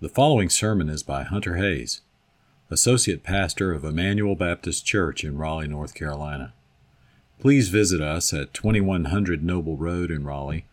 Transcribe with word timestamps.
The 0.00 0.08
following 0.08 0.48
sermon 0.48 0.88
is 0.88 1.02
by 1.02 1.24
Hunter 1.24 1.56
Hayes, 1.56 2.02
Associate 2.70 3.20
Pastor 3.20 3.72
of 3.72 3.84
Emmanuel 3.84 4.36
Baptist 4.36 4.86
Church 4.86 5.24
in 5.24 5.36
Raleigh, 5.36 5.66
North 5.66 5.92
Carolina. 5.92 6.54
Please 7.40 7.68
visit 7.68 8.00
us 8.00 8.32
at 8.32 8.54
2100 8.54 9.42
Noble 9.42 9.76
Road 9.76 10.12
in 10.12 10.22
Raleigh 10.22 10.66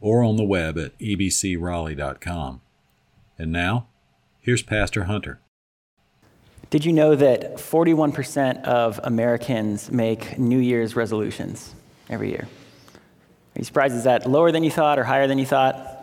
or 0.00 0.22
on 0.22 0.36
the 0.36 0.44
web 0.44 0.78
at 0.78 0.96
ebcraleigh.com. 1.00 2.60
And 3.36 3.50
now, 3.50 3.88
here's 4.38 4.62
Pastor 4.62 5.04
Hunter. 5.04 5.40
Did 6.70 6.84
you 6.84 6.92
know 6.92 7.16
that 7.16 7.56
41% 7.56 8.62
of 8.62 9.00
Americans 9.02 9.90
make 9.90 10.38
New 10.38 10.60
Year's 10.60 10.94
resolutions 10.94 11.74
every 12.08 12.30
year? 12.30 12.46
Are 12.94 13.58
you 13.58 13.64
surprised? 13.64 13.96
Is 13.96 14.04
that 14.04 14.30
lower 14.30 14.52
than 14.52 14.62
you 14.62 14.70
thought 14.70 15.00
or 15.00 15.04
higher 15.04 15.26
than 15.26 15.40
you 15.40 15.46
thought? 15.46 15.97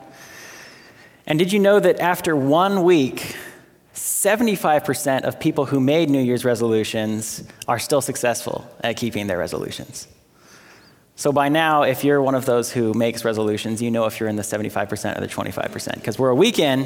And 1.28 1.39
did 1.39 1.52
you 1.52 1.60
know 1.60 1.80
that 1.80 2.00
after 2.00 2.36
one 2.36 2.84
week, 2.84 3.36
75% 3.94 5.24
of 5.24 5.39
people 5.39 5.66
who 5.66 5.79
made 5.79 6.10
New 6.10 6.21
Year's 6.21 6.46
resolutions 6.46 7.43
are 7.68 7.79
still 7.79 8.02
successful 8.02 8.70
at 8.82 8.97
keeping 8.97 9.28
their 9.28 9.38
resolutions? 9.38 10.07
So 11.16 11.32
by 11.32 11.50
now, 11.50 11.83
if 11.83 12.04
you're 12.04 12.21
one 12.21 12.36
of 12.36 12.46
those 12.46 12.71
who 12.71 12.93
makes 12.93 13.24
resolutions, 13.24 13.82
you 13.82 13.89
know 13.89 14.06
if 14.06 14.19
you're 14.19 14.30
in 14.30 14.36
the 14.36 14.43
75% 14.43 15.18
or 15.18 15.21
the 15.21 15.28
25%. 15.28 15.96
Because 15.96 16.19
we're 16.19 16.30
a 16.30 16.36
week 16.36 16.60
in, 16.60 16.86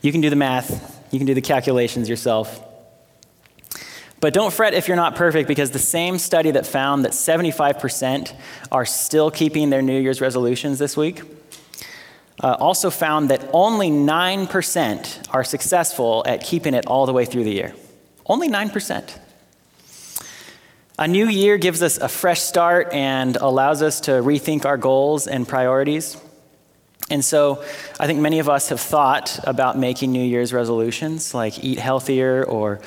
you 0.00 0.12
can 0.12 0.20
do 0.20 0.30
the 0.30 0.36
math, 0.36 1.04
you 1.10 1.18
can 1.18 1.26
do 1.26 1.34
the 1.34 1.40
calculations 1.42 2.08
yourself. 2.08 2.64
But 4.20 4.32
don't 4.32 4.52
fret 4.52 4.72
if 4.72 4.86
you're 4.86 4.96
not 4.96 5.16
perfect, 5.16 5.48
because 5.48 5.72
the 5.72 5.78
same 5.78 6.18
study 6.18 6.52
that 6.52 6.66
found 6.66 7.04
that 7.04 7.12
75% 7.12 8.32
are 8.70 8.86
still 8.86 9.30
keeping 9.30 9.70
their 9.70 9.82
New 9.82 9.98
Year's 10.00 10.20
resolutions 10.20 10.78
this 10.78 10.96
week 10.96 11.22
uh, 12.42 12.56
also 12.58 12.90
found 12.90 13.30
that 13.30 13.48
only 13.52 13.90
9% 13.90 15.34
are 15.34 15.44
successful 15.44 16.22
at 16.26 16.42
keeping 16.42 16.74
it 16.74 16.86
all 16.86 17.06
the 17.06 17.12
way 17.12 17.24
through 17.24 17.44
the 17.44 17.52
year. 17.52 17.74
Only 18.26 18.48
9%. 18.48 19.18
A 20.98 21.08
new 21.08 21.26
year 21.28 21.56
gives 21.58 21.82
us 21.82 21.98
a 21.98 22.08
fresh 22.08 22.40
start 22.40 22.92
and 22.92 23.36
allows 23.36 23.82
us 23.82 24.00
to 24.02 24.12
rethink 24.12 24.64
our 24.64 24.76
goals 24.76 25.26
and 25.26 25.48
priorities. 25.48 26.16
And 27.10 27.24
so 27.24 27.64
I 27.98 28.06
think 28.06 28.20
many 28.20 28.38
of 28.38 28.48
us 28.48 28.68
have 28.68 28.80
thought 28.80 29.40
about 29.44 29.76
making 29.76 30.12
New 30.12 30.22
Year's 30.22 30.52
resolutions, 30.52 31.34
like 31.34 31.64
eat 31.64 31.78
healthier 31.78 32.44
or 32.44 32.80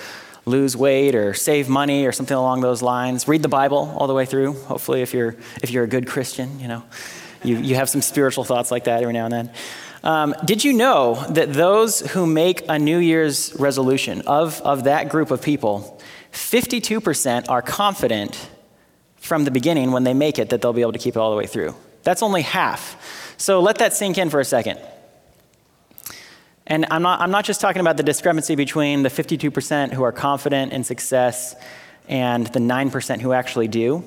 lose 0.46 0.78
weight 0.78 1.16
or 1.16 1.34
save 1.34 1.68
money 1.70 2.06
or 2.06 2.12
something 2.12 2.36
along 2.36 2.62
those 2.62 2.82
lines. 2.82 3.28
Read 3.28 3.42
the 3.42 3.50
Bible 3.50 3.94
all 3.98 4.08
the 4.08 4.14
way 4.14 4.26
through, 4.26 4.54
hopefully, 4.54 5.02
if 5.02 5.14
you're, 5.14 5.36
if 5.62 5.72
you're 5.72 5.84
a 5.84 5.88
good 5.88 6.08
Christian, 6.08 6.60
you 6.60 6.68
know 6.68 6.84
you, 7.44 7.58
you 7.58 7.76
have 7.76 7.90
some 7.90 8.02
spiritual 8.02 8.44
thoughts 8.44 8.72
like 8.72 8.86
that 8.86 9.02
every 9.02 9.14
now 9.14 9.26
and 9.26 9.34
then. 9.34 9.52
Um, 10.04 10.36
did 10.44 10.64
you 10.64 10.74
know 10.74 11.26
that 11.30 11.54
those 11.54 12.02
who 12.12 12.26
make 12.26 12.64
a 12.68 12.78
New 12.78 12.98
Year's 12.98 13.56
resolution, 13.58 14.22
of, 14.28 14.62
of 14.62 14.84
that 14.84 15.08
group 15.08 15.32
of 15.32 15.42
people, 15.42 16.02
52% 16.34 17.50
are 17.50 17.62
confident 17.62 18.50
from 19.16 19.46
the 19.46 19.52
beginning 19.52 19.92
when 19.92 20.04
they 20.04 20.14
make 20.14 20.40
it 20.40 20.50
that 20.50 20.62
they'll 20.62 20.74
be 20.74 20.82
able 20.82 20.92
to 20.92 21.00
keep 21.00 21.16
it 21.16 21.20
all 21.20 21.32
the 21.32 21.38
way 21.38 21.48
through? 21.48 21.74
That's 22.04 22.22
only 22.22 22.42
half. 22.42 23.36
So 23.38 23.62
let 23.62 23.78
that 23.78 23.94
sink 23.94 24.18
in 24.18 24.30
for 24.30 24.42
a 24.42 24.46
second. 24.46 24.80
And 26.68 26.86
I'm 26.92 27.02
not, 27.02 27.22
I'm 27.22 27.32
not 27.32 27.46
just 27.46 27.62
talking 27.62 27.80
about 27.80 27.98
the 27.98 28.04
discrepancy 28.04 28.56
between 28.56 29.04
the 29.04 29.10
52% 29.10 29.94
who 29.94 30.04
are 30.04 30.12
confident 30.12 30.74
in 30.74 30.84
success 30.84 31.56
and 32.08 32.48
the 32.48 32.60
9% 32.60 33.22
who 33.22 33.32
actually 33.32 33.68
do, 33.68 34.04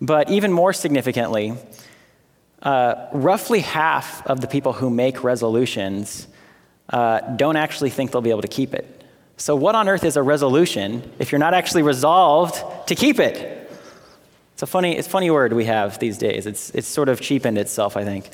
but 0.00 0.30
even 0.30 0.52
more 0.52 0.72
significantly, 0.72 1.54
uh, 2.64 3.08
roughly 3.12 3.60
half 3.60 4.26
of 4.26 4.40
the 4.40 4.46
people 4.46 4.72
who 4.72 4.90
make 4.90 5.22
resolutions 5.22 6.26
uh, 6.90 7.20
don't 7.36 7.56
actually 7.56 7.90
think 7.90 8.10
they'll 8.10 8.22
be 8.22 8.30
able 8.30 8.42
to 8.42 8.48
keep 8.48 8.74
it. 8.74 9.02
So, 9.36 9.56
what 9.56 9.74
on 9.74 9.88
earth 9.88 10.04
is 10.04 10.16
a 10.16 10.22
resolution 10.22 11.10
if 11.18 11.32
you're 11.32 11.38
not 11.38 11.54
actually 11.54 11.82
resolved 11.82 12.62
to 12.88 12.94
keep 12.94 13.18
it? 13.18 13.70
It's 14.54 14.62
a 14.62 14.66
funny, 14.66 14.96
it's 14.96 15.08
a 15.08 15.10
funny 15.10 15.30
word 15.30 15.52
we 15.52 15.64
have 15.64 15.98
these 15.98 16.16
days. 16.16 16.46
It's, 16.46 16.70
it's 16.70 16.86
sort 16.86 17.08
of 17.08 17.20
cheapened 17.20 17.58
itself, 17.58 17.96
I 17.96 18.04
think. 18.04 18.30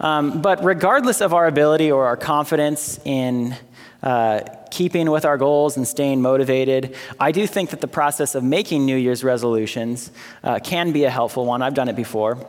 Um, 0.00 0.42
but 0.42 0.64
regardless 0.64 1.20
of 1.20 1.32
our 1.32 1.46
ability 1.46 1.92
or 1.92 2.06
our 2.06 2.16
confidence 2.16 2.98
in 3.04 3.54
uh, 4.02 4.40
keeping 4.70 5.10
with 5.10 5.24
our 5.24 5.38
goals 5.38 5.76
and 5.76 5.86
staying 5.86 6.22
motivated, 6.22 6.96
I 7.20 7.32
do 7.32 7.46
think 7.46 7.70
that 7.70 7.80
the 7.80 7.88
process 7.88 8.34
of 8.34 8.42
making 8.42 8.84
New 8.84 8.96
Year's 8.96 9.22
resolutions 9.22 10.10
uh, 10.42 10.58
can 10.58 10.90
be 10.90 11.04
a 11.04 11.10
helpful 11.10 11.46
one. 11.46 11.62
I've 11.62 11.74
done 11.74 11.88
it 11.88 11.96
before. 11.96 12.44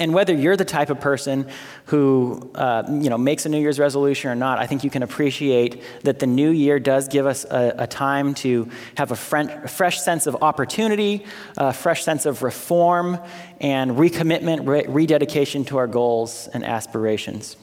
And 0.00 0.14
whether 0.14 0.32
you're 0.32 0.56
the 0.56 0.64
type 0.64 0.90
of 0.90 1.00
person 1.00 1.48
who 1.86 2.50
uh, 2.54 2.84
you 2.88 3.10
know, 3.10 3.18
makes 3.18 3.46
a 3.46 3.48
New 3.48 3.58
Year's 3.58 3.80
resolution 3.80 4.30
or 4.30 4.36
not, 4.36 4.58
I 4.58 4.66
think 4.66 4.84
you 4.84 4.90
can 4.90 5.02
appreciate 5.02 5.82
that 6.04 6.20
the 6.20 6.26
new 6.26 6.50
year 6.50 6.78
does 6.78 7.08
give 7.08 7.26
us 7.26 7.44
a, 7.44 7.74
a 7.78 7.86
time 7.86 8.34
to 8.34 8.68
have 8.96 9.10
a 9.10 9.16
fresh 9.16 10.00
sense 10.00 10.26
of 10.26 10.36
opportunity, 10.42 11.24
a 11.56 11.72
fresh 11.72 12.04
sense 12.04 12.26
of 12.26 12.42
reform, 12.42 13.18
and 13.60 13.92
recommitment, 13.92 14.68
re- 14.68 14.86
rededication 14.86 15.64
to 15.64 15.78
our 15.78 15.88
goals 15.88 16.48
and 16.52 16.64
aspirations. 16.64 17.56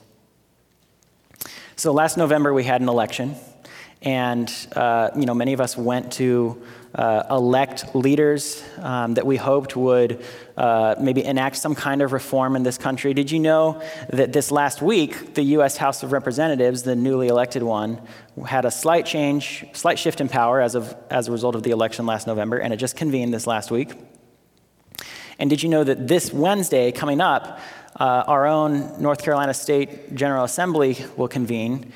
So 1.77 1.93
last 1.93 2.17
November, 2.17 2.53
we 2.53 2.63
had 2.63 2.81
an 2.81 2.89
election, 2.89 3.35
and 4.01 4.51
uh, 4.75 5.09
you 5.15 5.25
know, 5.25 5.33
many 5.33 5.53
of 5.53 5.61
us 5.61 5.77
went 5.77 6.13
to 6.13 6.61
uh, 6.95 7.23
elect 7.29 7.93
leaders 7.93 8.63
um, 8.79 9.15
that 9.15 9.25
we 9.25 9.35
hoped 9.35 9.75
would 9.75 10.23
uh, 10.55 10.95
maybe 10.99 11.23
enact 11.23 11.57
some 11.57 11.75
kind 11.75 12.01
of 12.01 12.13
reform 12.13 12.55
in 12.55 12.63
this 12.63 12.77
country. 12.77 13.13
Did 13.13 13.31
you 13.31 13.39
know 13.39 13.81
that 14.09 14.31
this 14.31 14.49
last 14.49 14.81
week, 14.81 15.33
the 15.33 15.43
U.S. 15.43 15.75
House 15.75 16.03
of 16.03 16.13
Representatives, 16.13 16.83
the 16.83 16.95
newly 16.95 17.27
elected 17.27 17.63
one, 17.63 18.01
had 18.47 18.63
a 18.63 18.71
slight 18.71 19.05
change, 19.05 19.65
slight 19.73 19.99
shift 19.99 20.21
in 20.21 20.29
power 20.29 20.61
as, 20.61 20.75
of, 20.75 20.95
as 21.09 21.27
a 21.27 21.31
result 21.31 21.55
of 21.55 21.63
the 21.63 21.71
election 21.71 22.05
last 22.05 22.27
November, 22.27 22.57
and 22.57 22.73
it 22.73 22.77
just 22.77 22.95
convened 22.95 23.33
this 23.33 23.45
last 23.45 23.71
week? 23.71 23.93
And 25.37 25.49
did 25.49 25.61
you 25.61 25.67
know 25.67 25.83
that 25.83 26.07
this 26.07 26.31
Wednesday 26.31 26.93
coming 26.93 27.19
up, 27.19 27.59
uh, 27.99 28.23
our 28.27 28.45
own 28.45 29.01
North 29.01 29.21
Carolina 29.21 29.53
State 29.53 30.15
General 30.15 30.45
Assembly 30.45 30.97
will 31.17 31.27
convene? 31.27 31.91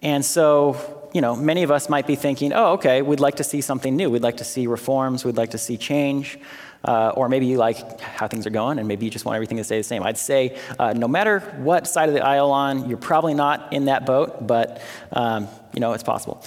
And 0.00 0.24
so 0.24 1.01
you 1.12 1.20
know, 1.20 1.36
many 1.36 1.62
of 1.62 1.70
us 1.70 1.88
might 1.88 2.06
be 2.06 2.16
thinking, 2.16 2.52
oh, 2.52 2.72
okay, 2.72 3.02
we'd 3.02 3.20
like 3.20 3.36
to 3.36 3.44
see 3.44 3.60
something 3.60 3.94
new. 3.94 4.10
We'd 4.10 4.22
like 4.22 4.38
to 4.38 4.44
see 4.44 4.66
reforms. 4.66 5.24
We'd 5.24 5.36
like 5.36 5.50
to 5.50 5.58
see 5.58 5.76
change. 5.76 6.38
Uh, 6.84 7.12
or 7.14 7.28
maybe 7.28 7.46
you 7.46 7.58
like 7.58 8.00
how 8.00 8.26
things 8.26 8.44
are 8.44 8.50
going 8.50 8.78
and 8.80 8.88
maybe 8.88 9.04
you 9.04 9.10
just 9.10 9.24
want 9.24 9.36
everything 9.36 9.56
to 9.56 9.62
stay 9.62 9.78
the 9.78 9.84
same. 9.84 10.02
I'd 10.02 10.18
say 10.18 10.58
uh, 10.80 10.92
no 10.92 11.06
matter 11.06 11.38
what 11.58 11.86
side 11.86 12.08
of 12.08 12.14
the 12.14 12.24
aisle 12.24 12.50
on, 12.50 12.88
you're 12.88 12.98
probably 12.98 13.34
not 13.34 13.72
in 13.72 13.84
that 13.84 14.04
boat, 14.04 14.46
but 14.46 14.82
um, 15.12 15.46
you 15.72 15.80
know, 15.80 15.92
it's 15.92 16.02
possible. 16.02 16.44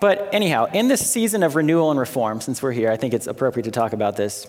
But 0.00 0.32
anyhow, 0.32 0.66
in 0.72 0.88
this 0.88 1.08
season 1.08 1.42
of 1.44 1.54
renewal 1.54 1.90
and 1.90 2.00
reform, 2.00 2.40
since 2.40 2.62
we're 2.62 2.72
here, 2.72 2.90
I 2.90 2.96
think 2.96 3.14
it's 3.14 3.26
appropriate 3.28 3.64
to 3.64 3.70
talk 3.70 3.92
about 3.92 4.16
this. 4.16 4.46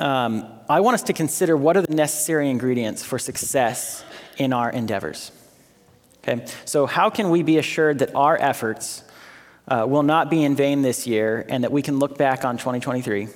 Um, 0.00 0.46
I 0.68 0.80
want 0.80 0.94
us 0.94 1.02
to 1.04 1.12
consider 1.12 1.56
what 1.56 1.76
are 1.76 1.82
the 1.82 1.94
necessary 1.94 2.50
ingredients 2.50 3.04
for 3.04 3.18
success 3.18 4.04
in 4.36 4.52
our 4.52 4.70
endeavors. 4.70 5.32
Okay? 6.28 6.46
So, 6.64 6.86
how 6.86 7.10
can 7.10 7.30
we 7.30 7.42
be 7.42 7.58
assured 7.58 8.00
that 8.00 8.14
our 8.14 8.36
efforts 8.36 9.04
uh, 9.66 9.86
will 9.88 10.02
not 10.02 10.30
be 10.30 10.44
in 10.44 10.54
vain 10.54 10.82
this 10.82 11.06
year 11.06 11.44
and 11.48 11.64
that 11.64 11.72
we 11.72 11.82
can 11.82 11.98
look 11.98 12.18
back 12.18 12.44
on 12.44 12.56
2023 12.56 13.28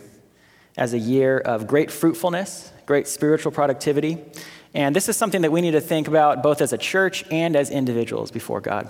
as 0.77 0.95
a 0.95 0.99
year 0.99 1.39
of 1.39 1.67
great 1.67 1.91
fruitfulness, 1.91 2.73
great 2.87 3.09
spiritual 3.09 3.53
productivity? 3.53 4.19
And 4.75 4.97
this 4.97 5.09
is 5.09 5.17
something 5.17 5.43
that 5.43 5.53
we 5.53 5.61
need 5.61 5.73
to 5.73 5.81
think 5.81 6.09
about 6.09 6.43
both 6.43 6.63
as 6.63 6.73
a 6.73 6.79
church 6.79 7.25
and 7.31 7.57
as 7.57 7.71
individuals 7.71 8.31
before 8.31 8.61
God. 8.61 8.89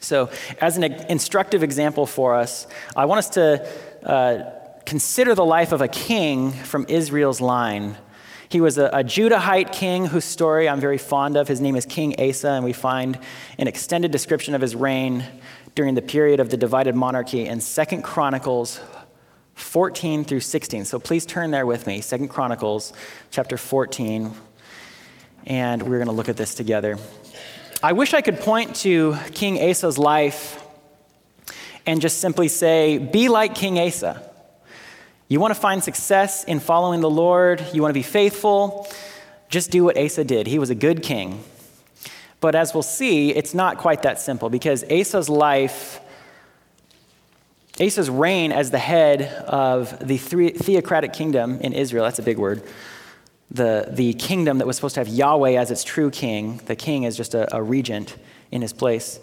So, 0.00 0.30
as 0.60 0.76
an 0.76 0.84
instructive 0.84 1.62
example 1.62 2.06
for 2.06 2.34
us, 2.34 2.66
I 2.96 3.04
want 3.04 3.18
us 3.18 3.30
to 3.30 3.68
uh, 4.04 4.50
consider 4.84 5.34
the 5.34 5.44
life 5.44 5.72
of 5.72 5.80
a 5.80 5.88
king 5.88 6.50
from 6.50 6.86
Israel's 6.88 7.40
line 7.40 7.96
he 8.52 8.60
was 8.60 8.76
a, 8.76 8.86
a 8.88 9.02
Judahite 9.02 9.72
king 9.72 10.04
whose 10.04 10.26
story 10.26 10.68
I'm 10.68 10.78
very 10.78 10.98
fond 10.98 11.38
of. 11.38 11.48
His 11.48 11.58
name 11.58 11.74
is 11.74 11.86
King 11.86 12.14
Asa, 12.20 12.50
and 12.50 12.64
we 12.64 12.74
find 12.74 13.18
an 13.56 13.66
extended 13.66 14.10
description 14.10 14.54
of 14.54 14.60
his 14.60 14.76
reign 14.76 15.24
during 15.74 15.94
the 15.94 16.02
period 16.02 16.38
of 16.38 16.50
the 16.50 16.58
divided 16.58 16.94
monarchy 16.94 17.46
in 17.46 17.62
Second 17.62 18.02
Chronicles 18.02 18.78
14 19.54 20.24
through 20.24 20.40
16. 20.40 20.84
So 20.84 20.98
please 20.98 21.24
turn 21.24 21.50
there 21.50 21.64
with 21.64 21.86
me, 21.86 22.02
Second 22.02 22.28
Chronicles 22.28 22.92
chapter 23.30 23.56
14, 23.56 24.32
and 25.46 25.82
we're 25.82 25.96
going 25.96 26.06
to 26.06 26.12
look 26.12 26.28
at 26.28 26.36
this 26.36 26.54
together. 26.54 26.98
I 27.82 27.92
wish 27.92 28.12
I 28.12 28.20
could 28.20 28.38
point 28.38 28.76
to 28.76 29.16
King 29.32 29.62
Asa's 29.62 29.96
life 29.96 30.62
and 31.86 32.02
just 32.02 32.18
simply 32.20 32.48
say, 32.48 32.98
be 32.98 33.30
like 33.30 33.54
King 33.54 33.78
Asa. 33.78 34.31
You 35.32 35.40
want 35.40 35.54
to 35.54 35.58
find 35.58 35.82
success 35.82 36.44
in 36.44 36.60
following 36.60 37.00
the 37.00 37.08
Lord, 37.08 37.64
you 37.72 37.80
want 37.80 37.88
to 37.88 37.98
be 37.98 38.02
faithful, 38.02 38.86
just 39.48 39.70
do 39.70 39.82
what 39.82 39.96
Asa 39.96 40.24
did. 40.24 40.46
He 40.46 40.58
was 40.58 40.68
a 40.68 40.74
good 40.74 41.02
king. 41.02 41.42
But 42.40 42.54
as 42.54 42.74
we'll 42.74 42.82
see, 42.82 43.30
it's 43.30 43.54
not 43.54 43.78
quite 43.78 44.02
that 44.02 44.20
simple 44.20 44.50
because 44.50 44.84
Asa's 44.90 45.30
life, 45.30 46.00
Asa's 47.80 48.10
reign 48.10 48.52
as 48.52 48.72
the 48.72 48.78
head 48.78 49.22
of 49.46 50.06
the 50.06 50.18
theocratic 50.18 51.14
kingdom 51.14 51.60
in 51.60 51.72
Israel, 51.72 52.04
that's 52.04 52.18
a 52.18 52.22
big 52.22 52.36
word, 52.36 52.62
the, 53.50 53.88
the 53.90 54.12
kingdom 54.12 54.58
that 54.58 54.66
was 54.66 54.76
supposed 54.76 54.96
to 54.96 55.00
have 55.00 55.08
Yahweh 55.08 55.52
as 55.52 55.70
its 55.70 55.82
true 55.82 56.10
king, 56.10 56.60
the 56.66 56.76
king 56.76 57.04
is 57.04 57.16
just 57.16 57.32
a, 57.32 57.56
a 57.56 57.62
regent 57.62 58.18
in 58.50 58.60
his 58.60 58.74
place. 58.74 59.18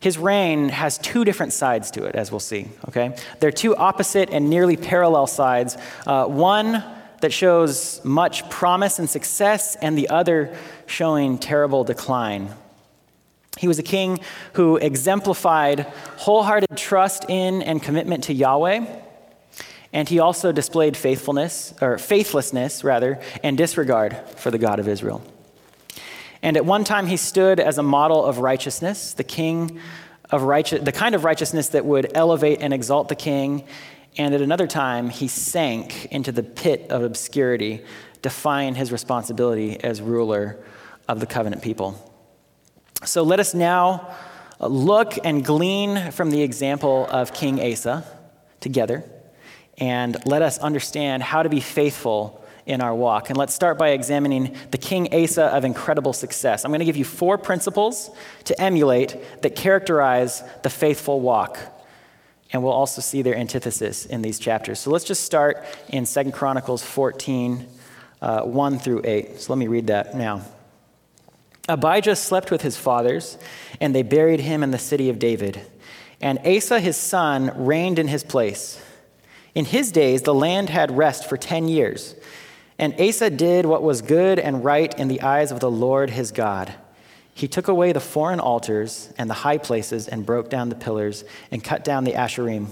His 0.00 0.16
reign 0.16 0.68
has 0.68 0.98
two 0.98 1.24
different 1.24 1.52
sides 1.52 1.90
to 1.92 2.04
it, 2.04 2.14
as 2.14 2.30
we'll 2.30 2.40
see, 2.40 2.68
okay? 2.88 3.16
They're 3.40 3.50
two 3.50 3.74
opposite 3.76 4.30
and 4.30 4.48
nearly 4.48 4.76
parallel 4.76 5.26
sides. 5.26 5.76
Uh, 6.06 6.26
one 6.26 6.84
that 7.20 7.32
shows 7.32 8.00
much 8.04 8.48
promise 8.48 9.00
and 9.00 9.10
success, 9.10 9.74
and 9.76 9.98
the 9.98 10.08
other 10.08 10.56
showing 10.86 11.36
terrible 11.36 11.82
decline. 11.82 12.54
He 13.58 13.66
was 13.66 13.80
a 13.80 13.82
king 13.82 14.20
who 14.52 14.76
exemplified 14.76 15.80
wholehearted 16.18 16.76
trust 16.76 17.24
in 17.28 17.60
and 17.62 17.82
commitment 17.82 18.24
to 18.24 18.32
Yahweh 18.32 18.86
and 19.92 20.08
he 20.08 20.18
also 20.18 20.52
displayed 20.52 20.96
faithfulness, 20.96 21.72
or 21.80 21.98
faithlessness, 21.98 22.84
rather, 22.84 23.20
and 23.42 23.56
disregard 23.56 24.16
for 24.36 24.50
the 24.50 24.58
God 24.58 24.80
of 24.80 24.88
Israel. 24.88 25.22
And 26.42 26.56
at 26.56 26.64
one 26.64 26.84
time, 26.84 27.06
he 27.06 27.16
stood 27.16 27.60
as 27.60 27.78
a 27.78 27.82
model 27.82 28.24
of 28.24 28.38
righteousness, 28.38 29.12
the 29.12 29.24
king 29.24 29.80
of 30.30 30.42
righteous, 30.42 30.82
the 30.82 30.92
kind 30.92 31.14
of 31.14 31.24
righteousness 31.24 31.68
that 31.70 31.84
would 31.84 32.10
elevate 32.14 32.60
and 32.60 32.72
exalt 32.72 33.08
the 33.08 33.16
king. 33.16 33.64
And 34.16 34.34
at 34.34 34.40
another 34.40 34.66
time, 34.66 35.10
he 35.10 35.28
sank 35.28 36.06
into 36.06 36.32
the 36.32 36.42
pit 36.42 36.86
of 36.90 37.02
obscurity, 37.02 37.84
defying 38.22 38.74
his 38.74 38.92
responsibility 38.92 39.82
as 39.82 40.00
ruler 40.00 40.62
of 41.08 41.20
the 41.20 41.26
covenant 41.26 41.62
people. 41.62 42.04
So 43.04 43.22
let 43.22 43.40
us 43.40 43.54
now 43.54 44.14
look 44.60 45.14
and 45.24 45.44
glean 45.44 46.10
from 46.10 46.30
the 46.30 46.42
example 46.42 47.06
of 47.10 47.32
King 47.32 47.60
Asa 47.60 48.04
together 48.60 49.04
and 49.78 50.16
let 50.26 50.42
us 50.42 50.58
understand 50.58 51.22
how 51.22 51.42
to 51.42 51.48
be 51.48 51.60
faithful 51.60 52.37
in 52.68 52.82
our 52.82 52.94
walk. 52.94 53.30
And 53.30 53.38
let's 53.38 53.54
start 53.54 53.78
by 53.78 53.88
examining 53.88 54.54
the 54.70 54.78
King 54.78 55.12
Asa 55.12 55.46
of 55.46 55.64
incredible 55.64 56.12
success. 56.12 56.64
I'm 56.64 56.70
going 56.70 56.80
to 56.80 56.84
give 56.84 56.98
you 56.98 57.04
four 57.04 57.38
principles 57.38 58.10
to 58.44 58.60
emulate 58.60 59.42
that 59.42 59.56
characterize 59.56 60.44
the 60.62 60.70
faithful 60.70 61.20
walk. 61.20 61.58
And 62.52 62.62
we'll 62.62 62.72
also 62.72 63.00
see 63.00 63.22
their 63.22 63.34
antithesis 63.34 64.04
in 64.04 64.20
these 64.20 64.38
chapters. 64.38 64.78
So 64.78 64.90
let's 64.90 65.04
just 65.04 65.24
start 65.24 65.64
in 65.88 66.04
2 66.04 66.30
Chronicles 66.30 66.82
14, 66.82 67.66
uh, 68.20 68.42
1 68.42 68.78
through 68.78 69.00
8. 69.04 69.40
So 69.40 69.52
let 69.52 69.58
me 69.58 69.66
read 69.66 69.86
that 69.86 70.14
now. 70.14 70.42
Abijah 71.70 72.16
slept 72.16 72.50
with 72.50 72.62
his 72.62 72.76
fathers, 72.76 73.38
and 73.80 73.94
they 73.94 74.02
buried 74.02 74.40
him 74.40 74.62
in 74.62 74.70
the 74.70 74.78
city 74.78 75.08
of 75.08 75.18
David. 75.18 75.60
And 76.20 76.38
Asa 76.46 76.80
his 76.80 76.96
son 76.98 77.52
reigned 77.54 77.98
in 77.98 78.08
his 78.08 78.24
place. 78.24 78.82
In 79.54 79.64
his 79.64 79.90
days, 79.90 80.22
the 80.22 80.34
land 80.34 80.68
had 80.68 80.96
rest 80.96 81.28
for 81.28 81.36
10 81.38 81.68
years. 81.68 82.14
And 82.78 82.98
Asa 83.00 83.30
did 83.30 83.66
what 83.66 83.82
was 83.82 84.02
good 84.02 84.38
and 84.38 84.64
right 84.64 84.96
in 84.98 85.08
the 85.08 85.22
eyes 85.22 85.50
of 85.50 85.60
the 85.60 85.70
Lord 85.70 86.10
his 86.10 86.30
God. 86.30 86.74
He 87.34 87.48
took 87.48 87.68
away 87.68 87.92
the 87.92 88.00
foreign 88.00 88.40
altars 88.40 89.12
and 89.18 89.28
the 89.28 89.34
high 89.34 89.58
places 89.58 90.08
and 90.08 90.26
broke 90.26 90.48
down 90.48 90.68
the 90.68 90.74
pillars 90.74 91.24
and 91.50 91.62
cut 91.62 91.84
down 91.84 92.04
the 92.04 92.12
Asherim, 92.12 92.66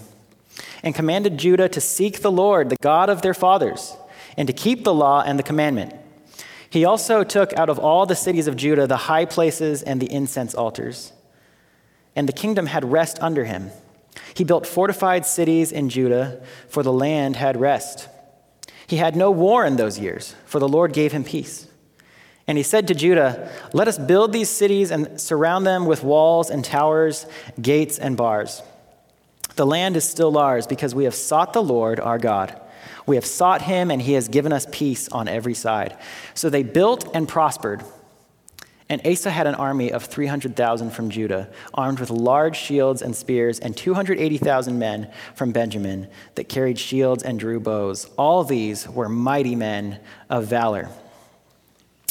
and 0.82 0.94
commanded 0.94 1.38
Judah 1.38 1.68
to 1.68 1.80
seek 1.80 2.20
the 2.20 2.32
Lord, 2.32 2.70
the 2.70 2.76
God 2.80 3.08
of 3.08 3.22
their 3.22 3.34
fathers, 3.34 3.96
and 4.36 4.46
to 4.46 4.52
keep 4.52 4.84
the 4.84 4.94
law 4.94 5.22
and 5.24 5.38
the 5.38 5.44
commandment. 5.44 5.94
He 6.68 6.84
also 6.84 7.22
took 7.22 7.52
out 7.54 7.70
of 7.70 7.78
all 7.78 8.06
the 8.06 8.16
cities 8.16 8.48
of 8.48 8.56
Judah 8.56 8.86
the 8.86 8.96
high 8.96 9.24
places 9.24 9.82
and 9.82 10.00
the 10.00 10.12
incense 10.12 10.54
altars. 10.54 11.12
And 12.14 12.28
the 12.28 12.32
kingdom 12.32 12.66
had 12.66 12.90
rest 12.90 13.18
under 13.20 13.44
him. 13.44 13.70
He 14.34 14.44
built 14.44 14.66
fortified 14.66 15.26
cities 15.26 15.70
in 15.70 15.88
Judah, 15.88 16.42
for 16.68 16.82
the 16.82 16.92
land 16.92 17.36
had 17.36 17.60
rest. 17.60 18.08
He 18.86 18.96
had 18.96 19.16
no 19.16 19.30
war 19.30 19.64
in 19.64 19.76
those 19.76 19.98
years, 19.98 20.34
for 20.44 20.60
the 20.60 20.68
Lord 20.68 20.92
gave 20.92 21.12
him 21.12 21.24
peace. 21.24 21.66
And 22.46 22.56
he 22.56 22.62
said 22.62 22.86
to 22.88 22.94
Judah, 22.94 23.50
Let 23.72 23.88
us 23.88 23.98
build 23.98 24.32
these 24.32 24.48
cities 24.48 24.90
and 24.90 25.20
surround 25.20 25.66
them 25.66 25.86
with 25.86 26.04
walls 26.04 26.50
and 26.50 26.64
towers, 26.64 27.26
gates 27.60 27.98
and 27.98 28.16
bars. 28.16 28.62
The 29.56 29.66
land 29.66 29.96
is 29.96 30.08
still 30.08 30.38
ours 30.38 30.66
because 30.66 30.94
we 30.94 31.04
have 31.04 31.14
sought 31.14 31.52
the 31.52 31.62
Lord 31.62 31.98
our 31.98 32.18
God. 32.18 32.60
We 33.06 33.16
have 33.16 33.26
sought 33.26 33.62
him, 33.62 33.90
and 33.90 34.02
he 34.02 34.12
has 34.12 34.28
given 34.28 34.52
us 34.52 34.66
peace 34.70 35.08
on 35.08 35.28
every 35.28 35.54
side. 35.54 35.96
So 36.34 36.50
they 36.50 36.62
built 36.62 37.08
and 37.14 37.28
prospered. 37.28 37.82
And 38.88 39.04
Asa 39.04 39.30
had 39.30 39.48
an 39.48 39.56
army 39.56 39.90
of 39.90 40.04
300,000 40.04 40.90
from 40.90 41.10
Judah, 41.10 41.48
armed 41.74 41.98
with 41.98 42.10
large 42.10 42.56
shields 42.56 43.02
and 43.02 43.16
spears, 43.16 43.58
and 43.58 43.76
280,000 43.76 44.78
men 44.78 45.10
from 45.34 45.50
Benjamin 45.50 46.06
that 46.36 46.48
carried 46.48 46.78
shields 46.78 47.24
and 47.24 47.38
drew 47.38 47.58
bows. 47.58 48.08
All 48.16 48.44
these 48.44 48.88
were 48.88 49.08
mighty 49.08 49.56
men 49.56 49.98
of 50.30 50.46
valor. 50.46 50.88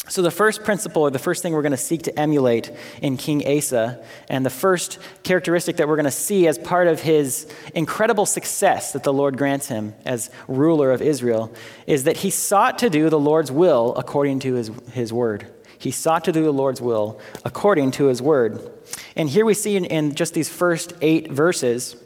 So, 0.08 0.22
the 0.22 0.30
first 0.30 0.62
principle, 0.62 1.02
or 1.02 1.10
the 1.10 1.18
first 1.18 1.42
thing 1.42 1.52
we're 1.52 1.62
going 1.62 1.72
to 1.72 1.76
seek 1.76 2.02
to 2.02 2.16
emulate 2.16 2.70
in 3.02 3.16
King 3.16 3.44
Asa, 3.44 4.04
and 4.28 4.46
the 4.46 4.50
first 4.50 4.98
characteristic 5.24 5.78
that 5.78 5.88
we're 5.88 5.96
going 5.96 6.04
to 6.04 6.12
see 6.12 6.46
as 6.46 6.58
part 6.58 6.86
of 6.86 7.00
his 7.00 7.52
incredible 7.74 8.24
success 8.24 8.92
that 8.92 9.02
the 9.02 9.12
Lord 9.12 9.36
grants 9.36 9.66
him 9.66 9.94
as 10.04 10.30
ruler 10.46 10.92
of 10.92 11.02
Israel, 11.02 11.52
is 11.88 12.04
that 12.04 12.18
he 12.18 12.30
sought 12.30 12.78
to 12.80 12.90
do 12.90 13.10
the 13.10 13.18
Lord's 13.18 13.50
will 13.50 13.94
according 13.96 14.40
to 14.40 14.54
his, 14.54 14.70
his 14.92 15.12
word. 15.12 15.50
He 15.78 15.90
sought 15.90 16.24
to 16.24 16.32
do 16.32 16.42
the 16.42 16.52
Lord's 16.52 16.80
will 16.80 17.20
according 17.44 17.92
to 17.92 18.06
his 18.06 18.22
word. 18.22 18.70
And 19.14 19.28
here 19.28 19.44
we 19.44 19.54
see 19.54 19.76
in, 19.76 19.84
in 19.84 20.14
just 20.14 20.34
these 20.34 20.48
first 20.48 20.92
eight 21.00 21.30
verses 21.30 21.96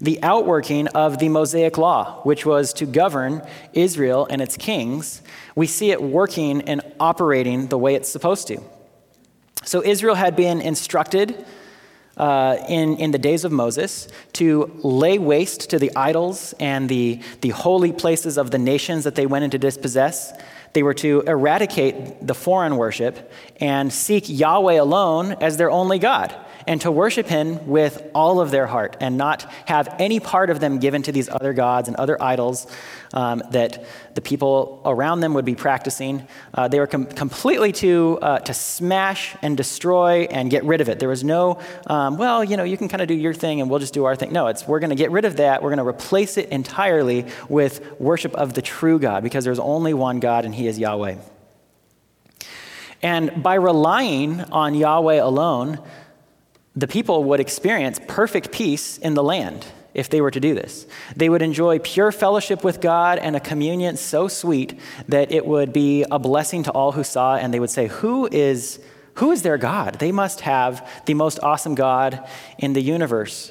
the 0.00 0.22
outworking 0.22 0.86
of 0.88 1.18
the 1.18 1.28
Mosaic 1.28 1.76
law, 1.76 2.20
which 2.22 2.46
was 2.46 2.72
to 2.74 2.86
govern 2.86 3.42
Israel 3.72 4.26
and 4.30 4.40
its 4.40 4.56
kings. 4.56 5.22
We 5.56 5.66
see 5.66 5.90
it 5.90 6.00
working 6.00 6.62
and 6.62 6.82
operating 7.00 7.66
the 7.66 7.78
way 7.78 7.94
it's 7.94 8.08
supposed 8.08 8.46
to. 8.48 8.62
So 9.64 9.82
Israel 9.84 10.14
had 10.14 10.36
been 10.36 10.60
instructed 10.60 11.44
uh, 12.16 12.56
in, 12.68 12.96
in 12.96 13.10
the 13.10 13.18
days 13.18 13.44
of 13.44 13.52
Moses 13.52 14.08
to 14.34 14.72
lay 14.82 15.18
waste 15.18 15.70
to 15.70 15.78
the 15.78 15.94
idols 15.94 16.54
and 16.58 16.88
the, 16.88 17.20
the 17.40 17.50
holy 17.50 17.92
places 17.92 18.36
of 18.38 18.50
the 18.50 18.58
nations 18.58 19.04
that 19.04 19.14
they 19.14 19.26
went 19.26 19.44
in 19.44 19.50
to 19.50 19.58
dispossess. 19.58 20.32
They 20.72 20.82
were 20.82 20.94
to 20.94 21.22
eradicate 21.26 22.26
the 22.26 22.34
foreign 22.34 22.76
worship 22.76 23.32
and 23.60 23.92
seek 23.92 24.24
Yahweh 24.28 24.80
alone 24.80 25.32
as 25.40 25.56
their 25.56 25.70
only 25.70 25.98
God 25.98 26.34
and 26.68 26.82
to 26.82 26.92
worship 26.92 27.26
him 27.26 27.66
with 27.66 28.10
all 28.14 28.40
of 28.40 28.50
their 28.50 28.66
heart 28.66 28.94
and 29.00 29.16
not 29.16 29.50
have 29.64 29.96
any 29.98 30.20
part 30.20 30.50
of 30.50 30.60
them 30.60 30.78
given 30.78 31.02
to 31.02 31.10
these 31.10 31.28
other 31.30 31.54
gods 31.54 31.88
and 31.88 31.96
other 31.96 32.22
idols 32.22 32.66
um, 33.14 33.42
that 33.52 33.86
the 34.14 34.20
people 34.20 34.82
around 34.84 35.20
them 35.20 35.32
would 35.32 35.46
be 35.46 35.54
practicing. 35.54 36.28
Uh, 36.52 36.68
they 36.68 36.78
were 36.78 36.86
com- 36.86 37.06
completely 37.06 37.72
to, 37.72 38.18
uh, 38.20 38.38
to 38.40 38.52
smash 38.52 39.34
and 39.40 39.56
destroy 39.56 40.28
and 40.30 40.50
get 40.50 40.62
rid 40.62 40.82
of 40.82 40.90
it. 40.90 40.98
There 40.98 41.08
was 41.08 41.24
no, 41.24 41.58
um, 41.86 42.18
well, 42.18 42.44
you 42.44 42.58
know, 42.58 42.64
you 42.64 42.76
can 42.76 42.88
kind 42.88 43.00
of 43.00 43.08
do 43.08 43.14
your 43.14 43.32
thing 43.32 43.62
and 43.62 43.70
we'll 43.70 43.78
just 43.78 43.94
do 43.94 44.04
our 44.04 44.14
thing. 44.14 44.30
No, 44.30 44.48
it's 44.48 44.68
we're 44.68 44.80
going 44.80 44.90
to 44.90 44.96
get 44.96 45.10
rid 45.10 45.24
of 45.24 45.38
that. 45.38 45.62
We're 45.62 45.70
going 45.74 45.78
to 45.78 45.88
replace 45.88 46.36
it 46.36 46.50
entirely 46.50 47.24
with 47.48 47.98
worship 47.98 48.34
of 48.34 48.52
the 48.52 48.60
true 48.60 48.98
God 48.98 49.22
because 49.22 49.42
there's 49.42 49.58
only 49.58 49.94
one 49.94 50.20
God 50.20 50.44
and 50.44 50.54
he 50.54 50.66
is 50.66 50.78
Yahweh. 50.78 51.16
And 53.00 53.42
by 53.42 53.54
relying 53.54 54.42
on 54.42 54.74
Yahweh 54.74 55.22
alone, 55.22 55.78
the 56.78 56.86
people 56.86 57.24
would 57.24 57.40
experience 57.40 58.00
perfect 58.06 58.52
peace 58.52 58.98
in 58.98 59.14
the 59.14 59.22
land 59.22 59.66
if 59.94 60.08
they 60.08 60.20
were 60.20 60.30
to 60.30 60.38
do 60.38 60.54
this. 60.54 60.86
They 61.16 61.28
would 61.28 61.42
enjoy 61.42 61.80
pure 61.80 62.12
fellowship 62.12 62.62
with 62.62 62.80
God 62.80 63.18
and 63.18 63.34
a 63.34 63.40
communion 63.40 63.96
so 63.96 64.28
sweet 64.28 64.78
that 65.08 65.32
it 65.32 65.44
would 65.44 65.72
be 65.72 66.04
a 66.08 66.20
blessing 66.20 66.62
to 66.64 66.70
all 66.70 66.92
who 66.92 67.02
saw 67.02 67.36
and 67.36 67.52
they 67.52 67.58
would 67.58 67.70
say, 67.70 67.88
Who 67.88 68.28
is, 68.30 68.78
who 69.14 69.32
is 69.32 69.42
their 69.42 69.58
God? 69.58 69.98
They 69.98 70.12
must 70.12 70.42
have 70.42 70.88
the 71.06 71.14
most 71.14 71.40
awesome 71.42 71.74
God 71.74 72.24
in 72.58 72.74
the 72.74 72.82
universe. 72.82 73.50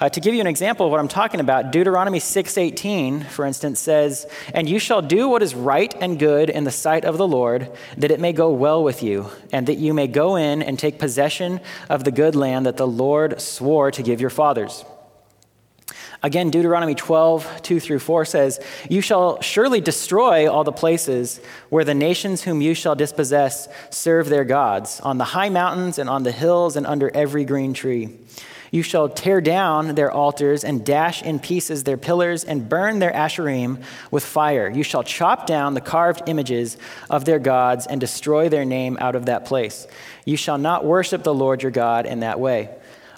Uh, 0.00 0.08
to 0.08 0.20
give 0.20 0.32
you 0.32 0.40
an 0.40 0.46
example 0.46 0.86
of 0.86 0.92
what 0.92 1.00
I'm 1.00 1.08
talking 1.08 1.40
about, 1.40 1.72
Deuteronomy 1.72 2.20
6:18, 2.20 3.24
for 3.24 3.44
instance, 3.44 3.80
says, 3.80 4.26
"And 4.54 4.68
you 4.68 4.78
shall 4.78 5.02
do 5.02 5.28
what 5.28 5.42
is 5.42 5.56
right 5.56 5.92
and 6.00 6.20
good 6.20 6.50
in 6.50 6.62
the 6.62 6.70
sight 6.70 7.04
of 7.04 7.18
the 7.18 7.26
Lord, 7.26 7.68
that 7.96 8.12
it 8.12 8.20
may 8.20 8.32
go 8.32 8.50
well 8.50 8.80
with 8.84 9.02
you, 9.02 9.26
and 9.52 9.66
that 9.66 9.78
you 9.78 9.92
may 9.92 10.06
go 10.06 10.36
in 10.36 10.62
and 10.62 10.78
take 10.78 11.00
possession 11.00 11.60
of 11.90 12.04
the 12.04 12.12
good 12.12 12.36
land 12.36 12.64
that 12.64 12.76
the 12.76 12.86
Lord 12.86 13.40
swore 13.40 13.90
to 13.90 14.02
give 14.02 14.20
your 14.20 14.30
fathers." 14.30 14.84
Again, 16.22 16.50
Deuteronomy 16.50 16.94
12, 16.94 17.62
2 17.62 17.80
through 17.80 18.00
4 18.00 18.24
says, 18.24 18.58
You 18.88 19.00
shall 19.00 19.40
surely 19.40 19.80
destroy 19.80 20.50
all 20.50 20.64
the 20.64 20.72
places 20.72 21.40
where 21.70 21.84
the 21.84 21.94
nations 21.94 22.42
whom 22.42 22.60
you 22.60 22.74
shall 22.74 22.96
dispossess 22.96 23.68
serve 23.90 24.28
their 24.28 24.44
gods, 24.44 25.00
on 25.00 25.18
the 25.18 25.24
high 25.24 25.48
mountains 25.48 25.96
and 25.96 26.10
on 26.10 26.24
the 26.24 26.32
hills 26.32 26.76
and 26.76 26.86
under 26.86 27.10
every 27.14 27.44
green 27.44 27.72
tree. 27.72 28.10
You 28.70 28.82
shall 28.82 29.08
tear 29.08 29.40
down 29.40 29.94
their 29.94 30.10
altars 30.10 30.64
and 30.64 30.84
dash 30.84 31.22
in 31.22 31.38
pieces 31.38 31.84
their 31.84 31.96
pillars 31.96 32.44
and 32.44 32.68
burn 32.68 32.98
their 32.98 33.12
asherim 33.12 33.82
with 34.10 34.24
fire. 34.24 34.68
You 34.68 34.82
shall 34.82 35.02
chop 35.02 35.46
down 35.46 35.74
the 35.74 35.80
carved 35.80 36.22
images 36.26 36.76
of 37.08 37.24
their 37.24 37.38
gods 37.38 37.86
and 37.86 38.00
destroy 38.00 38.48
their 38.48 38.64
name 38.64 38.98
out 39.00 39.14
of 39.14 39.26
that 39.26 39.44
place. 39.44 39.86
You 40.24 40.36
shall 40.36 40.58
not 40.58 40.84
worship 40.84 41.22
the 41.22 41.34
Lord 41.34 41.62
your 41.62 41.72
God 41.72 42.06
in 42.06 42.20
that 42.20 42.38
way. 42.40 42.70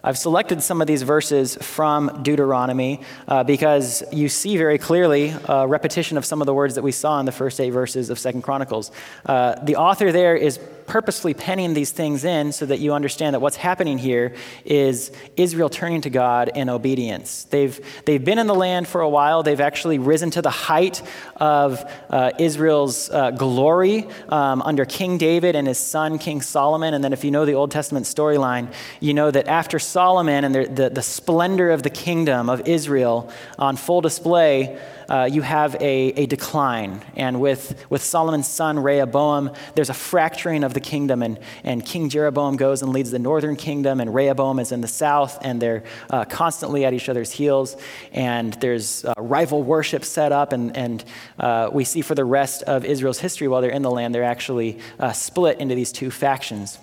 I've 0.03 0.17
selected 0.17 0.63
some 0.63 0.81
of 0.81 0.87
these 0.87 1.03
verses 1.03 1.57
from 1.57 2.23
Deuteronomy 2.23 3.03
uh, 3.29 3.45
because 3.45 4.03
you 4.11 4.31
see 4.31 4.57
very 4.57 4.79
clearly 4.79 5.35
a 5.47 5.69
repetition 5.69 6.17
of 6.17 6.25
some 6.25 6.41
of 6.41 6.47
the 6.47 6.55
words 6.55 6.77
that 6.77 6.83
we 6.83 6.93
saw 6.93 7.21
in 7.21 7.27
the 7.27 7.33
first 7.33 7.61
eight 7.61 7.71
verses 7.71 8.09
of 8.09 8.19
Second 8.19 8.41
Chronicles. 8.41 8.91
Uh, 9.27 9.63
the 9.63 9.77
author 9.77 10.11
there 10.11 10.35
is 10.35 10.59
purposefully 10.91 11.35
penning 11.35 11.73
these 11.73 11.93
things 11.93 12.25
in 12.25 12.51
so 12.51 12.67
that 12.67 12.81
you 12.81 12.93
understand 12.93 13.33
that 13.33 13.39
what's 13.39 13.55
happening 13.55 13.97
here 13.97 14.35
is 14.65 15.13
Israel 15.37 15.69
turning 15.69 16.01
to 16.01 16.11
God 16.11 16.51
in 16.57 16.69
obedience. 16.69 17.45
They've, 17.45 17.81
they've 18.07 18.25
been 18.25 18.41
in 18.41 18.49
the 18.49 18.57
land 18.57 18.89
for 18.89 19.01
a 19.01 19.09
while. 19.09 19.45
They've 19.45 19.61
actually 19.61 20.01
risen 20.01 20.33
to 20.33 20.43
the 20.43 20.51
height 20.51 21.01
of 21.37 21.89
uh, 22.11 22.33
Israel's 22.41 23.09
uh, 23.09 23.31
glory 23.31 24.09
um, 24.31 24.63
under 24.63 24.85
King 24.85 25.17
David 25.17 25.55
and 25.55 25.69
his 25.69 25.79
son, 25.79 26.19
King 26.19 26.43
Solomon. 26.43 26.93
And 26.93 27.05
then, 27.05 27.13
if 27.13 27.23
you 27.23 27.31
know 27.31 27.45
the 27.45 27.55
Old 27.55 27.71
Testament 27.71 28.05
storyline, 28.05 28.73
you 28.99 29.15
know 29.15 29.31
that 29.31 29.47
after 29.47 29.79
Solomon 29.79 30.43
and 30.43 30.53
the, 30.53 30.67
the, 30.67 30.91
the 30.91 31.03
splendor 31.03 31.71
of 31.71 31.85
the 31.85 31.91
kingdom 31.91 32.51
of 32.51 32.67
Israel 32.67 33.31
on 33.61 33.77
full 33.77 34.01
display, 34.01 34.77
uh, 35.11 35.29
you 35.31 35.43
have 35.43 35.75
a, 35.75 36.13
a 36.23 36.27
decline. 36.27 37.03
And 37.17 37.41
with, 37.41 37.85
with 37.91 38.03
Solomon's 38.03 38.49
son, 38.49 38.79
Rehoboam, 38.79 39.51
there's 39.75 39.91
a 39.91 39.95
fracturing 39.95 40.65
of 40.65 40.73
the 40.73 40.81
kingdom. 40.81 41.23
And, 41.23 41.39
and 41.65 41.85
King 41.85 42.09
Jeroboam 42.09 42.57
goes 42.57 42.83
and 42.83 42.93
leads 42.93 43.11
the 43.11 43.19
northern 43.19 43.57
kingdom, 43.57 44.01
and 44.01 44.15
Rehoboam 44.15 44.59
is 44.61 44.73
in 44.73 44.81
the 44.81 44.89
south, 44.89 45.39
and 45.43 45.61
they're 45.61 45.83
uh, 46.09 46.25
constantly 46.25 46.85
at 46.85 46.95
each 46.95 47.09
other's 47.09 47.33
heels. 47.33 47.77
And 48.13 48.53
there's 48.55 49.05
uh, 49.05 49.13
rival 49.19 49.63
worship 49.63 50.05
set 50.05 50.33
up. 50.33 50.53
And, 50.53 50.77
and 50.77 51.05
uh, 51.39 51.71
we 51.73 51.85
see 51.85 52.03
for 52.03 52.15
the 52.15 52.25
rest 52.25 52.63
of 52.63 52.85
Israel's 52.85 53.19
history, 53.19 53.49
while 53.49 53.61
they're 53.61 53.71
in 53.71 53.83
the 53.83 53.91
land, 53.91 54.15
they're 54.15 54.23
actually 54.23 54.79
uh, 54.99 55.13
split 55.13 55.59
into 55.59 55.75
these 55.75 55.93
two 55.93 56.11
factions. 56.11 56.79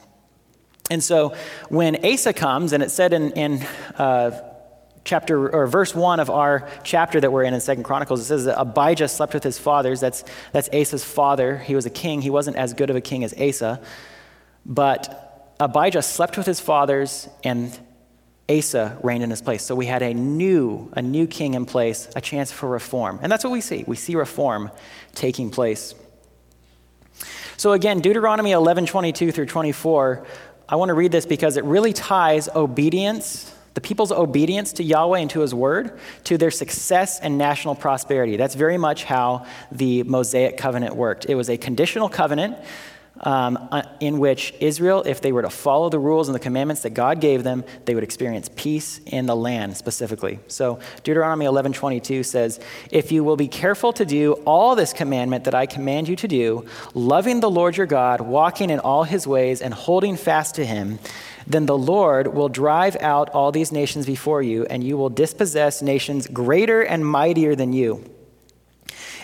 And 0.89 1.03
so 1.03 1.35
when 1.69 2.05
Asa 2.05 2.33
comes, 2.33 2.71
and 2.71 2.81
it 2.81 2.91
said 2.91 3.11
in, 3.11 3.31
in 3.31 3.61
uh, 3.97 4.46
chapter 5.07 5.49
or 5.49 5.65
verse 5.67 5.95
1 5.95 6.19
of 6.19 6.29
our 6.29 6.69
chapter 6.83 7.19
that 7.21 7.31
we're 7.31 7.43
in 7.43 7.53
in 7.53 7.61
second 7.61 7.83
chronicles 7.83 8.19
it 8.19 8.25
says 8.25 8.45
that 8.45 8.59
abijah 8.59 9.07
slept 9.07 9.33
with 9.33 9.43
his 9.43 9.57
fathers. 9.57 10.01
That's, 10.01 10.23
that's 10.51 10.69
asa's 10.73 11.03
father. 11.03 11.57
He 11.57 11.73
was 11.75 11.85
a 11.85 11.89
king. 11.89 12.21
He 12.21 12.29
wasn't 12.29 12.57
as 12.57 12.73
good 12.73 12.89
of 12.89 12.95
a 12.95 13.01
king 13.01 13.23
as 13.23 13.33
asa. 13.33 13.81
But 14.65 15.55
abijah 15.59 16.01
slept 16.01 16.37
with 16.37 16.45
his 16.45 16.59
fathers 16.59 17.29
and 17.43 17.77
asa 18.49 18.99
reigned 19.01 19.23
in 19.23 19.29
his 19.29 19.41
place. 19.41 19.63
So 19.63 19.75
we 19.75 19.85
had 19.85 20.03
a 20.03 20.13
new 20.13 20.91
a 20.93 21.01
new 21.01 21.25
king 21.25 21.53
in 21.53 21.65
place 21.65 22.09
a 22.15 22.21
chance 22.21 22.51
for 22.51 22.67
reform. 22.67 23.19
And 23.21 23.31
that's 23.31 23.45
what 23.45 23.51
we 23.51 23.61
see. 23.61 23.85
We 23.87 23.95
see 23.95 24.15
reform 24.15 24.71
taking 25.15 25.49
place. 25.49 25.95
So 27.55 27.71
again 27.71 28.01
deuteronomy 28.01 28.51
11 28.51 28.87
22 28.87 29.31
through 29.31 29.45
24 29.45 30.27
i 30.69 30.75
want 30.75 30.89
to 30.89 30.93
read 30.93 31.11
this 31.13 31.25
because 31.25 31.55
it 31.55 31.63
really 31.63 31.93
ties 31.93 32.49
obedience 32.49 33.53
the 33.77 33.81
people's 33.81 34.11
obedience 34.11 34.73
to 34.73 34.83
Yahweh 34.83 35.19
and 35.19 35.29
to 35.29 35.41
his 35.41 35.53
word, 35.53 35.99
to 36.23 36.35
their 36.35 36.49
success 36.49 37.19
and 37.19 37.37
national 37.37 37.75
prosperity. 37.75 38.35
That's 38.35 38.55
very 38.55 38.79
much 38.79 39.03
how 39.03 39.45
the 39.71 40.01
Mosaic 40.01 40.57
covenant 40.57 40.95
worked. 40.95 41.27
It 41.29 41.35
was 41.35 41.47
a 41.47 41.57
conditional 41.57 42.09
covenant 42.09 42.57
um, 43.19 43.69
uh, 43.71 43.83
in 43.99 44.17
which 44.17 44.55
Israel, 44.59 45.03
if 45.05 45.21
they 45.21 45.31
were 45.31 45.43
to 45.43 45.51
follow 45.51 45.89
the 45.89 45.99
rules 45.99 46.27
and 46.27 46.33
the 46.33 46.39
commandments 46.39 46.81
that 46.81 46.95
God 46.95 47.21
gave 47.21 47.43
them, 47.43 47.63
they 47.85 47.93
would 47.93 48.03
experience 48.03 48.49
peace 48.55 48.99
in 49.05 49.27
the 49.27 49.35
land 49.35 49.77
specifically. 49.77 50.39
So 50.47 50.79
Deuteronomy 51.03 51.45
11:22 51.45 52.23
says, 52.23 52.59
"If 52.89 53.11
you 53.11 53.23
will 53.23 53.37
be 53.37 53.47
careful 53.47 53.93
to 53.93 54.05
do 54.05 54.33
all 54.45 54.75
this 54.75 54.91
commandment 54.91 55.43
that 55.43 55.53
I 55.53 55.67
command 55.67 56.07
you 56.07 56.15
to 56.15 56.27
do, 56.27 56.65
loving 56.95 57.41
the 57.41 57.49
Lord 57.51 57.77
your 57.77 57.85
God, 57.85 58.21
walking 58.21 58.71
in 58.71 58.79
all 58.79 59.03
his 59.03 59.27
ways 59.27 59.61
and 59.61 59.71
holding 59.71 60.15
fast 60.15 60.55
to 60.55 60.65
him, 60.65 60.97
then 61.47 61.65
the 61.65 61.77
Lord 61.77 62.33
will 62.33 62.49
drive 62.49 62.97
out 62.97 63.29
all 63.29 63.53
these 63.53 63.71
nations 63.71 64.05
before 64.05 64.43
you, 64.43 64.65
and 64.65 64.83
you 64.83 64.97
will 64.97 65.09
dispossess 65.09 65.81
nations 65.81 66.27
greater 66.27 66.81
and 66.81 67.05
mightier 67.05 67.55
than 67.55 67.71
you. 67.71 68.03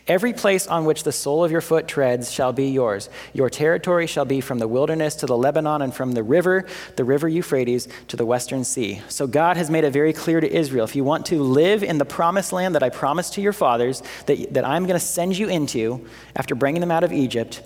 Every 0.08 0.34
place 0.34 0.68
on 0.68 0.84
which 0.84 1.03
the 1.03 1.13
sole 1.13 1.46
of 1.46 1.51
your 1.51 1.62
foot 1.62 1.88
treads 1.88 2.30
shall 2.32 2.51
be 2.51 2.68
yours. 2.68 3.10
Your 3.34 3.50
territory 3.50 4.06
shall 4.06 4.25
be 4.25 4.42
from 4.42 4.60
the 4.60 4.68
wilderness 4.68 5.15
to 5.15 5.25
the 5.25 5.38
Lebanon, 5.38 5.82
and 5.82 5.94
from 5.94 6.13
the 6.13 6.24
river, 6.24 6.65
the 6.96 7.03
river 7.03 7.27
Euphrates, 7.27 7.88
to 8.08 8.18
the 8.18 8.25
western 8.25 8.63
sea. 8.63 9.01
So 9.08 9.27
God 9.27 9.58
has 9.58 9.70
made 9.70 9.84
it 9.84 9.92
very 9.92 10.13
clear 10.13 10.39
to 10.39 10.50
Israel 10.50 10.86
if 10.86 10.96
you 10.96 11.03
want 11.03 11.25
to 11.27 11.42
live 11.42 11.84
in 11.84 11.98
the 11.98 12.06
promised 12.06 12.53
land 12.53 12.75
that 12.75 12.84
I 12.84 12.89
promised 12.89 13.34
to 13.34 13.42
your 13.42 13.53
fathers, 13.53 14.01
that, 14.25 14.53
that 14.53 14.65
I'm 14.65 14.86
going 14.86 15.00
to 15.00 15.06
send 15.06 15.38
you 15.38 15.48
into 15.50 16.06
after 16.36 16.56
bringing 16.56 16.82
them 16.82 16.92
out 16.92 17.03
of 17.03 17.13
Egypt, 17.13 17.62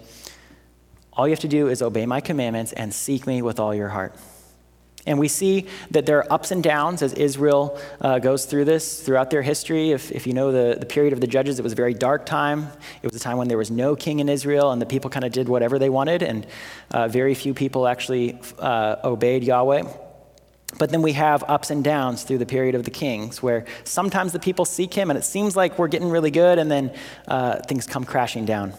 all 1.13 1.27
you 1.27 1.31
have 1.31 1.39
to 1.39 1.47
do 1.47 1.67
is 1.69 1.81
obey 1.81 2.05
my 2.05 2.21
commandments 2.21 2.71
and 2.73 2.93
seek 2.93 3.25
me 3.25 3.41
with 3.41 3.59
all 3.59 3.73
your 3.73 3.89
heart. 3.89 4.15
And 5.07 5.17
we 5.17 5.29
see 5.29 5.65
that 5.91 6.05
there 6.05 6.17
are 6.19 6.31
ups 6.31 6.51
and 6.51 6.61
downs 6.61 7.01
as 7.01 7.13
Israel 7.13 7.79
uh, 8.01 8.19
goes 8.19 8.45
through 8.45 8.65
this 8.65 9.01
throughout 9.01 9.29
their 9.31 9.41
history. 9.41 9.91
If, 9.91 10.11
if 10.11 10.27
you 10.27 10.33
know 10.33 10.51
the, 10.51 10.77
the 10.77 10.85
period 10.85 11.13
of 11.13 11.21
the 11.21 11.27
judges, 11.27 11.57
it 11.57 11.63
was 11.63 11.71
a 11.71 11.75
very 11.75 11.93
dark 11.93 12.25
time. 12.25 12.67
It 13.01 13.11
was 13.11 13.15
a 13.15 13.23
time 13.23 13.37
when 13.37 13.47
there 13.47 13.57
was 13.57 13.71
no 13.71 13.95
king 13.95 14.19
in 14.19 14.27
Israel, 14.29 14.71
and 14.71 14.81
the 14.81 14.85
people 14.85 15.09
kind 15.09 15.25
of 15.25 15.31
did 15.31 15.47
whatever 15.47 15.79
they 15.79 15.89
wanted, 15.89 16.21
and 16.21 16.45
uh, 16.91 17.07
very 17.07 17.33
few 17.33 17.53
people 17.53 17.87
actually 17.87 18.39
uh, 18.59 18.97
obeyed 19.03 19.43
Yahweh. 19.43 19.83
But 20.77 20.89
then 20.89 21.01
we 21.01 21.13
have 21.13 21.43
ups 21.47 21.69
and 21.69 21.83
downs 21.83 22.23
through 22.23 22.39
the 22.39 22.45
period 22.45 22.75
of 22.75 22.83
the 22.83 22.91
kings, 22.91 23.41
where 23.41 23.65
sometimes 23.85 24.33
the 24.33 24.39
people 24.39 24.65
seek 24.65 24.93
him, 24.93 25.09
and 25.09 25.17
it 25.17 25.23
seems 25.23 25.55
like 25.55 25.79
we're 25.79 25.87
getting 25.87 26.09
really 26.09 26.31
good, 26.31 26.59
and 26.59 26.69
then 26.69 26.93
uh, 27.27 27.59
things 27.59 27.87
come 27.87 28.03
crashing 28.03 28.45
down. 28.45 28.73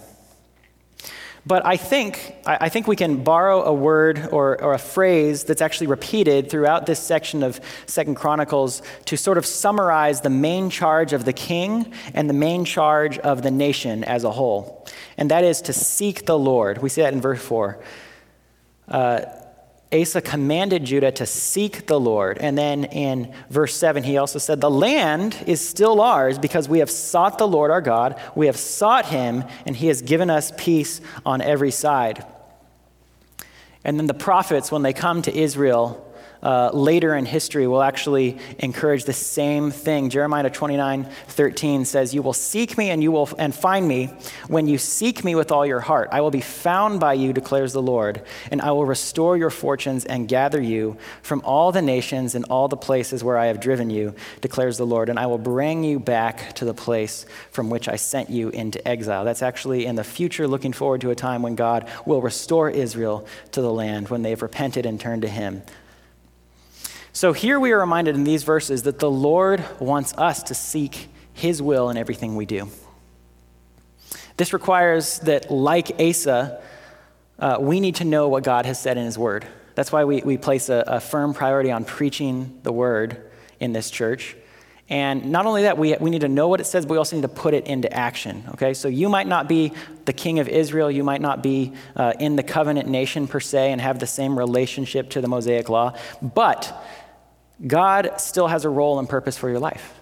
But 1.49 1.65
I 1.65 1.79
think, 1.79 2.37
I 2.45 2.69
think 2.69 2.87
we 2.87 2.95
can 2.95 3.25
borrow 3.25 3.63
a 3.63 3.73
word 3.73 4.29
or, 4.33 4.63
or, 4.63 4.75
a 4.75 4.79
phrase 4.79 5.45
that's 5.45 5.63
actually 5.63 5.87
repeated 5.87 6.51
throughout 6.51 6.85
this 6.85 7.01
section 7.01 7.43
of 7.43 7.59
Second 7.87 8.17
Chronicles 8.17 8.83
to 9.07 9.17
sort 9.17 9.39
of 9.39 9.47
summarize 9.47 10.21
the 10.21 10.29
main 10.29 10.69
charge 10.69 11.15
of 11.15 11.25
the 11.25 11.33
king 11.33 11.91
and 12.13 12.29
the 12.29 12.35
main 12.35 12.67
charge 12.67 13.19
of 13.21 13.41
the 13.41 13.51
nation 13.51 14.05
as 14.05 14.25
a 14.25 14.31
whole. 14.31 14.87
And 15.17 15.31
that 15.31 15.43
is 15.43 15.63
to 15.63 15.73
seek 15.73 16.27
the 16.27 16.39
Lord. 16.39 16.83
We 16.83 16.91
see 16.91 17.01
that 17.01 17.15
in 17.15 17.21
verse 17.23 17.43
4. 17.43 17.83
Uh, 18.87 19.21
Asa 19.93 20.21
commanded 20.21 20.85
Judah 20.85 21.13
to 21.13 21.25
seek 21.25 21.87
the 21.87 21.99
Lord. 21.99 22.39
And 22.39 22.59
then 22.59 22.85
in 22.85 23.33
verse 23.49 23.75
7, 23.75 24.03
he 24.03 24.19
also 24.19 24.39
said, 24.39 24.61
The 24.61 24.71
land 24.71 25.37
is 25.47 25.67
still 25.67 26.01
ours 26.01 26.39
because 26.39 26.69
we 26.69 26.81
have 26.81 26.91
sought 26.91 27.39
the 27.39 27.49
Lord 27.49 27.71
our 27.71 27.81
God. 27.81 28.21
We 28.35 28.47
have 28.47 28.57
sought 28.57 29.07
him, 29.07 29.45
and 29.65 29.75
he 29.75 29.87
has 29.87 30.03
given 30.03 30.29
us 30.29 30.53
peace 30.59 31.01
on 31.25 31.41
every 31.41 31.71
side. 31.71 32.27
And 33.83 33.99
then 33.99 34.07
the 34.07 34.15
prophets, 34.15 34.71
when 34.71 34.83
they 34.83 34.93
come 34.93 35.23
to 35.23 35.35
Israel, 35.35 36.05
uh, 36.43 36.71
later 36.73 37.15
in 37.15 37.27
history 37.27 37.67
will 37.67 37.83
actually 37.83 38.39
encourage 38.59 39.05
the 39.05 39.13
same 39.13 39.71
thing. 39.71 40.11
Jeremiah 40.11 40.51
29 40.51 41.05
13 41.29 41.85
says, 41.85 42.15
You 42.15 42.23
will 42.23 42.33
seek 42.33 42.79
me 42.79 42.91
and 42.91 43.03
you 43.03 43.13
will 43.13 43.29
and 43.39 43.55
find 43.55 43.87
me 43.87 44.07
when 44.47 44.67
you 44.67 44.79
seek 44.79 45.25
me 45.25 45.35
with 45.35 45.51
all 45.51 45.67
your 45.67 45.81
heart. 45.81 46.09
I 46.13 46.21
will 46.21 46.31
be 46.31 46.41
found 46.41 47.01
by 47.01 47.15
you, 47.15 47.33
declares 47.33 47.73
the 47.73 47.83
Lord, 47.83 48.23
and 48.51 48.61
I 48.61 48.71
will 48.73 48.85
restore 48.85 49.37
your 49.37 49.51
fortunes 49.51 50.05
and 50.05 50.29
gather 50.29 50.61
you 50.61 50.97
from 51.23 51.43
all 51.45 51.73
the 51.73 51.83
nations 51.83 52.35
and 52.35 52.45
all 52.47 52.69
the 52.69 52.77
places 52.77 53.25
where 53.25 53.37
I 53.37 53.47
have 53.47 53.61
driven 53.61 53.91
you, 53.91 54.15
declares 54.41 54.79
the 54.79 54.87
Lord, 54.87 55.09
and 55.09 55.19
I 55.19 55.27
will 55.27 55.39
bring 55.39 55.85
you 55.85 55.99
back 55.99 56.55
to 56.55 56.65
the 56.65 56.75
place 56.75 57.27
from 57.51 57.71
which 57.71 57.89
I 57.89 57.97
sent 57.97 58.31
you 58.31 58.51
into 58.51 58.87
exile. 58.87 59.25
That's 59.25 59.43
actually 59.43 59.87
in 59.87 59.97
the 59.97 60.05
future, 60.05 60.47
looking 60.47 60.73
forward 60.73 61.01
to 61.03 61.11
a 61.11 61.15
time 61.15 61.43
when 61.43 61.55
God 61.55 61.89
will 62.07 62.23
restore 62.23 62.71
Israel 62.71 63.27
to 63.53 63.61
the 63.61 63.73
land 63.73 64.09
when 64.09 64.23
they've 64.23 64.41
repented 64.41 64.87
and 64.87 65.01
turned 65.01 65.23
to 65.23 65.29
Him. 65.29 65.63
So 67.19 67.33
here 67.33 67.59
we 67.59 67.73
are 67.73 67.81
reminded 67.81 68.15
in 68.15 68.23
these 68.23 68.45
verses 68.45 68.85
that 68.85 69.01
the 69.01 69.11
Lord 69.11 69.65
wants 69.81 70.15
us 70.17 70.45
to 70.45 70.55
seek 70.55 71.09
his 71.33 71.61
will 71.61 71.91
in 71.91 71.97
everything 71.97 72.37
we 72.37 72.47
do. 72.47 72.69
This 74.37 74.53
requires 74.53 75.19
that, 75.25 75.51
like 75.51 76.01
Asa, 76.01 76.63
uh, 77.41 77.57
we 77.59 77.81
need 77.81 77.97
to 77.97 78.05
know 78.05 78.29
what 78.29 78.45
God 78.45 78.67
has 78.67 78.81
said 78.81 78.97
in 78.97 79.05
his 79.05 79.19
word. 79.19 79.45
That's 79.75 79.91
why 79.91 80.05
we, 80.05 80.23
we 80.23 80.37
place 80.37 80.69
a, 80.69 80.85
a 80.87 81.01
firm 81.01 81.35
priority 81.35 81.73
on 81.73 81.85
preaching 81.85 82.61
the 82.63 82.71
word 82.71 83.29
in 83.59 83.73
this 83.73 83.91
church. 83.91 84.37
And 84.89 85.33
not 85.33 85.45
only 85.45 85.63
that, 85.63 85.77
we, 85.77 85.97
we 85.97 86.11
need 86.11 86.21
to 86.21 86.29
know 86.29 86.47
what 86.47 86.61
it 86.61 86.67
says, 86.67 86.87
but 86.87 86.93
we 86.93 86.99
also 86.99 87.17
need 87.17 87.23
to 87.23 87.29
put 87.29 87.53
it 87.53 87.67
into 87.67 87.93
action. 87.93 88.45
Okay, 88.53 88.75
so 88.75 88.87
you 88.87 89.09
might 89.09 89.27
not 89.27 89.49
be 89.49 89.73
the 90.05 90.13
king 90.13 90.39
of 90.39 90.49
Israel, 90.49 90.89
you 90.89 91.03
might 91.03 91.21
not 91.21 91.43
be 91.43 91.73
uh, 91.97 92.15
in 92.21 92.37
the 92.37 92.45
covenant 92.45 92.89
nation 92.89 93.27
per 93.27 93.41
se 93.41 93.73
and 93.73 93.81
have 93.81 93.99
the 93.99 94.07
same 94.07 94.39
relationship 94.39 95.11
to 95.11 95.21
the 95.21 95.29
Mosaic 95.29 95.69
law, 95.69 95.95
but 96.23 96.73
God 97.67 98.13
still 98.19 98.47
has 98.47 98.65
a 98.65 98.69
role 98.69 98.99
and 98.99 99.09
purpose 99.09 99.37
for 99.37 99.49
your 99.49 99.59
life. 99.59 99.95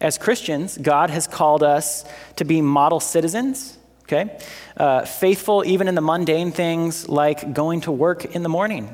As 0.00 0.18
Christians, 0.18 0.78
God 0.78 1.10
has 1.10 1.26
called 1.26 1.62
us 1.62 2.04
to 2.36 2.44
be 2.44 2.60
model 2.60 3.00
citizens, 3.00 3.78
okay? 4.02 4.38
Uh, 4.76 5.04
faithful 5.04 5.64
even 5.64 5.88
in 5.88 5.94
the 5.94 6.00
mundane 6.00 6.50
things 6.52 7.08
like 7.08 7.52
going 7.52 7.82
to 7.82 7.92
work 7.92 8.24
in 8.24 8.42
the 8.42 8.48
morning. 8.48 8.92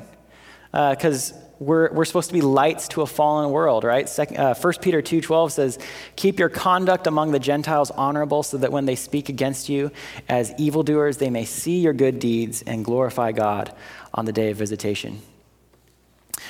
Because 0.71 1.31
uh, 1.31 1.35
we're, 1.59 1.91
we're 1.91 2.05
supposed 2.05 2.29
to 2.29 2.33
be 2.33 2.41
lights 2.41 2.87
to 2.89 3.01
a 3.01 3.07
fallen 3.07 3.51
world, 3.51 3.83
right? 3.83 4.07
Second, 4.07 4.37
uh, 4.37 4.55
1 4.55 4.73
Peter 4.81 5.01
2.12 5.01 5.51
says, 5.51 5.79
Keep 6.15 6.39
your 6.39 6.49
conduct 6.49 7.05
among 7.05 7.31
the 7.31 7.39
Gentiles 7.39 7.91
honorable 7.91 8.43
so 8.43 8.57
that 8.57 8.71
when 8.71 8.85
they 8.85 8.95
speak 8.95 9.29
against 9.29 9.67
you 9.67 9.91
as 10.29 10.53
evildoers, 10.57 11.17
they 11.17 11.29
may 11.29 11.45
see 11.45 11.79
your 11.79 11.93
good 11.93 12.19
deeds 12.19 12.61
and 12.61 12.85
glorify 12.85 13.31
God 13.31 13.75
on 14.13 14.25
the 14.25 14.31
day 14.31 14.51
of 14.51 14.57
visitation. 14.57 15.21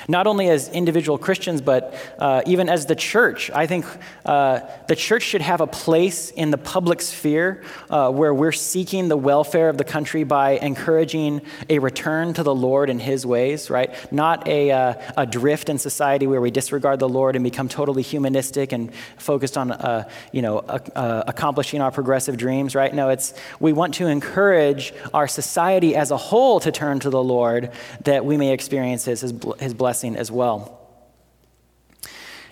Not 0.08 0.26
only 0.26 0.48
as 0.48 0.68
individual 0.68 1.18
Christians, 1.18 1.60
but 1.60 1.94
uh, 2.18 2.42
even 2.46 2.68
as 2.68 2.86
the 2.86 2.94
church. 2.94 3.50
I 3.50 3.66
think 3.66 3.84
uh, 4.24 4.60
the 4.88 4.96
church 4.96 5.22
should 5.22 5.42
have 5.42 5.60
a 5.60 5.66
place 5.66 6.30
in 6.30 6.50
the 6.50 6.58
public 6.58 7.00
sphere 7.00 7.62
uh, 7.88 8.10
where 8.10 8.34
we're 8.34 8.52
seeking 8.52 9.08
the 9.08 9.16
welfare 9.16 9.68
of 9.68 9.78
the 9.78 9.84
country 9.84 10.24
by 10.24 10.52
encouraging 10.52 11.42
a 11.68 11.78
return 11.78 12.34
to 12.34 12.42
the 12.42 12.54
Lord 12.54 12.90
and 12.90 13.00
His 13.00 13.26
ways, 13.26 13.70
right? 13.70 13.90
Not 14.12 14.46
a, 14.46 14.70
uh, 14.70 14.94
a 15.16 15.26
drift 15.26 15.68
in 15.68 15.78
society 15.78 16.26
where 16.26 16.40
we 16.40 16.50
disregard 16.50 16.98
the 16.98 17.08
Lord 17.08 17.36
and 17.36 17.42
become 17.42 17.68
totally 17.68 18.02
humanistic 18.02 18.72
and 18.72 18.94
focused 19.18 19.56
on, 19.56 19.72
uh, 19.72 20.08
you 20.32 20.42
know, 20.42 20.58
accomplishing 20.60 21.80
our 21.80 21.90
progressive 21.90 22.36
dreams, 22.36 22.74
right? 22.74 22.92
No, 22.94 23.08
it's 23.08 23.34
we 23.58 23.72
want 23.72 23.94
to 23.94 24.06
encourage 24.06 24.92
our 25.14 25.28
society 25.28 25.94
as 25.94 26.10
a 26.10 26.16
whole 26.16 26.60
to 26.60 26.72
turn 26.72 27.00
to 27.00 27.10
the 27.10 27.22
Lord 27.22 27.70
that 28.04 28.24
we 28.24 28.36
may 28.36 28.52
experience 28.52 29.04
His, 29.04 29.20
his, 29.20 29.34
his 29.58 29.74
blessing 29.90 30.14
as 30.14 30.30
well. 30.30 30.78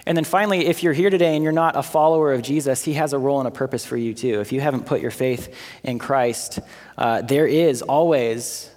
And 0.05 0.17
then 0.17 0.25
finally, 0.25 0.67
if 0.67 0.83
you're 0.83 0.93
here 0.93 1.09
today 1.09 1.37
and 1.37 1.45
you're 1.45 1.53
not 1.53 1.77
a 1.77 1.85
follower 1.85 2.33
of 2.33 2.43
Jesus, 2.43 2.83
he 2.83 2.95
has 2.95 3.13
a 3.13 3.19
role 3.19 3.39
and 3.39 3.47
a 3.47 3.53
purpose 3.53 3.87
for 3.87 3.97
you 3.97 4.13
too. 4.13 4.41
If 4.41 4.51
you 4.51 4.61
haven't 4.61 4.87
put 4.87 5.01
your 5.01 5.13
faith 5.13 5.55
in 5.85 6.01
Christ, 6.01 6.59
uh, 6.97 7.23
there 7.23 7.47
is 7.47 7.83
always 7.83 8.69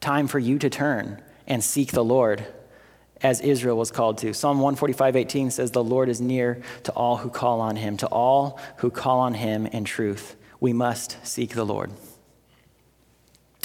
time 0.00 0.26
for 0.26 0.40
you 0.40 0.58
to 0.58 0.68
turn 0.68 1.22
and 1.46 1.62
seek 1.62 1.92
the 1.92 2.02
Lord 2.02 2.44
as 3.22 3.40
Israel 3.40 3.76
was 3.76 3.92
called 3.92 4.18
to. 4.18 4.34
Psalm 4.34 4.58
145:18 4.58 5.52
says 5.52 5.70
the 5.70 5.84
Lord 5.84 6.08
is 6.08 6.20
near 6.20 6.60
to 6.82 6.92
all 6.94 7.18
who 7.18 7.30
call 7.30 7.60
on 7.60 7.76
him, 7.76 7.96
to 7.98 8.08
all 8.08 8.58
who 8.78 8.90
call 8.90 9.20
on 9.20 9.34
him 9.34 9.64
in 9.66 9.84
truth. 9.84 10.34
We 10.58 10.72
must 10.72 11.24
seek 11.24 11.54
the 11.54 11.64
Lord. 11.64 11.92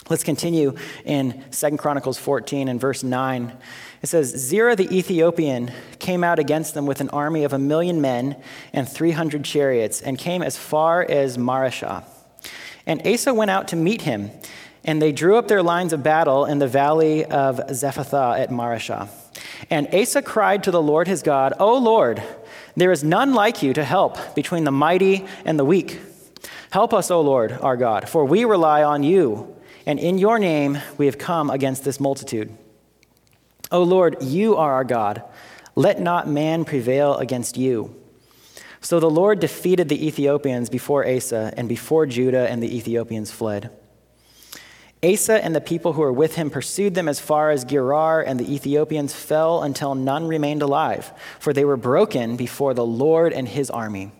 Let's 0.09 0.23
continue 0.23 0.75
in 1.05 1.43
2 1.51 1.77
Chronicles 1.77 2.17
14 2.17 2.67
and 2.67 2.79
verse 2.79 3.03
9. 3.03 3.53
It 4.01 4.07
says, 4.07 4.29
Zerah 4.35 4.75
the 4.75 4.93
Ethiopian 4.95 5.71
came 5.99 6.25
out 6.25 6.39
against 6.39 6.73
them 6.73 6.85
with 6.85 6.99
an 6.99 7.09
army 7.09 7.45
of 7.45 7.53
a 7.53 7.59
million 7.59 8.01
men 8.01 8.35
and 8.73 8.87
300 8.87 9.45
chariots 9.45 10.01
and 10.01 10.17
came 10.17 10.41
as 10.41 10.57
far 10.57 11.03
as 11.09 11.37
Mareshah. 11.37 12.03
And 12.85 13.05
Asa 13.07 13.33
went 13.33 13.49
out 13.49 13.69
to 13.69 13.77
meet 13.77 14.01
him, 14.01 14.31
and 14.83 15.01
they 15.01 15.13
drew 15.13 15.37
up 15.37 15.47
their 15.47 15.63
lines 15.63 15.93
of 15.93 16.03
battle 16.03 16.43
in 16.43 16.59
the 16.59 16.67
valley 16.67 17.23
of 17.23 17.57
Zephathah 17.69 18.39
at 18.39 18.49
Mareshah. 18.49 19.07
And 19.69 19.87
Asa 19.95 20.21
cried 20.21 20.65
to 20.65 20.71
the 20.71 20.81
Lord 20.81 21.07
his 21.07 21.23
God, 21.23 21.53
O 21.59 21.77
Lord, 21.77 22.21
there 22.75 22.91
is 22.91 23.05
none 23.05 23.33
like 23.33 23.63
you 23.63 23.73
to 23.73 23.85
help 23.85 24.35
between 24.35 24.65
the 24.65 24.71
mighty 24.71 25.25
and 25.45 25.57
the 25.57 25.63
weak. 25.63 26.01
Help 26.71 26.93
us, 26.93 27.09
O 27.09 27.21
Lord 27.21 27.53
our 27.53 27.77
God, 27.77 28.09
for 28.09 28.25
we 28.25 28.43
rely 28.43 28.83
on 28.83 29.03
you, 29.03 29.52
and 29.85 29.99
in 29.99 30.17
your 30.17 30.39
name 30.39 30.79
we 30.97 31.05
have 31.05 31.17
come 31.17 31.49
against 31.49 31.83
this 31.83 31.99
multitude. 31.99 32.55
O 33.71 33.83
Lord, 33.83 34.21
you 34.21 34.55
are 34.55 34.73
our 34.73 34.83
God. 34.83 35.23
Let 35.75 35.99
not 35.99 36.27
man 36.27 36.65
prevail 36.65 37.15
against 37.17 37.57
you. 37.57 37.95
So 38.81 38.99
the 38.99 39.09
Lord 39.09 39.39
defeated 39.39 39.89
the 39.89 40.05
Ethiopians 40.05 40.69
before 40.69 41.07
Asa, 41.07 41.53
and 41.55 41.69
before 41.69 42.05
Judah 42.05 42.49
and 42.49 42.61
the 42.61 42.75
Ethiopians 42.75 43.31
fled. 43.31 43.71
Asa 45.03 45.43
and 45.43 45.55
the 45.55 45.61
people 45.61 45.93
who 45.93 46.01
were 46.01 46.13
with 46.13 46.35
him 46.35 46.49
pursued 46.49 46.93
them 46.93 47.09
as 47.09 47.19
far 47.19 47.49
as 47.49 47.65
Gerar, 47.65 48.21
and 48.21 48.39
the 48.39 48.53
Ethiopians 48.53 49.13
fell 49.13 49.63
until 49.63 49.95
none 49.95 50.27
remained 50.27 50.61
alive, 50.61 51.11
for 51.39 51.51
they 51.51 51.65
were 51.65 51.77
broken 51.77 52.35
before 52.35 52.73
the 52.73 52.85
Lord 52.85 53.33
and 53.33 53.47
his 53.47 53.69
army. 53.69 54.11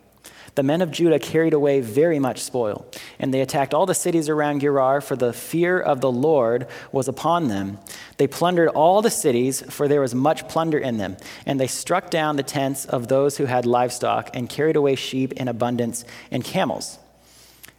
The 0.56 0.64
men 0.64 0.82
of 0.82 0.92
Judah 0.92 1.18
carried 1.18 1.54
away 1.54 1.82
very 1.82 2.20
much 2.20 2.40
spoil, 2.40 2.86
and 3.18 3.34
they 3.34 3.42
attacked 3.42 3.74
all 3.74 3.88
the 3.88 3.96
cities 3.96 4.30
around 4.30 4.60
Gerar, 4.60 5.02
for 5.02 5.16
the 5.16 5.34
fear 5.34 5.80
of 5.80 6.00
the 6.00 6.12
Lord 6.12 6.68
was 6.92 7.08
upon 7.08 7.48
them. 7.48 7.80
They 8.18 8.28
plundered 8.28 8.70
all 8.70 9.02
the 9.02 9.10
cities, 9.10 9.64
for 9.72 9.88
there 9.88 10.02
was 10.02 10.14
much 10.14 10.48
plunder 10.48 10.78
in 10.78 10.98
them, 10.98 11.18
and 11.48 11.60
they 11.60 11.66
struck 11.66 12.12
down 12.12 12.36
the 12.36 12.44
tents 12.44 12.86
of 12.86 13.08
those 13.08 13.38
who 13.38 13.46
had 13.46 13.66
livestock, 13.66 14.30
and 14.36 14.48
carried 14.48 14.76
away 14.76 14.94
sheep 14.94 15.34
in 15.34 15.48
abundance 15.48 16.06
and 16.30 16.44
camels. 16.44 17.00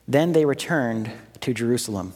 Then 0.08 0.32
they 0.32 0.44
returned 0.44 1.12
to 1.42 1.54
Jerusalem. 1.54 2.12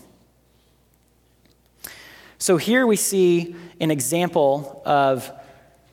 So 2.38 2.57
here 2.57 2.87
we 2.87 2.97
see 2.97 3.55
an 3.81 3.91
example 3.91 4.83
of 4.85 5.31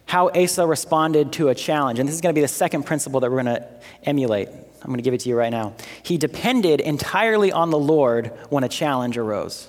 how 0.05 0.29
Asa 0.29 0.65
responded 0.67 1.33
to 1.33 1.49
a 1.49 1.55
challenge. 1.55 1.99
And 1.99 2.07
this 2.07 2.15
is 2.15 2.21
going 2.21 2.33
to 2.33 2.37
be 2.37 2.41
the 2.41 2.47
second 2.47 2.83
principle 2.83 3.19
that 3.21 3.31
we're 3.31 3.43
going 3.43 3.55
to 3.57 3.67
emulate. 4.03 4.49
I'm 4.49 4.87
going 4.87 4.97
to 4.97 5.03
give 5.03 5.13
it 5.13 5.21
to 5.21 5.29
you 5.29 5.35
right 5.35 5.49
now. 5.49 5.73
He 6.03 6.17
depended 6.17 6.79
entirely 6.79 7.51
on 7.51 7.71
the 7.71 7.79
Lord 7.79 8.27
when 8.49 8.63
a 8.63 8.69
challenge 8.69 9.17
arose. 9.17 9.67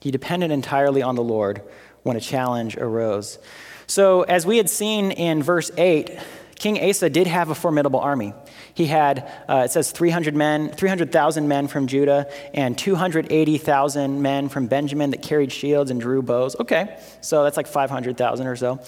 He 0.00 0.10
depended 0.10 0.50
entirely 0.50 1.02
on 1.02 1.14
the 1.14 1.22
Lord 1.22 1.62
when 2.02 2.16
a 2.16 2.20
challenge 2.20 2.76
arose. 2.76 3.38
So, 3.86 4.22
as 4.22 4.46
we 4.46 4.56
had 4.56 4.70
seen 4.70 5.10
in 5.10 5.42
verse 5.42 5.70
8, 5.76 6.16
King 6.60 6.78
Asa 6.78 7.08
did 7.08 7.26
have 7.26 7.48
a 7.48 7.54
formidable 7.54 8.00
army. 8.00 8.34
He 8.74 8.84
had, 8.84 9.26
uh, 9.48 9.62
it 9.64 9.70
says, 9.70 9.92
300 9.92 10.36
men, 10.36 10.68
300,000 10.68 11.48
men 11.48 11.68
from 11.68 11.86
Judah 11.86 12.30
and 12.52 12.76
280,000 12.76 14.20
men 14.20 14.50
from 14.50 14.66
Benjamin 14.66 15.10
that 15.12 15.22
carried 15.22 15.52
shields 15.52 15.90
and 15.90 15.98
drew 15.98 16.20
bows. 16.20 16.54
Okay, 16.60 16.98
so 17.22 17.44
that's 17.44 17.56
like 17.56 17.66
500,000 17.66 18.46
or 18.46 18.56
so. 18.56 18.78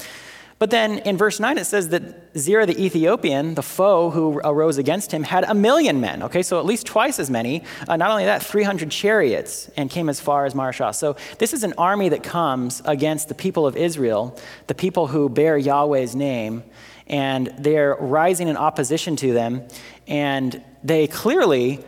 But 0.59 0.69
then 0.69 0.99
in 0.99 1.17
verse 1.17 1.41
9, 1.41 1.57
it 1.57 1.65
says 1.65 1.89
that 1.89 2.03
Zerah 2.37 2.67
the 2.67 2.79
Ethiopian, 2.79 3.55
the 3.55 3.63
foe 3.63 4.11
who 4.11 4.39
arose 4.45 4.77
against 4.77 5.11
him, 5.11 5.23
had 5.23 5.45
a 5.45 5.55
million 5.55 5.99
men. 5.99 6.23
Okay, 6.25 6.43
so 6.43 6.59
at 6.59 6.67
least 6.67 6.85
twice 6.85 7.19
as 7.19 7.31
many. 7.31 7.65
Uh, 7.89 7.97
not 7.97 8.11
only 8.11 8.27
that, 8.27 8.43
300 8.43 8.91
chariots 8.91 9.71
and 9.79 9.89
came 9.89 10.11
as 10.11 10.21
far 10.21 10.45
as 10.45 10.53
Mareshah. 10.53 10.95
So 10.95 11.17
this 11.39 11.55
is 11.55 11.65
an 11.65 11.73
army 11.79 12.11
that 12.11 12.23
comes 12.23 12.83
against 12.85 13.29
the 13.29 13.35
people 13.35 13.67
of 13.67 13.79
Israel, 13.79 14.39
the 14.67 14.75
people 14.75 15.07
who 15.07 15.31
bear 15.31 15.57
Yahweh's 15.57 16.15
name, 16.15 16.63
and 17.13 17.55
they're 17.59 17.95
rising 17.95 18.49
in 18.49 18.57
opposition 18.57 19.15
to 19.17 19.33
them, 19.33 19.69
and 20.09 20.65
they 20.83 21.07
clearly 21.07 21.85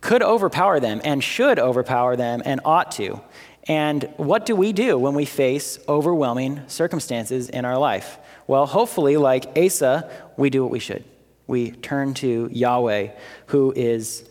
could 0.00 0.22
overpower 0.22 0.80
them 0.80 1.00
and 1.04 1.22
should 1.22 1.60
overpower 1.60 2.16
them 2.16 2.42
and 2.44 2.60
ought 2.64 2.90
to. 2.92 3.20
And 3.68 4.12
what 4.16 4.46
do 4.46 4.56
we 4.56 4.72
do 4.72 4.98
when 4.98 5.14
we 5.14 5.26
face 5.26 5.78
overwhelming 5.88 6.62
circumstances 6.66 7.48
in 7.48 7.64
our 7.64 7.78
life? 7.78 8.18
Well, 8.48 8.66
hopefully, 8.66 9.16
like 9.16 9.56
Asa, 9.56 10.10
we 10.36 10.50
do 10.50 10.62
what 10.62 10.72
we 10.72 10.80
should. 10.80 11.04
We 11.46 11.70
turn 11.70 12.14
to 12.14 12.48
Yahweh, 12.50 13.10
who 13.46 13.72
is 13.76 14.28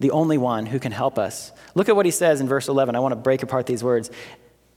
the 0.00 0.10
only 0.10 0.36
one 0.36 0.66
who 0.66 0.78
can 0.78 0.92
help 0.92 1.18
us. 1.18 1.52
Look 1.74 1.88
at 1.88 1.96
what 1.96 2.04
he 2.04 2.12
says 2.12 2.40
in 2.40 2.48
verse 2.48 2.68
11. 2.68 2.96
I 2.96 2.98
want 2.98 3.12
to 3.12 3.16
break 3.16 3.42
apart 3.42 3.66
these 3.66 3.82
words. 3.82 4.10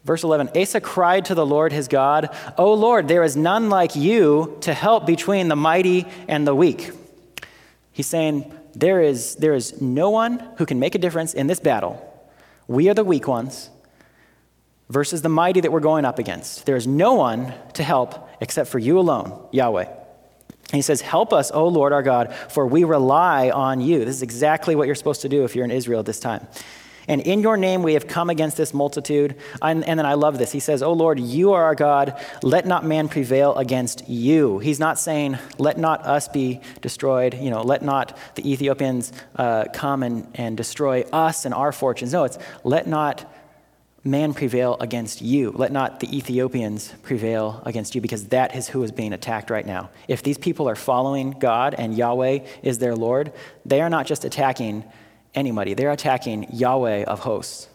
Verse 0.04 0.24
11 0.24 0.50
Asa 0.56 0.82
cried 0.82 1.26
to 1.26 1.36
the 1.36 1.46
Lord 1.46 1.72
his 1.72 1.88
God, 1.88 2.36
O 2.58 2.74
Lord, 2.74 3.08
there 3.08 3.24
is 3.24 3.36
none 3.36 3.70
like 3.70 3.96
you 3.96 4.58
to 4.62 4.74
help 4.74 5.06
between 5.06 5.48
the 5.48 5.56
mighty 5.56 6.06
and 6.28 6.48
the 6.48 6.56
weak. 6.56 6.92
He's 7.92 8.08
saying, 8.08 8.52
there 8.76 9.02
is, 9.02 9.36
there 9.36 9.54
is 9.54 9.82
no 9.82 10.10
one 10.10 10.40
who 10.58 10.66
can 10.66 10.80
make 10.80 10.96
a 10.96 11.00
difference 11.00 11.34
in 11.34 11.48
this 11.48 11.60
battle. 11.60 12.06
We 12.68 12.90
are 12.90 12.94
the 12.94 13.04
weak 13.04 13.28
ones 13.28 13.70
versus 14.90 15.22
the 15.22 15.30
mighty 15.30 15.62
that 15.62 15.72
we're 15.72 15.80
going 15.80 16.06
up 16.06 16.20
against. 16.20 16.66
There 16.66 16.76
is 16.76 16.88
no 16.88 17.14
one 17.14 17.54
to 17.74 17.84
help 17.84 18.30
except 18.42 18.70
for 18.70 18.80
you 18.80 19.00
alone, 19.00 19.48
Yahweh. 19.52 19.86
And 19.86 20.76
he 20.76 20.82
says, 20.82 21.02
Help 21.02 21.34
us, 21.34 21.52
O 21.52 21.68
Lord 21.68 21.94
our 21.94 22.04
God, 22.04 22.34
for 22.50 22.66
we 22.68 22.84
rely 22.84 23.50
on 23.50 23.82
you. 23.82 24.06
This 24.06 24.16
is 24.16 24.22
exactly 24.22 24.76
what 24.76 24.86
you're 24.86 24.96
supposed 24.96 25.22
to 25.22 25.30
do 25.30 25.44
if 25.44 25.56
you're 25.56 25.66
in 25.66 25.72
Israel 25.72 26.00
at 26.00 26.06
this 26.06 26.20
time. 26.20 26.48
And 27.10 27.22
in 27.22 27.42
your 27.42 27.58
name 27.58 27.82
we 27.82 27.96
have 27.96 28.08
come 28.08 28.30
against 28.30 28.56
this 28.56 28.74
multitude. 28.74 29.36
And, 29.62 29.84
and 29.84 29.98
then 30.00 30.06
I 30.06 30.14
love 30.14 30.38
this. 30.38 30.52
He 30.52 30.60
says, 30.60 30.84
Oh 30.84 30.94
Lord, 30.94 31.20
you 31.20 31.54
are 31.54 31.64
our 31.64 31.76
God. 31.76 32.24
Let 32.44 32.68
not 32.68 32.86
man 32.86 33.10
prevail 33.10 33.56
against 33.56 34.08
you. 34.08 34.60
He's 34.60 34.80
not 34.80 35.00
saying, 35.00 35.40
Let 35.58 35.78
not 35.78 36.06
us 36.06 36.28
be 36.28 36.62
destroyed. 36.82 37.34
You 37.34 37.50
know, 37.50 37.64
let 37.64 37.82
not 37.82 38.18
the 38.36 38.50
Ethiopians 38.50 39.12
uh, 39.36 39.66
come 39.74 40.04
and, 40.04 40.28
and 40.36 40.56
destroy 40.56 41.02
us 41.12 41.46
and 41.46 41.54
our 41.54 41.72
fortunes. 41.72 42.14
No, 42.14 42.26
it's 42.26 42.38
let 42.64 42.88
not 42.88 43.30
man 44.04 44.34
prevail 44.34 44.78
against 44.80 45.22
you. 45.22 45.52
Let 45.52 45.72
not 45.72 46.00
the 46.00 46.16
Ethiopians 46.16 46.94
prevail 47.04 47.62
against 47.66 47.96
you, 47.96 48.02
because 48.02 48.28
that 48.28 48.56
is 48.56 48.70
who 48.70 48.84
is 48.84 48.92
being 48.92 49.14
attacked 49.14 49.50
right 49.50 49.66
now. 49.66 49.90
If 50.08 50.24
these 50.24 50.38
people 50.38 50.70
are 50.70 50.76
following 50.76 51.32
God 51.32 51.76
and 51.78 51.98
Yahweh 51.98 52.40
is 52.64 52.78
their 52.80 52.96
Lord, 52.96 53.34
they 53.66 53.82
are 53.82 53.90
not 53.90 54.06
just 54.06 54.24
attacking 54.26 54.86
anybody. 55.36 55.74
They're 55.74 55.92
attacking 55.92 56.48
Yahweh 56.54 57.04
of 57.04 57.20
hosts. 57.20 57.68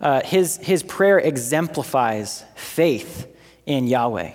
Uh, 0.00 0.20
his, 0.24 0.56
his 0.56 0.82
prayer 0.82 1.18
exemplifies 1.18 2.44
faith 2.56 3.28
in 3.66 3.86
Yahweh. 3.86 4.32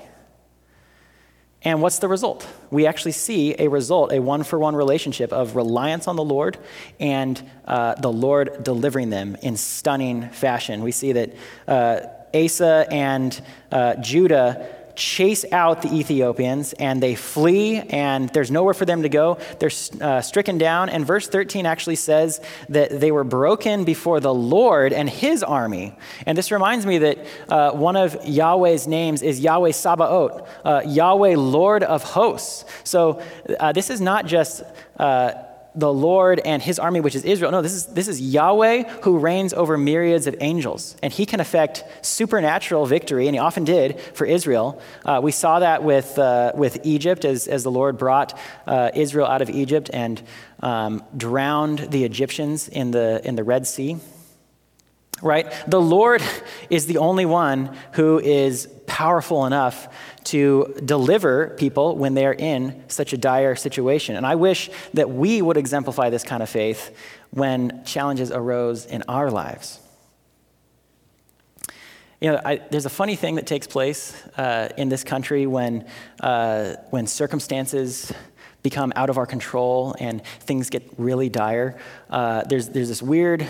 And 1.64 1.82
what's 1.82 2.00
the 2.00 2.08
result? 2.08 2.48
We 2.72 2.86
actually 2.86 3.12
see 3.12 3.56
a 3.60 3.68
result, 3.68 4.14
a 4.14 4.22
one 4.22 4.44
for 4.44 4.58
one 4.58 4.76
relationship 4.76 5.34
of 5.34 5.58
reliance 5.58 6.08
on 6.08 6.16
the 6.16 6.24
Lord 6.24 6.58
and 7.00 7.44
uh, 7.66 7.96
the 7.96 8.12
Lord 8.12 8.64
delivering 8.64 9.10
them 9.10 9.36
in 9.42 9.58
stunning 9.58 10.30
fashion. 10.30 10.84
We 10.84 10.94
see 10.94 11.12
that 11.14 11.36
uh, 11.68 12.00
Asa 12.34 12.88
and 12.90 13.42
uh, 13.72 13.96
Judah 13.96 14.77
chase 14.98 15.46
out 15.52 15.82
the 15.82 15.94
Ethiopians 15.94 16.74
and 16.74 17.02
they 17.02 17.16
flee, 17.16 17.78
and 17.78 18.28
there's 18.30 18.52
nowhere 18.52 18.74
for 18.74 18.86
them 18.86 19.04
to 19.04 19.10
go. 19.10 19.38
They're 19.60 19.72
uh, 20.02 20.22
stricken 20.22 20.58
down. 20.58 20.90
And 20.90 21.06
verse 21.06 21.28
13 21.30 21.66
actually 21.66 21.96
says 21.96 22.42
that 22.70 23.00
they 23.00 23.12
were 23.12 23.24
broken 23.24 23.86
before 23.86 24.20
the 24.20 24.34
Lord 24.34 24.92
and 24.92 25.10
his 25.10 25.44
army. 25.44 25.96
And 26.26 26.38
this 26.38 26.52
reminds 26.52 26.86
me 26.86 26.98
that 26.98 27.26
uh, 27.48 27.72
one 27.72 27.96
of 27.96 28.26
Yahweh's 28.26 28.88
names 28.88 29.22
is 29.22 29.40
Yahweh 29.40 29.72
Sabaoth, 29.72 30.50
uh, 30.66 30.82
Yahweh 30.86 31.36
Lord 31.38 31.84
of 31.84 32.04
hosts. 32.04 32.66
So 32.84 33.22
uh, 33.60 33.72
this 33.72 33.90
is 33.90 34.02
not 34.02 34.26
just 34.26 34.64
uh, 34.98 35.32
the 35.78 35.94
Lord 35.94 36.40
and 36.40 36.62
his 36.62 36.80
army, 36.80 37.00
which 37.00 37.16
is 37.16 37.24
Israel. 37.24 37.52
No, 37.52 37.62
this 37.62 37.74
is, 37.74 37.86
this 37.86 38.08
is 38.08 38.20
Yahweh 38.20 38.84
who 39.04 39.20
reigns 39.20 39.54
over 39.54 39.78
myriads 39.78 40.26
of 40.26 40.36
angels. 40.42 40.98
And 41.04 41.14
he 41.14 41.26
can 41.26 41.40
effect 41.40 41.84
supernatural 42.02 42.88
victory, 42.88 43.28
and 43.28 43.36
he 43.36 43.40
often 43.40 43.64
did 43.64 44.00
for 44.00 44.26
Israel. 44.26 44.82
Uh, 45.06 45.20
we 45.24 45.32
saw 45.32 45.60
that 45.60 45.84
with, 45.84 46.18
uh, 46.18 46.52
with 46.56 46.80
Egypt 46.84 47.26
as, 47.26 47.48
as 47.48 47.64
the 47.64 47.72
Lord 47.72 47.98
brought 47.98 48.38
uh, 48.66 48.90
Israel 48.96 49.28
out 49.28 49.44
of 49.44 49.52
Egypt 49.52 49.92
and 49.94 50.22
um, 50.62 51.04
drowned 51.16 51.80
the 51.92 52.04
Egyptians 52.04 52.68
in 52.68 52.90
the, 52.90 53.22
in 53.24 53.36
the 53.36 53.44
Red 53.44 53.68
Sea. 53.68 53.98
Right? 55.22 55.52
The 55.68 55.82
Lord 55.82 56.22
is 56.70 56.86
the 56.86 57.00
only 57.00 57.26
one 57.26 57.76
who 57.94 58.20
is 58.20 58.68
powerful 58.86 59.46
enough 59.46 59.88
to 60.26 60.76
deliver 60.84 61.56
people 61.58 61.96
when 61.96 62.14
they're 62.14 62.34
in 62.34 62.84
such 62.88 63.14
a 63.14 63.18
dire 63.18 63.56
situation. 63.56 64.16
And 64.16 64.26
I 64.26 64.36
wish 64.36 64.70
that 64.94 65.10
we 65.10 65.42
would 65.42 65.58
exemplify 65.58 66.10
this 66.10 66.24
kind 66.24 66.44
of 66.44 66.50
faith 66.50 66.96
when 67.32 67.84
challenges 67.84 68.32
arose 68.32 68.86
in 68.86 69.04
our 69.08 69.32
lives. 69.32 69.80
You 72.20 72.32
know, 72.32 72.42
I, 72.44 72.58
there's 72.72 72.88
a 72.88 72.90
funny 72.90 73.16
thing 73.16 73.36
that 73.36 73.46
takes 73.46 73.68
place 73.68 74.26
uh, 74.38 74.70
in 74.78 74.90
this 74.90 75.04
country 75.04 75.46
when, 75.46 75.86
uh, 76.20 76.76
when 76.90 77.06
circumstances 77.06 78.12
become 78.64 78.92
out 78.96 79.10
of 79.10 79.18
our 79.18 79.28
control 79.28 79.96
and 80.00 80.26
things 80.42 80.70
get 80.70 80.84
really 80.98 81.30
dire. 81.30 81.78
Uh, 82.10 82.44
there's, 82.44 82.70
there's 82.70 82.90
this 82.90 83.04
weird 83.04 83.48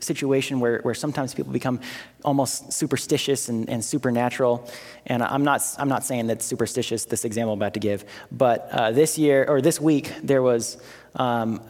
situation 0.00 0.60
where, 0.60 0.80
where 0.80 0.94
sometimes 0.94 1.34
people 1.34 1.52
become 1.52 1.80
almost 2.24 2.72
superstitious 2.72 3.48
and, 3.48 3.68
and 3.68 3.84
supernatural. 3.84 4.68
And 5.06 5.22
I'm 5.22 5.44
not, 5.44 5.62
I'm 5.78 5.88
not 5.88 6.04
saying 6.04 6.28
that 6.28 6.42
superstitious, 6.42 7.04
this 7.04 7.24
example 7.24 7.52
I'm 7.52 7.58
about 7.58 7.74
to 7.74 7.80
give, 7.80 8.04
but 8.32 8.68
uh, 8.70 8.90
this 8.92 9.18
year, 9.18 9.44
or 9.48 9.60
this 9.60 9.80
week, 9.80 10.12
there 10.22 10.42
was 10.42 10.78
um, 11.14 11.60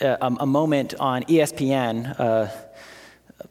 a, 0.00 0.16
a, 0.20 0.46
moment 0.46 0.94
on 0.98 1.24
ESPN, 1.24 2.18
uh, 2.18 2.48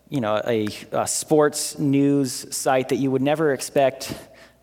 you 0.10 0.22
know, 0.22 0.42
a, 0.46 0.68
a, 0.92 1.08
sports 1.08 1.78
news 1.78 2.56
site 2.56 2.90
that 2.90 2.98
you 2.98 3.12
would 3.12 3.22
never 3.22 3.54
expect 3.54 4.14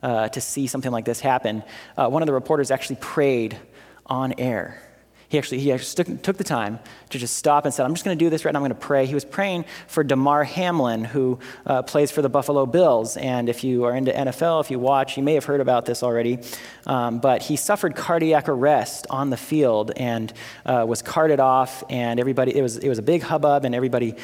uh, 0.03 0.29
to 0.29 0.41
see 0.41 0.67
something 0.67 0.93
like 0.93 1.05
this 1.05 1.21
happen. 1.21 1.63
Uh, 1.97 2.09
one 2.09 2.23
of 2.23 2.27
the 2.27 2.33
reporters 2.33 2.71
actually 2.71 2.97
prayed 2.97 3.59
on 4.07 4.35
air. 4.39 4.81
He 5.29 5.39
actually, 5.39 5.59
he 5.59 5.73
actually 5.73 6.17
took, 6.19 6.37
the 6.37 6.45
time 6.45 6.79
to 7.11 7.19
just 7.19 7.37
stop 7.37 7.65
and 7.65 7.75
said, 7.75 7.85
I'm 7.85 7.95
just 7.95 8.05
going 8.05 8.17
to 8.17 8.25
do 8.25 8.31
this 8.31 8.45
right 8.45 8.53
now. 8.53 8.59
I'm 8.59 8.63
going 8.63 8.71
to 8.71 8.87
pray. 8.87 9.07
He 9.07 9.15
was 9.15 9.25
praying 9.25 9.65
for 9.89 10.05
Damar 10.05 10.45
Hamlin, 10.45 11.05
who 11.05 11.39
uh, 11.65 11.83
plays 11.83 12.11
for 12.11 12.23
the 12.23 12.29
Buffalo 12.29 12.67
Bills. 12.67 13.17
And 13.17 13.49
if 13.49 13.65
you 13.65 13.85
are 13.85 13.97
into 13.97 14.13
NFL, 14.13 14.61
if 14.61 14.71
you 14.71 14.79
watch, 14.79 15.17
you 15.17 15.23
may 15.23 15.35
have 15.35 15.45
heard 15.45 15.61
about 15.61 15.85
this 15.85 16.03
already. 16.03 16.39
Um, 16.87 17.19
but 17.19 17.43
he 17.43 17.57
suffered 17.57 17.97
cardiac 17.97 18.49
arrest 18.49 19.07
on 19.11 19.31
the 19.31 19.37
field 19.37 19.93
and 19.97 20.33
uh, 20.65 20.85
was 20.87 21.03
carted 21.03 21.41
off. 21.41 21.83
And 21.91 22.21
everybody, 22.21 22.57
it 22.57 22.63
was, 22.63 22.77
it 22.77 22.89
was 22.89 22.99
a 22.99 23.03
big 23.03 23.23
hubbub, 23.23 23.65
and 23.65 23.75
everybody, 23.75 24.15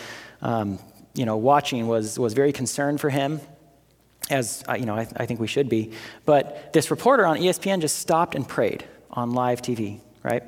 um, 0.40 0.78
you 1.14 1.24
know, 1.24 1.36
watching 1.36 1.88
was, 1.88 2.18
was 2.18 2.34
very 2.34 2.52
concerned 2.52 3.00
for 3.00 3.10
him 3.10 3.40
as 4.30 4.62
uh, 4.68 4.74
you 4.74 4.86
know, 4.86 4.94
I, 4.94 5.08
I, 5.16 5.26
think 5.26 5.40
we 5.40 5.48
should 5.48 5.68
be. 5.68 5.92
But 6.24 6.72
this 6.72 6.92
reporter 6.92 7.26
on 7.26 7.38
ESPN 7.38 7.80
just 7.80 7.98
stopped 7.98 8.36
and 8.36 8.46
prayed 8.46 8.84
on 9.10 9.32
live 9.32 9.62
TV, 9.62 9.98
right? 10.22 10.44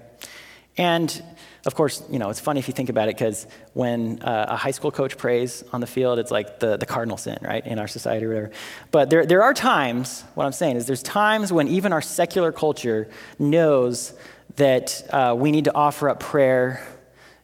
And 0.76 1.22
of 1.66 1.74
course, 1.74 2.02
you 2.10 2.18
know, 2.18 2.28
it's 2.28 2.40
funny 2.40 2.60
if 2.60 2.68
you 2.68 2.74
think 2.74 2.90
about 2.90 3.08
it 3.08 3.16
because 3.16 3.46
when 3.72 4.20
uh, 4.22 4.46
a 4.50 4.56
high 4.56 4.72
school 4.72 4.90
coach 4.90 5.16
prays 5.16 5.64
on 5.72 5.80
the 5.80 5.86
field, 5.86 6.18
it's 6.18 6.30
like 6.30 6.60
the, 6.60 6.76
the 6.76 6.84
cardinal 6.84 7.16
sin, 7.16 7.38
right, 7.40 7.66
in 7.66 7.78
our 7.78 7.88
society 7.88 8.26
or 8.26 8.28
whatever. 8.28 8.50
But 8.90 9.08
there, 9.08 9.24
there 9.24 9.42
are 9.42 9.54
times, 9.54 10.24
what 10.34 10.44
I'm 10.44 10.52
saying 10.52 10.76
is 10.76 10.86
there's 10.86 11.02
times 11.02 11.52
when 11.52 11.68
even 11.68 11.92
our 11.92 12.02
secular 12.02 12.52
culture 12.52 13.08
knows 13.38 14.12
that 14.56 15.02
uh, 15.10 15.34
we 15.38 15.52
need 15.52 15.64
to 15.64 15.74
offer 15.74 16.10
up 16.10 16.20
prayer. 16.20 16.86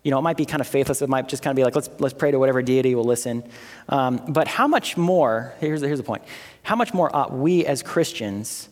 You 0.02 0.10
know, 0.10 0.18
it 0.18 0.22
might 0.22 0.36
be 0.36 0.44
kind 0.44 0.60
of 0.60 0.66
faithless. 0.66 1.00
It 1.00 1.08
might 1.08 1.28
just 1.28 1.42
kind 1.42 1.52
of 1.52 1.56
be 1.56 1.64
like, 1.64 1.74
let's, 1.74 1.88
let's 1.98 2.14
pray 2.14 2.30
to 2.30 2.38
whatever 2.38 2.60
deity 2.60 2.94
will 2.94 3.04
listen. 3.04 3.44
Um, 3.88 4.22
but 4.28 4.48
how 4.48 4.68
much 4.68 4.96
more, 4.96 5.54
here's, 5.60 5.80
here's 5.80 5.98
the 5.98 6.04
point, 6.04 6.24
how 6.62 6.76
much 6.76 6.92
more 6.92 7.14
ought 7.14 7.32
we 7.32 7.64
as 7.64 7.82
Christians 7.82 8.68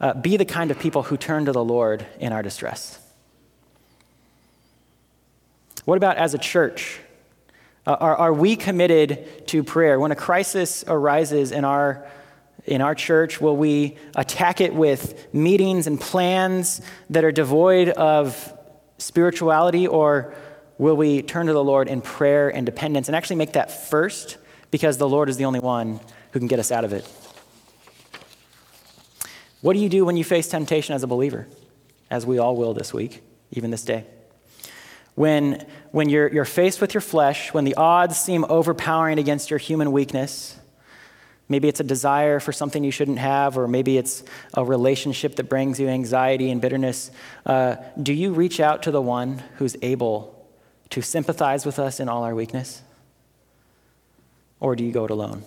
uh, 0.00 0.14
be 0.14 0.38
the 0.38 0.46
kind 0.46 0.70
of 0.70 0.78
people 0.78 1.02
who 1.02 1.18
turn 1.18 1.44
to 1.44 1.52
the 1.52 1.64
Lord 1.64 2.06
in 2.18 2.32
our 2.32 2.42
distress? 2.42 2.99
What 5.90 5.96
about 5.96 6.18
as 6.18 6.34
a 6.34 6.38
church? 6.38 7.00
Uh, 7.84 7.96
are, 7.98 8.14
are 8.14 8.32
we 8.32 8.54
committed 8.54 9.48
to 9.48 9.64
prayer? 9.64 9.98
When 9.98 10.12
a 10.12 10.14
crisis 10.14 10.84
arises 10.86 11.50
in 11.50 11.64
our, 11.64 12.08
in 12.64 12.80
our 12.80 12.94
church, 12.94 13.40
will 13.40 13.56
we 13.56 13.96
attack 14.14 14.60
it 14.60 14.72
with 14.72 15.34
meetings 15.34 15.88
and 15.88 16.00
plans 16.00 16.80
that 17.10 17.24
are 17.24 17.32
devoid 17.32 17.88
of 17.88 18.56
spirituality, 18.98 19.88
or 19.88 20.32
will 20.78 20.96
we 20.96 21.22
turn 21.22 21.48
to 21.48 21.52
the 21.52 21.64
Lord 21.64 21.88
in 21.88 22.02
prayer 22.02 22.48
and 22.48 22.64
dependence 22.64 23.08
and 23.08 23.16
actually 23.16 23.34
make 23.34 23.54
that 23.54 23.88
first 23.88 24.38
because 24.70 24.96
the 24.96 25.08
Lord 25.08 25.28
is 25.28 25.38
the 25.38 25.44
only 25.44 25.58
one 25.58 25.98
who 26.30 26.38
can 26.38 26.46
get 26.46 26.60
us 26.60 26.70
out 26.70 26.84
of 26.84 26.92
it? 26.92 27.04
What 29.60 29.72
do 29.72 29.80
you 29.80 29.88
do 29.88 30.04
when 30.04 30.16
you 30.16 30.22
face 30.22 30.46
temptation 30.46 30.94
as 30.94 31.02
a 31.02 31.08
believer? 31.08 31.48
As 32.08 32.24
we 32.24 32.38
all 32.38 32.54
will 32.54 32.74
this 32.74 32.94
week, 32.94 33.24
even 33.50 33.72
this 33.72 33.82
day. 33.82 34.06
When, 35.14 35.66
when 35.90 36.08
you're, 36.08 36.32
you're 36.32 36.44
faced 36.44 36.80
with 36.80 36.94
your 36.94 37.00
flesh, 37.00 37.52
when 37.52 37.64
the 37.64 37.74
odds 37.74 38.18
seem 38.18 38.44
overpowering 38.48 39.18
against 39.18 39.50
your 39.50 39.58
human 39.58 39.92
weakness, 39.92 40.58
maybe 41.48 41.68
it's 41.68 41.80
a 41.80 41.84
desire 41.84 42.40
for 42.40 42.52
something 42.52 42.84
you 42.84 42.92
shouldn't 42.92 43.18
have, 43.18 43.58
or 43.58 43.68
maybe 43.68 43.98
it's 43.98 44.22
a 44.54 44.64
relationship 44.64 45.36
that 45.36 45.44
brings 45.44 45.80
you 45.80 45.88
anxiety 45.88 46.50
and 46.50 46.60
bitterness, 46.60 47.10
uh, 47.44 47.76
do 48.00 48.12
you 48.14 48.32
reach 48.32 48.60
out 48.60 48.84
to 48.84 48.90
the 48.90 49.02
one 49.02 49.42
who's 49.56 49.76
able 49.82 50.36
to 50.90 51.02
sympathize 51.02 51.66
with 51.66 51.78
us 51.78 52.00
in 52.00 52.08
all 52.08 52.22
our 52.22 52.34
weakness? 52.34 52.82
Or 54.60 54.76
do 54.76 54.84
you 54.84 54.92
go 54.92 55.04
it 55.04 55.10
alone? 55.10 55.42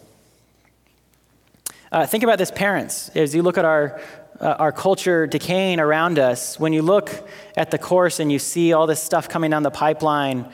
Uh, 1.92 2.06
think 2.06 2.24
about 2.24 2.40
this, 2.40 2.52
parents, 2.52 3.10
as 3.10 3.36
you 3.36 3.44
look 3.44 3.58
at 3.58 3.66
our, 3.66 4.02
uh, 4.40 4.56
our 4.60 4.72
culture 4.72 5.28
decaying 5.28 5.80
around 5.80 6.20
us, 6.20 6.60
when 6.60 6.74
you 6.74 6.82
look 6.82 7.12
at 7.56 7.72
the 7.72 7.78
course 7.78 8.20
and 8.20 8.32
you 8.32 8.40
see 8.40 8.74
all 8.74 8.88
this 8.88 9.02
stuff 9.02 9.30
coming 9.30 9.52
down 9.52 9.64
the 9.64 9.72
pipeline, 9.72 10.50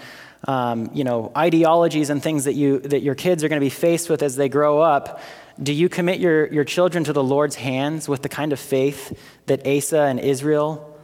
um, 0.48 0.90
you 0.94 1.04
know, 1.04 1.32
ideologies 1.36 2.10
and 2.10 2.22
things 2.22 2.46
that, 2.46 2.54
you, 2.54 2.80
that 2.80 3.02
your 3.02 3.16
kids 3.16 3.44
are 3.44 3.50
going 3.50 3.60
to 3.60 3.66
be 3.66 3.70
faced 3.70 4.10
with 4.10 4.24
as 4.24 4.36
they 4.36 4.50
grow 4.50 4.82
up, 4.82 5.22
do 5.62 5.74
you 5.74 5.90
commit 5.90 6.20
your, 6.20 6.48
your 6.48 6.64
children 6.64 7.04
to 7.04 7.14
the 7.14 7.24
Lord's 7.24 7.56
hands 7.56 8.08
with 8.08 8.22
the 8.22 8.30
kind 8.30 8.54
of 8.54 8.60
faith 8.60 9.18
that 9.48 9.68
Asa 9.68 10.04
and 10.04 10.20
Israel 10.20 10.98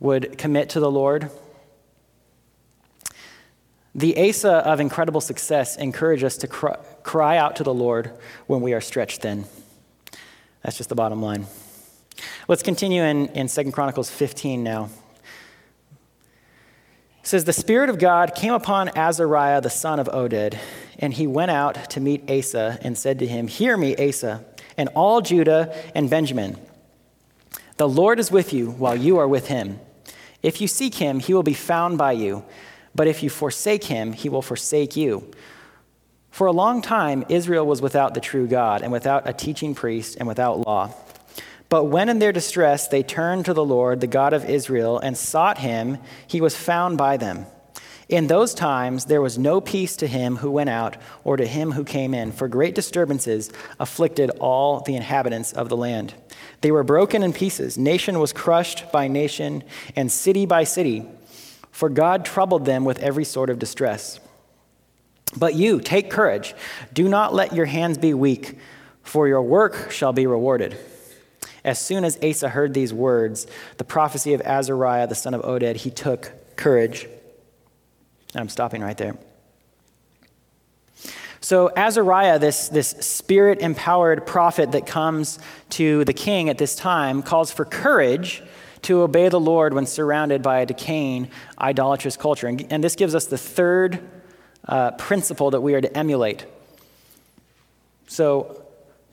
would 0.00 0.36
commit 0.38 0.70
to 0.70 0.80
the 0.80 0.90
Lord? 0.90 1.30
The 3.94 4.28
Asa 4.28 4.50
of 4.50 4.80
incredible 4.80 5.20
success 5.20 5.76
encourage 5.76 6.22
us 6.22 6.36
to 6.38 6.48
cry, 6.48 6.76
cry 7.02 7.38
out 7.38 7.56
to 7.56 7.62
the 7.62 7.72
Lord 7.72 8.10
when 8.46 8.60
we 8.60 8.74
are 8.74 8.80
stretched 8.80 9.22
thin. 9.22 9.44
That's 10.66 10.76
just 10.76 10.88
the 10.88 10.96
bottom 10.96 11.22
line. 11.22 11.46
Let's 12.48 12.64
continue 12.64 13.04
in, 13.04 13.28
in 13.28 13.46
2 13.46 13.70
Chronicles 13.70 14.10
15 14.10 14.64
now. 14.64 14.90
It 17.20 17.28
says, 17.28 17.44
The 17.44 17.52
Spirit 17.52 17.88
of 17.88 18.00
God 18.00 18.34
came 18.34 18.52
upon 18.52 18.88
Azariah, 18.98 19.60
the 19.60 19.70
son 19.70 20.00
of 20.00 20.08
Oded, 20.08 20.58
and 20.98 21.14
he 21.14 21.28
went 21.28 21.52
out 21.52 21.88
to 21.90 22.00
meet 22.00 22.28
Asa 22.28 22.80
and 22.82 22.98
said 22.98 23.20
to 23.20 23.28
him, 23.28 23.46
Hear 23.46 23.76
me, 23.76 23.94
Asa, 23.94 24.44
and 24.76 24.88
all 24.96 25.20
Judah 25.20 25.72
and 25.94 26.10
Benjamin. 26.10 26.58
The 27.76 27.88
Lord 27.88 28.18
is 28.18 28.32
with 28.32 28.52
you 28.52 28.72
while 28.72 28.96
you 28.96 29.18
are 29.18 29.28
with 29.28 29.46
him. 29.46 29.78
If 30.42 30.60
you 30.60 30.66
seek 30.66 30.96
him, 30.96 31.20
he 31.20 31.32
will 31.32 31.44
be 31.44 31.54
found 31.54 31.96
by 31.96 32.10
you. 32.10 32.44
But 32.92 33.06
if 33.06 33.22
you 33.22 33.30
forsake 33.30 33.84
him, 33.84 34.12
he 34.12 34.28
will 34.28 34.42
forsake 34.42 34.96
you. 34.96 35.30
For 36.36 36.46
a 36.46 36.52
long 36.52 36.82
time, 36.82 37.24
Israel 37.30 37.64
was 37.66 37.80
without 37.80 38.12
the 38.12 38.20
true 38.20 38.46
God, 38.46 38.82
and 38.82 38.92
without 38.92 39.26
a 39.26 39.32
teaching 39.32 39.74
priest, 39.74 40.18
and 40.18 40.28
without 40.28 40.66
law. 40.66 40.92
But 41.70 41.84
when 41.84 42.10
in 42.10 42.18
their 42.18 42.30
distress 42.30 42.88
they 42.88 43.02
turned 43.02 43.46
to 43.46 43.54
the 43.54 43.64
Lord, 43.64 44.02
the 44.02 44.06
God 44.06 44.34
of 44.34 44.44
Israel, 44.44 44.98
and 44.98 45.16
sought 45.16 45.56
him, 45.56 45.96
he 46.26 46.42
was 46.42 46.54
found 46.54 46.98
by 46.98 47.16
them. 47.16 47.46
In 48.10 48.26
those 48.26 48.52
times 48.52 49.06
there 49.06 49.22
was 49.22 49.38
no 49.38 49.62
peace 49.62 49.96
to 49.96 50.06
him 50.06 50.36
who 50.36 50.50
went 50.50 50.68
out, 50.68 50.98
or 51.24 51.38
to 51.38 51.46
him 51.46 51.72
who 51.72 51.84
came 51.84 52.12
in, 52.12 52.32
for 52.32 52.48
great 52.48 52.74
disturbances 52.74 53.50
afflicted 53.80 54.28
all 54.38 54.80
the 54.80 54.94
inhabitants 54.94 55.54
of 55.54 55.70
the 55.70 55.76
land. 55.78 56.12
They 56.60 56.70
were 56.70 56.84
broken 56.84 57.22
in 57.22 57.32
pieces. 57.32 57.78
Nation 57.78 58.20
was 58.20 58.34
crushed 58.34 58.92
by 58.92 59.08
nation, 59.08 59.64
and 59.96 60.12
city 60.12 60.44
by 60.44 60.64
city, 60.64 61.06
for 61.70 61.88
God 61.88 62.26
troubled 62.26 62.66
them 62.66 62.84
with 62.84 62.98
every 62.98 63.24
sort 63.24 63.48
of 63.48 63.58
distress. 63.58 64.20
But 65.36 65.54
you, 65.54 65.80
take 65.80 66.10
courage. 66.10 66.54
Do 66.92 67.08
not 67.08 67.34
let 67.34 67.54
your 67.54 67.66
hands 67.66 67.98
be 67.98 68.14
weak, 68.14 68.58
for 69.02 69.28
your 69.28 69.42
work 69.42 69.90
shall 69.90 70.12
be 70.12 70.26
rewarded. 70.26 70.76
As 71.64 71.78
soon 71.78 72.04
as 72.04 72.18
Asa 72.22 72.48
heard 72.48 72.74
these 72.74 72.94
words, 72.94 73.46
the 73.76 73.84
prophecy 73.84 74.34
of 74.34 74.40
Azariah, 74.42 75.06
the 75.06 75.14
son 75.14 75.34
of 75.34 75.42
Oded, 75.42 75.76
he 75.76 75.90
took 75.90 76.32
courage. 76.56 77.04
And 78.32 78.40
I'm 78.40 78.48
stopping 78.48 78.82
right 78.82 78.96
there. 78.96 79.16
So, 81.40 81.70
Azariah, 81.76 82.38
this, 82.38 82.68
this 82.68 82.88
spirit 82.88 83.60
empowered 83.60 84.26
prophet 84.26 84.72
that 84.72 84.86
comes 84.86 85.38
to 85.70 86.04
the 86.04 86.12
king 86.12 86.48
at 86.48 86.58
this 86.58 86.74
time, 86.74 87.22
calls 87.22 87.52
for 87.52 87.64
courage 87.64 88.42
to 88.82 89.02
obey 89.02 89.28
the 89.28 89.40
Lord 89.40 89.74
when 89.74 89.86
surrounded 89.86 90.42
by 90.42 90.60
a 90.60 90.66
decaying 90.66 91.28
idolatrous 91.60 92.16
culture. 92.16 92.46
And, 92.46 92.72
and 92.72 92.82
this 92.82 92.96
gives 92.96 93.14
us 93.14 93.26
the 93.26 93.38
third 93.38 94.00
uh, 94.66 94.92
principle 94.92 95.50
that 95.50 95.60
we 95.60 95.74
are 95.74 95.80
to 95.80 95.96
emulate. 95.96 96.44
So, 98.06 98.62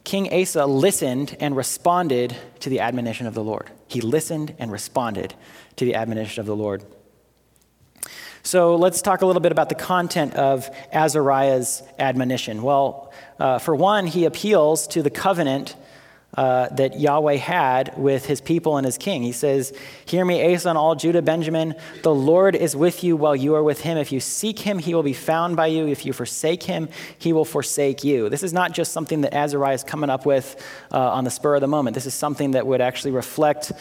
King 0.03 0.33
Asa 0.33 0.65
listened 0.65 1.37
and 1.39 1.55
responded 1.55 2.35
to 2.59 2.69
the 2.69 2.81
admonition 2.81 3.25
of 3.25 3.33
the 3.33 3.43
Lord. 3.43 3.69
He 3.87 4.01
listened 4.01 4.53
and 4.59 4.71
responded 4.71 5.33
to 5.77 5.85
the 5.85 5.95
admonition 5.95 6.41
of 6.41 6.45
the 6.45 6.55
Lord. 6.55 6.83
So 8.45 8.75
let's 8.75 9.01
talk 9.01 9.21
a 9.21 9.25
little 9.25 9.41
bit 9.41 9.53
about 9.53 9.69
the 9.69 9.75
content 9.75 10.33
of 10.35 10.69
Azariah's 10.91 11.81
admonition. 11.97 12.61
Well, 12.61 13.13
uh, 13.39 13.59
for 13.59 13.73
one, 13.73 14.05
he 14.05 14.25
appeals 14.25 14.85
to 14.89 15.01
the 15.01 15.09
covenant 15.09 15.77
uh, 16.35 16.69
that 16.69 16.99
Yahweh 16.99 17.35
had 17.35 17.97
with 17.97 18.25
his 18.25 18.41
people 18.41 18.77
and 18.77 18.85
his 18.85 18.97
king. 18.97 19.21
He 19.21 19.31
says, 19.31 19.73
Hear 20.05 20.25
me, 20.25 20.53
Asa 20.53 20.69
and 20.69 20.77
all 20.77 20.95
Judah, 20.95 21.21
Benjamin. 21.21 21.75
The 22.01 22.13
Lord 22.13 22.55
is 22.55 22.75
with 22.75 23.03
you 23.03 23.15
while 23.15 23.35
you 23.35 23.53
are 23.55 23.63
with 23.63 23.81
him. 23.81 23.97
If 23.97 24.11
you 24.11 24.19
seek 24.19 24.59
him, 24.59 24.79
he 24.79 24.95
will 24.95 25.03
be 25.03 25.13
found 25.13 25.55
by 25.55 25.67
you. 25.67 25.87
If 25.87 26.05
you 26.05 26.13
forsake 26.13 26.63
him, 26.63 26.89
he 27.17 27.33
will 27.33 27.45
forsake 27.45 28.03
you. 28.03 28.29
This 28.29 28.43
is 28.43 28.53
not 28.53 28.71
just 28.71 28.91
something 28.91 29.21
that 29.21 29.33
Azariah 29.33 29.75
is 29.75 29.83
coming 29.83 30.09
up 30.09 30.25
with 30.25 30.55
uh, 30.91 31.11
on 31.11 31.23
the 31.23 31.31
spur 31.31 31.55
of 31.55 31.61
the 31.61 31.67
moment. 31.67 31.93
This 31.93 32.05
is 32.05 32.13
something 32.13 32.51
that 32.51 32.65
would 32.65 32.81
actually 32.81 33.11
reflect 33.11 33.71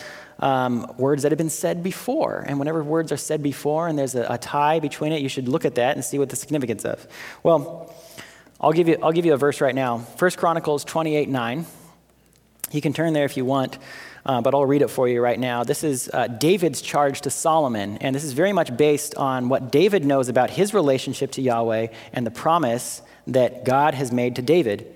um, 0.41 0.93
words 0.99 1.23
that 1.23 1.33
have 1.33 1.39
been 1.39 1.49
said 1.49 1.83
before. 1.83 2.45
And 2.47 2.59
whenever 2.59 2.83
words 2.83 3.13
are 3.13 3.17
said 3.17 3.43
before 3.43 3.89
and 3.89 3.99
there's 3.99 4.15
a, 4.15 4.27
a 4.29 4.39
tie 4.39 4.81
between 4.81 5.13
it, 5.13 5.23
you 5.23 5.29
should 5.29 5.49
look 5.49 5.65
at 5.65 5.77
that 5.77 5.97
and 5.97 6.05
see 6.05 6.19
what 6.19 6.29
the 6.29 6.37
significance 6.37 6.85
of. 6.85 7.07
Well, 7.43 7.95
I'll 8.61 8.73
give 8.73 8.89
you, 8.89 8.99
I'll 9.03 9.13
give 9.13 9.25
you 9.25 9.35
a 9.35 9.39
verse 9.39 9.61
right 9.61 9.75
now. 9.75 9.99
First 9.99 10.39
Chronicles 10.39 10.85
28 10.85 11.29
9. 11.29 11.67
You 12.73 12.81
can 12.81 12.95
turn 12.95 13.13
there 13.13 13.27
if 13.27 13.37
you 13.37 13.45
want, 13.45 13.79
uh, 14.25 14.41
but 14.41 14.55
I'll 14.55 14.65
read 14.65 14.81
it 14.81 14.89
for 14.89 15.07
you 15.07 15.21
right 15.21 15.39
now. 15.39 15.63
This 15.63 15.85
is 15.85 16.11
uh, 16.13 16.27
David's 16.27 16.81
charge 16.81 17.21
to 17.23 17.31
Solomon, 17.31 17.99
and 17.99 18.17
this 18.17 18.25
is 18.25 18.33
very 18.33 18.53
much 18.53 18.75
based 18.77 19.15
on 19.17 19.51
what 19.51 19.71
David 19.71 20.07
knows 20.07 20.31
about 20.31 20.49
his 20.49 20.73
relationship 20.73 21.33
to 21.33 21.43
Yahweh 21.43 21.89
and 22.15 22.27
the 22.27 22.31
promise 22.31 23.03
that 23.27 23.65
God 23.65 23.93
has 23.93 24.11
made 24.11 24.37
to 24.37 24.43
David. 24.43 24.95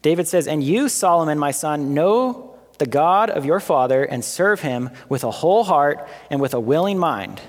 David 0.00 0.26
says, 0.26 0.46
And 0.46 0.64
you, 0.64 0.88
Solomon, 0.88 1.38
my 1.38 1.50
son, 1.50 1.92
know 1.92 2.58
the 2.78 2.86
God 2.86 3.28
of 3.28 3.44
your 3.44 3.60
father 3.60 4.02
and 4.02 4.24
serve 4.24 4.60
him 4.60 4.88
with 5.10 5.22
a 5.22 5.30
whole 5.30 5.64
heart 5.64 6.08
and 6.30 6.40
with 6.40 6.54
a 6.54 6.60
willing 6.60 6.98
mind. 6.98 7.42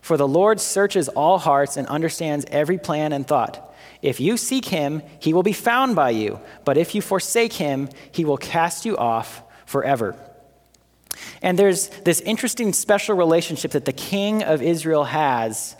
For 0.00 0.16
the 0.16 0.28
Lord 0.28 0.60
searches 0.60 1.08
all 1.08 1.38
hearts 1.38 1.76
and 1.76 1.88
understands 1.88 2.46
every 2.52 2.78
plan 2.78 3.12
and 3.12 3.26
thought. 3.26 3.74
If 4.06 4.20
you 4.20 4.36
seek 4.36 4.66
him, 4.66 5.02
he 5.18 5.34
will 5.34 5.42
be 5.42 5.52
found 5.52 5.96
by 5.96 6.10
you. 6.10 6.38
But 6.64 6.78
if 6.78 6.94
you 6.94 7.02
forsake 7.02 7.54
him, 7.54 7.88
he 8.12 8.24
will 8.24 8.36
cast 8.36 8.86
you 8.86 8.96
off 8.96 9.42
forever. 9.66 10.14
And 11.42 11.58
there's 11.58 11.88
this 11.88 12.20
interesting 12.20 12.72
special 12.72 13.16
relationship 13.16 13.72
that 13.72 13.84
the 13.84 13.92
king 13.92 14.44
of 14.44 14.62
Israel 14.62 15.02
has 15.02 15.74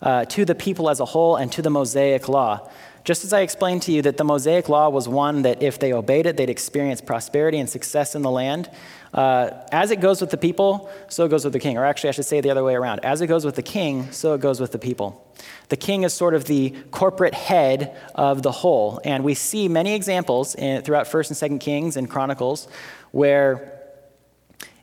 uh, 0.00 0.26
to 0.26 0.44
the 0.44 0.54
people 0.54 0.90
as 0.90 1.00
a 1.00 1.04
whole 1.04 1.34
and 1.34 1.50
to 1.50 1.60
the 1.60 1.70
Mosaic 1.70 2.28
law. 2.28 2.70
Just 3.02 3.24
as 3.24 3.32
I 3.32 3.40
explained 3.40 3.82
to 3.82 3.92
you 3.92 4.00
that 4.02 4.16
the 4.16 4.22
Mosaic 4.22 4.68
law 4.68 4.88
was 4.88 5.08
one 5.08 5.42
that 5.42 5.60
if 5.60 5.80
they 5.80 5.92
obeyed 5.92 6.26
it, 6.26 6.36
they'd 6.36 6.48
experience 6.48 7.00
prosperity 7.00 7.58
and 7.58 7.68
success 7.68 8.14
in 8.14 8.22
the 8.22 8.30
land. 8.30 8.70
Uh, 9.12 9.50
as 9.70 9.90
it 9.90 10.00
goes 10.00 10.20
with 10.20 10.30
the 10.30 10.38
people, 10.38 10.90
so 11.08 11.26
it 11.26 11.28
goes 11.28 11.44
with 11.44 11.52
the 11.52 11.58
king. 11.58 11.76
Or 11.76 11.84
actually, 11.84 12.08
I 12.08 12.12
should 12.12 12.24
say 12.24 12.40
the 12.40 12.50
other 12.50 12.64
way 12.64 12.74
around. 12.74 13.04
As 13.04 13.20
it 13.20 13.26
goes 13.26 13.44
with 13.44 13.56
the 13.56 13.62
king, 13.62 14.10
so 14.10 14.32
it 14.34 14.40
goes 14.40 14.58
with 14.58 14.72
the 14.72 14.78
people. 14.78 15.34
The 15.68 15.76
king 15.76 16.02
is 16.02 16.14
sort 16.14 16.34
of 16.34 16.46
the 16.46 16.70
corporate 16.90 17.34
head 17.34 17.96
of 18.14 18.42
the 18.42 18.52
whole. 18.52 19.00
And 19.04 19.22
we 19.22 19.34
see 19.34 19.68
many 19.68 19.94
examples 19.94 20.54
in, 20.54 20.82
throughout 20.82 21.06
1st 21.06 21.42
and 21.42 21.60
2nd 21.60 21.60
Kings 21.60 21.96
and 21.96 22.08
Chronicles 22.08 22.68
where 23.12 23.80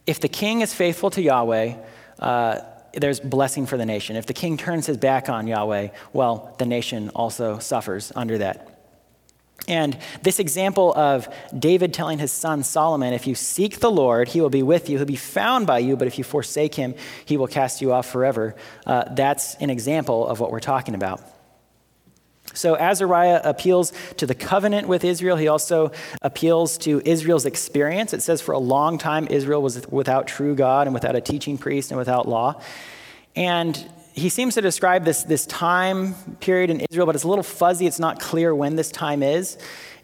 if 0.08 0.20
the 0.20 0.30
king 0.30 0.62
is 0.62 0.74
faithful 0.74 1.10
to 1.12 1.22
Yahweh, 1.22 1.76
uh, 2.20 2.62
there's 2.94 3.20
blessing 3.20 3.66
for 3.66 3.78
the 3.78 3.86
nation. 3.86 4.16
If 4.16 4.26
the 4.26 4.34
king 4.34 4.58
turns 4.58 4.86
his 4.86 4.98
back 4.98 5.30
on 5.30 5.46
Yahweh, 5.46 5.90
well, 6.14 6.56
the 6.58 6.66
nation 6.66 7.10
also 7.10 7.60
suffers 7.60 8.12
under 8.16 8.40
that. 8.40 8.79
And 9.68 9.98
this 10.24 10.40
example 10.40 10.94
of 10.96 11.28
David 11.58 11.94
telling 11.94 12.20
his 12.20 12.32
son 12.32 12.64
Solomon, 12.64 13.14
if 13.14 13.28
you 13.28 13.36
seek 13.36 13.80
the 13.80 13.92
Lord, 13.92 14.30
he 14.30 14.42
will 14.42 14.50
be 14.50 14.64
with 14.64 14.90
you, 14.90 14.98
he'll 14.98 15.06
be 15.06 15.16
found 15.16 15.68
by 15.68 15.80
you, 15.80 15.96
but 15.96 16.08
if 16.08 16.18
you 16.18 16.24
forsake 16.24 16.76
him, 16.76 16.96
he 17.26 17.38
will 17.38 17.48
cast 17.48 17.82
you 17.82 17.94
off 17.94 18.10
forever. 18.10 18.56
Uh, 18.86 19.04
that's 19.14 19.56
an 19.56 19.70
example 19.70 20.28
of 20.28 20.40
what 20.40 20.52
we're 20.52 20.60
talking 20.60 20.96
about. 20.96 21.22
So 22.54 22.76
Azariah 22.76 23.42
appeals 23.44 23.94
to 24.18 24.26
the 24.26 24.34
covenant 24.34 24.88
with 24.88 25.04
Israel. 25.04 25.38
He 25.38 25.48
also 25.48 25.92
appeals 26.22 26.78
to 26.80 27.02
Israel's 27.06 27.46
experience. 27.46 28.14
It 28.14 28.22
says 28.22 28.42
for 28.42 28.54
a 28.54 28.60
long 28.60 28.98
time 28.98 29.28
Israel 29.30 29.62
was 29.62 29.88
without 29.88 30.28
true 30.28 30.56
God 30.56 30.88
and 30.88 30.94
without 30.94 31.16
a 31.16 31.22
teaching 31.22 31.58
priest 31.58 31.92
and 31.92 31.98
without 31.98 32.28
law. 32.28 32.60
And 33.36 33.78
he 34.20 34.30
seems 34.30 34.56
to 34.56 34.62
describe 34.62 35.06
this, 35.06 35.24
this 35.24 35.46
time 35.46 36.14
period 36.40 36.70
in 36.70 36.82
Israel, 36.90 37.06
but 37.06 37.16
it's 37.16 37.24
a 37.24 37.28
little 37.28 37.44
fuzzy. 37.44 37.88
It's 37.88 38.00
not 38.00 38.20
clear 38.20 38.54
when 38.54 38.76
this 38.76 38.92
time 38.92 39.24
is. 39.24 39.58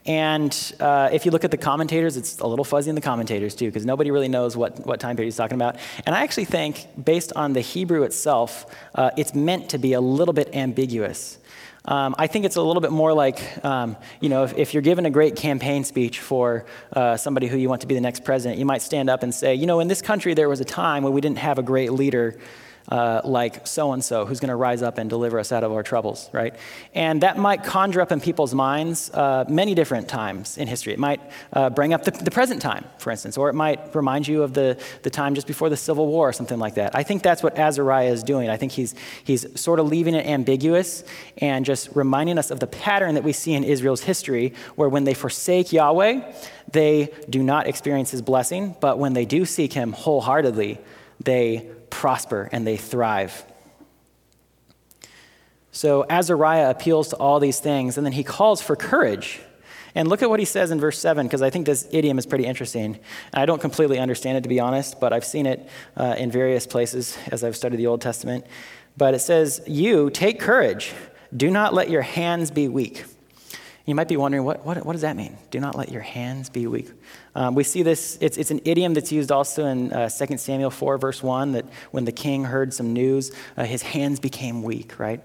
And 0.06 0.74
uh, 0.80 1.10
if 1.12 1.26
you 1.26 1.32
look 1.32 1.44
at 1.44 1.52
the 1.52 1.58
commentators, 1.58 2.16
it's 2.16 2.40
a 2.40 2.46
little 2.46 2.66
fuzzy 2.66 2.90
in 2.90 2.96
the 2.96 3.02
commentators 3.02 3.56
too, 3.56 3.66
because 3.66 3.86
nobody 3.86 4.12
really 4.12 4.28
knows 4.28 4.56
what, 4.56 4.86
what 4.86 5.00
time 5.00 5.16
period 5.16 5.28
he's 5.28 5.36
talking 5.36 5.56
about. 5.56 5.78
And 6.06 6.16
I 6.16 6.22
actually 6.22 6.46
think, 6.46 6.88
based 7.04 7.34
on 7.36 7.54
the 7.54 7.62
Hebrew 7.62 8.04
itself, 8.04 8.68
uh, 8.94 9.12
it's 9.18 9.34
meant 9.34 9.70
to 9.70 9.80
be 9.80 9.94
a 9.94 10.02
little 10.02 10.34
bit 10.34 10.56
ambiguous. 10.56 11.40
Um, 11.86 12.16
I 12.18 12.28
think 12.28 12.46
it's 12.46 12.56
a 12.56 12.62
little 12.62 12.82
bit 12.82 12.92
more 12.92 13.14
like, 13.14 13.64
um, 13.64 13.96
you 14.20 14.30
know, 14.30 14.44
if, 14.44 14.58
if, 14.58 14.74
you're 14.74 14.82
given 14.82 15.06
a 15.06 15.12
great 15.12 15.36
campaign 15.36 15.84
speech 15.84 16.20
for 16.20 16.66
uh, 16.94 17.16
somebody 17.16 17.46
who 17.48 17.58
you 17.58 17.70
want 17.70 17.82
to 17.82 17.88
be 17.88 17.94
the 17.94 18.02
next 18.02 18.24
president, 18.24 18.58
you 18.60 18.66
might 18.66 18.82
stand 18.82 19.08
up 19.08 19.22
and 19.22 19.34
say, 19.34 19.54
you 19.54 19.68
know, 19.68 19.80
in 19.80 19.88
this 19.88 20.02
country 20.02 20.34
there 20.34 20.50
was 20.50 20.60
a 20.60 20.66
time 20.66 21.04
when 21.04 21.14
we 21.14 21.22
didn't 21.22 21.38
have 21.38 21.60
a 21.60 21.64
great 21.64 21.92
leader 21.94 22.40
uh, 22.90 23.22
like 23.24 23.66
so 23.66 23.94
and 23.94 24.04
so 24.04 24.26
who's 24.26 24.40
going 24.40 24.50
to 24.50 24.56
rise 24.56 24.82
up 24.82 24.98
and 24.98 25.10
deliver 25.10 25.40
us 25.40 25.52
out 25.52 25.64
of 25.64 25.72
our 25.72 25.84
troubles, 25.84 26.30
right? 26.32 26.56
And 26.94 27.22
that 27.22 27.38
might 27.38 27.64
conjure 27.64 28.02
up 28.02 28.12
in 28.12 28.22
people's 28.22 28.54
minds 28.54 29.10
uh, 29.12 29.46
many 29.50 29.74
different 29.74 30.08
times 30.08 30.58
in 30.58 30.68
history. 30.68 30.94
It 30.94 31.00
might 31.00 31.22
uh, 31.54 31.70
bring 31.70 31.94
up 31.94 32.04
the, 32.04 32.12
the, 32.12 32.32
present 32.32 32.62
time, 32.62 32.86
for 32.98 33.12
instance, 33.12 33.38
or 33.38 33.50
it 33.50 33.54
might 33.54 33.96
remind 33.96 34.28
you 34.28 34.44
of 34.44 34.54
the, 34.54 34.78
the 35.04 35.10
time 35.10 35.36
just 35.36 35.48
before 35.48 35.70
the 35.70 35.78
Civil 35.78 36.08
War 36.08 36.30
or 36.30 36.34
something 36.34 36.60
like 36.60 36.76
that. 36.76 36.96
I 36.96 37.04
think 37.04 37.24
that's 37.24 37.42
what 37.42 37.58
Azariah 37.58 38.12
is 38.12 38.24
doing. 38.24 38.50
I 38.50 38.58
think 38.58 38.72
he's, 38.72 38.94
he's 39.24 39.60
sort 39.60 39.80
of 39.80 39.88
leaving 39.88 40.14
it 40.14 40.26
ambiguous 40.28 41.04
and 41.40 41.66
just 41.66 41.90
reminding 41.96 42.38
us 42.38 42.52
of 42.52 42.60
the 42.60 42.68
pattern 42.68 43.16
that 43.16 43.24
we 43.24 43.34
see 43.34 43.54
in 43.54 43.64
Israel's 43.64 44.02
history, 44.02 44.54
where 44.76 44.90
when 44.90 45.06
they 45.06 45.14
forsake 45.14 45.74
Yahweh, 45.74 46.22
they 46.72 47.12
do 47.30 47.42
not 47.42 47.68
experience 47.68 48.12
his 48.12 48.22
blessing, 48.22 48.76
but 48.80 49.00
when 49.00 49.14
they 49.14 49.26
do 49.26 49.46
seek 49.46 49.74
him 49.74 49.94
wholeheartedly, 49.94 50.80
they 51.24 51.70
prosper 51.96 52.50
and 52.52 52.68
they 52.68 52.78
thrive. 52.78 53.46
So 55.72 56.06
Azariah 56.10 56.70
appeals 56.70 57.10
to 57.10 57.18
all 57.18 57.40
these 57.40 57.60
things, 57.60 57.98
and 57.98 58.06
then 58.06 58.14
he 58.14 58.24
calls 58.24 58.62
for 58.62 58.76
courage. 58.76 59.42
And 59.94 60.10
look 60.10 60.22
at 60.22 60.30
what 60.30 60.40
he 60.40 60.46
says 60.46 60.72
in 60.72 60.80
verse 60.80 61.00
7, 61.00 61.26
because 61.26 61.42
I 61.42 61.50
think 61.50 61.66
this 61.66 61.88
idiom 61.92 62.18
is 62.18 62.26
pretty 62.26 62.46
interesting. 62.46 63.00
I 63.34 63.46
don't 63.46 63.62
completely 63.62 63.98
understand 63.98 64.38
it, 64.38 64.42
to 64.42 64.50
be 64.50 64.60
honest, 64.60 65.00
but 65.00 65.14
I've 65.14 65.26
seen 65.26 65.46
it 65.46 65.68
uh, 65.96 66.16
in 66.18 66.32
various 66.32 66.68
places 66.68 67.18
as 67.32 67.44
I've 67.44 67.56
studied 67.56 67.78
the 67.78 67.88
Old 67.88 68.02
Testament. 68.02 68.46
But 68.98 69.14
it 69.14 69.20
says, 69.20 69.62
You 69.68 70.10
take 70.10 70.40
courage, 70.40 70.94
do 71.36 71.50
not 71.50 71.74
let 71.74 71.90
your 71.90 72.02
hands 72.02 72.52
be 72.52 72.68
weak. 72.68 73.06
You 73.86 73.96
might 73.96 74.08
be 74.08 74.18
wondering, 74.18 74.44
what, 74.44 74.66
what, 74.66 74.84
what 74.86 74.94
does 74.94 75.02
that 75.02 75.16
mean? 75.16 75.38
Do 75.52 75.60
not 75.60 75.76
let 75.76 75.92
your 75.92 76.02
hands 76.02 76.50
be 76.50 76.68
weak. 76.68 76.90
Um, 77.36 77.54
we 77.54 77.66
see 77.66 77.84
this, 77.84 78.18
it's, 78.22 78.38
it's 78.38 78.50
an 78.50 78.62
idiom 78.64 78.94
that's 78.94 79.12
used 79.12 79.32
also 79.32 79.66
in 79.66 79.92
uh, 79.92 80.10
2 80.10 80.38
Samuel 80.38 80.72
4, 80.72 80.98
verse 80.98 81.22
1, 81.22 81.52
that 81.52 81.66
when 81.92 82.06
the 82.06 82.14
king 82.14 82.46
heard 82.46 82.74
some 82.74 82.94
news, 82.94 83.32
uh, 83.58 83.66
his 83.66 83.82
hands 83.82 84.22
became 84.22 84.64
weak, 84.64 84.98
right? 84.98 85.22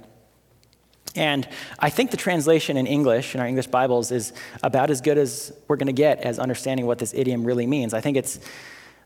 And 1.14 1.48
I 1.78 1.90
think 1.90 2.10
the 2.10 2.16
translation 2.16 2.76
in 2.76 2.86
English, 2.86 3.34
in 3.34 3.40
our 3.40 3.46
English 3.46 3.68
Bibles, 3.68 4.10
is 4.10 4.32
about 4.62 4.90
as 4.90 5.00
good 5.00 5.18
as 5.18 5.52
we're 5.68 5.76
going 5.76 5.86
to 5.86 5.92
get 5.92 6.20
as 6.20 6.38
understanding 6.38 6.86
what 6.86 6.98
this 6.98 7.14
idiom 7.14 7.44
really 7.44 7.66
means. 7.66 7.94
I 7.94 8.00
think 8.00 8.16
it's, 8.16 8.40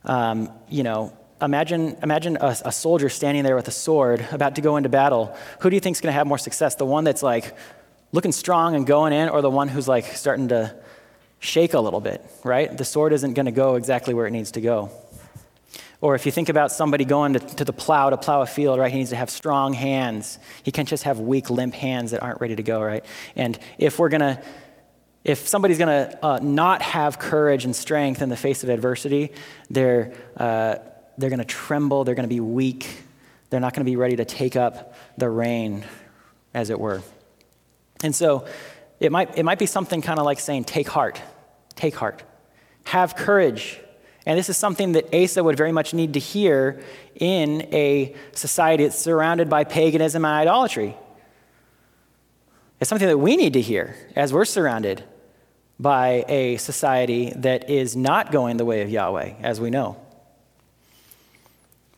um, 0.04 0.50
you 0.68 0.82
know, 0.82 1.16
imagine, 1.42 1.96
imagine 2.02 2.38
a, 2.40 2.56
a 2.64 2.72
soldier 2.72 3.08
standing 3.08 3.44
there 3.44 3.56
with 3.56 3.68
a 3.68 3.72
sword 3.72 4.26
about 4.32 4.54
to 4.56 4.62
go 4.62 4.76
into 4.76 4.88
battle. 4.88 5.36
Who 5.60 5.70
do 5.70 5.76
you 5.76 5.80
think 5.80 5.96
is 5.96 6.00
going 6.00 6.12
to 6.12 6.16
have 6.16 6.26
more 6.26 6.38
success? 6.38 6.74
The 6.74 6.86
one 6.86 7.04
that's 7.04 7.22
like 7.22 7.54
looking 8.12 8.32
strong 8.32 8.74
and 8.74 8.86
going 8.86 9.12
in, 9.12 9.28
or 9.28 9.42
the 9.42 9.50
one 9.50 9.68
who's 9.68 9.88
like 9.88 10.04
starting 10.04 10.48
to 10.48 10.74
shake 11.44 11.74
a 11.74 11.80
little 11.80 12.00
bit, 12.00 12.24
right? 12.42 12.76
The 12.76 12.84
sword 12.84 13.12
isn't 13.12 13.34
going 13.34 13.46
to 13.46 13.52
go 13.52 13.74
exactly 13.74 14.14
where 14.14 14.26
it 14.26 14.30
needs 14.30 14.52
to 14.52 14.60
go. 14.60 14.90
Or 16.00 16.14
if 16.14 16.26
you 16.26 16.32
think 16.32 16.48
about 16.48 16.72
somebody 16.72 17.04
going 17.04 17.34
to, 17.34 17.38
to, 17.38 17.64
the 17.64 17.72
plow 17.72 18.10
to 18.10 18.16
plow 18.16 18.42
a 18.42 18.46
field, 18.46 18.78
right, 18.78 18.90
he 18.90 18.98
needs 18.98 19.10
to 19.10 19.16
have 19.16 19.30
strong 19.30 19.72
hands. 19.72 20.38
He 20.62 20.70
can't 20.70 20.88
just 20.88 21.04
have 21.04 21.20
weak, 21.20 21.50
limp 21.50 21.74
hands 21.74 22.10
that 22.10 22.22
aren't 22.22 22.40
ready 22.40 22.56
to 22.56 22.62
go, 22.62 22.82
right? 22.82 23.04
And 23.36 23.58
if 23.78 23.98
we're 23.98 24.10
going 24.10 24.20
to 24.20 24.42
If 25.24 25.48
somebody's 25.48 25.78
going 25.78 25.88
to 25.88 26.18
uh, 26.22 26.38
not 26.42 26.82
have 26.82 27.18
courage 27.18 27.64
and 27.64 27.74
strength 27.74 28.20
in 28.20 28.28
the 28.28 28.36
face 28.36 28.62
of 28.64 28.68
adversity, 28.68 29.32
they're, 29.70 30.12
uh, 30.36 30.76
they're 31.16 31.30
going 31.30 31.46
to 31.46 31.46
tremble, 31.46 32.04
they're 32.04 32.14
going 32.14 32.28
to 32.28 32.34
be 32.34 32.40
weak, 32.40 32.86
they're 33.48 33.60
not 33.60 33.72
going 33.72 33.86
to 33.86 33.90
be 33.90 33.96
ready 33.96 34.16
to 34.16 34.26
take 34.26 34.54
up 34.56 34.94
the 35.16 35.30
reign, 35.30 35.84
as 36.52 36.68
it 36.68 36.78
were. 36.78 37.00
And 38.02 38.14
so 38.14 38.46
it 39.00 39.10
might, 39.10 39.38
it 39.38 39.44
might 39.44 39.58
be 39.58 39.66
something 39.66 40.02
kind 40.02 40.18
of 40.18 40.26
like 40.26 40.40
saying, 40.40 40.64
Take 40.64 40.88
heart, 40.88 41.22
take 41.76 41.94
heart, 41.94 42.22
have 42.84 43.16
courage. 43.16 43.80
And 44.26 44.38
this 44.38 44.48
is 44.48 44.56
something 44.56 44.92
that 44.92 45.14
Asa 45.14 45.44
would 45.44 45.56
very 45.56 45.72
much 45.72 45.92
need 45.92 46.14
to 46.14 46.20
hear 46.20 46.82
in 47.14 47.62
a 47.72 48.14
society 48.32 48.84
that's 48.84 48.98
surrounded 48.98 49.50
by 49.50 49.64
paganism 49.64 50.24
and 50.24 50.34
idolatry. 50.34 50.96
It's 52.80 52.88
something 52.88 53.08
that 53.08 53.18
we 53.18 53.36
need 53.36 53.52
to 53.52 53.60
hear 53.60 53.96
as 54.16 54.32
we're 54.32 54.44
surrounded 54.44 55.04
by 55.78 56.24
a 56.28 56.56
society 56.56 57.32
that 57.36 57.68
is 57.68 57.96
not 57.96 58.30
going 58.30 58.56
the 58.56 58.64
way 58.64 58.82
of 58.82 58.90
Yahweh, 58.90 59.34
as 59.40 59.60
we 59.60 59.70
know. 59.70 59.96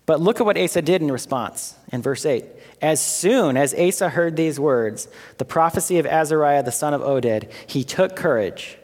But 0.06 0.20
look 0.20 0.40
at 0.40 0.46
what 0.46 0.56
Asa 0.56 0.82
did 0.82 1.02
in 1.02 1.10
response 1.10 1.74
in 1.92 2.00
verse 2.00 2.24
8. 2.24 2.44
As 2.80 3.04
soon 3.04 3.56
as 3.56 3.74
Asa 3.74 4.08
heard 4.08 4.36
these 4.36 4.58
words, 4.60 5.08
the 5.38 5.44
prophecy 5.44 5.98
of 5.98 6.06
Azariah 6.06 6.62
the 6.62 6.72
son 6.72 6.94
of 6.94 7.00
Oded, 7.00 7.50
he 7.66 7.82
took 7.82 8.14
courage. 8.14 8.78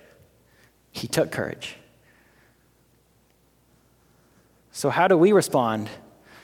He 0.92 1.08
took 1.08 1.32
courage. 1.32 1.76
So, 4.70 4.90
how 4.90 5.08
do 5.08 5.18
we 5.18 5.32
respond? 5.32 5.88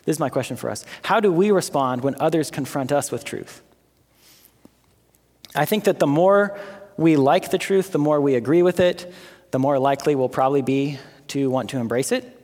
This 0.04 0.16
is 0.16 0.20
my 0.20 0.30
question 0.30 0.56
for 0.56 0.70
us. 0.70 0.84
How 1.02 1.20
do 1.20 1.30
we 1.30 1.50
respond 1.50 2.02
when 2.02 2.16
others 2.18 2.50
confront 2.50 2.92
us 2.92 3.12
with 3.12 3.24
truth? 3.24 3.62
I 5.54 5.64
think 5.64 5.84
that 5.84 5.98
the 5.98 6.06
more 6.06 6.58
we 6.96 7.16
like 7.16 7.50
the 7.50 7.58
truth, 7.58 7.92
the 7.92 7.98
more 7.98 8.20
we 8.20 8.34
agree 8.34 8.62
with 8.62 8.80
it, 8.80 9.12
the 9.50 9.58
more 9.58 9.78
likely 9.78 10.14
we'll 10.14 10.28
probably 10.28 10.62
be 10.62 10.98
to 11.28 11.48
want 11.48 11.70
to 11.70 11.78
embrace 11.78 12.12
it. 12.12 12.34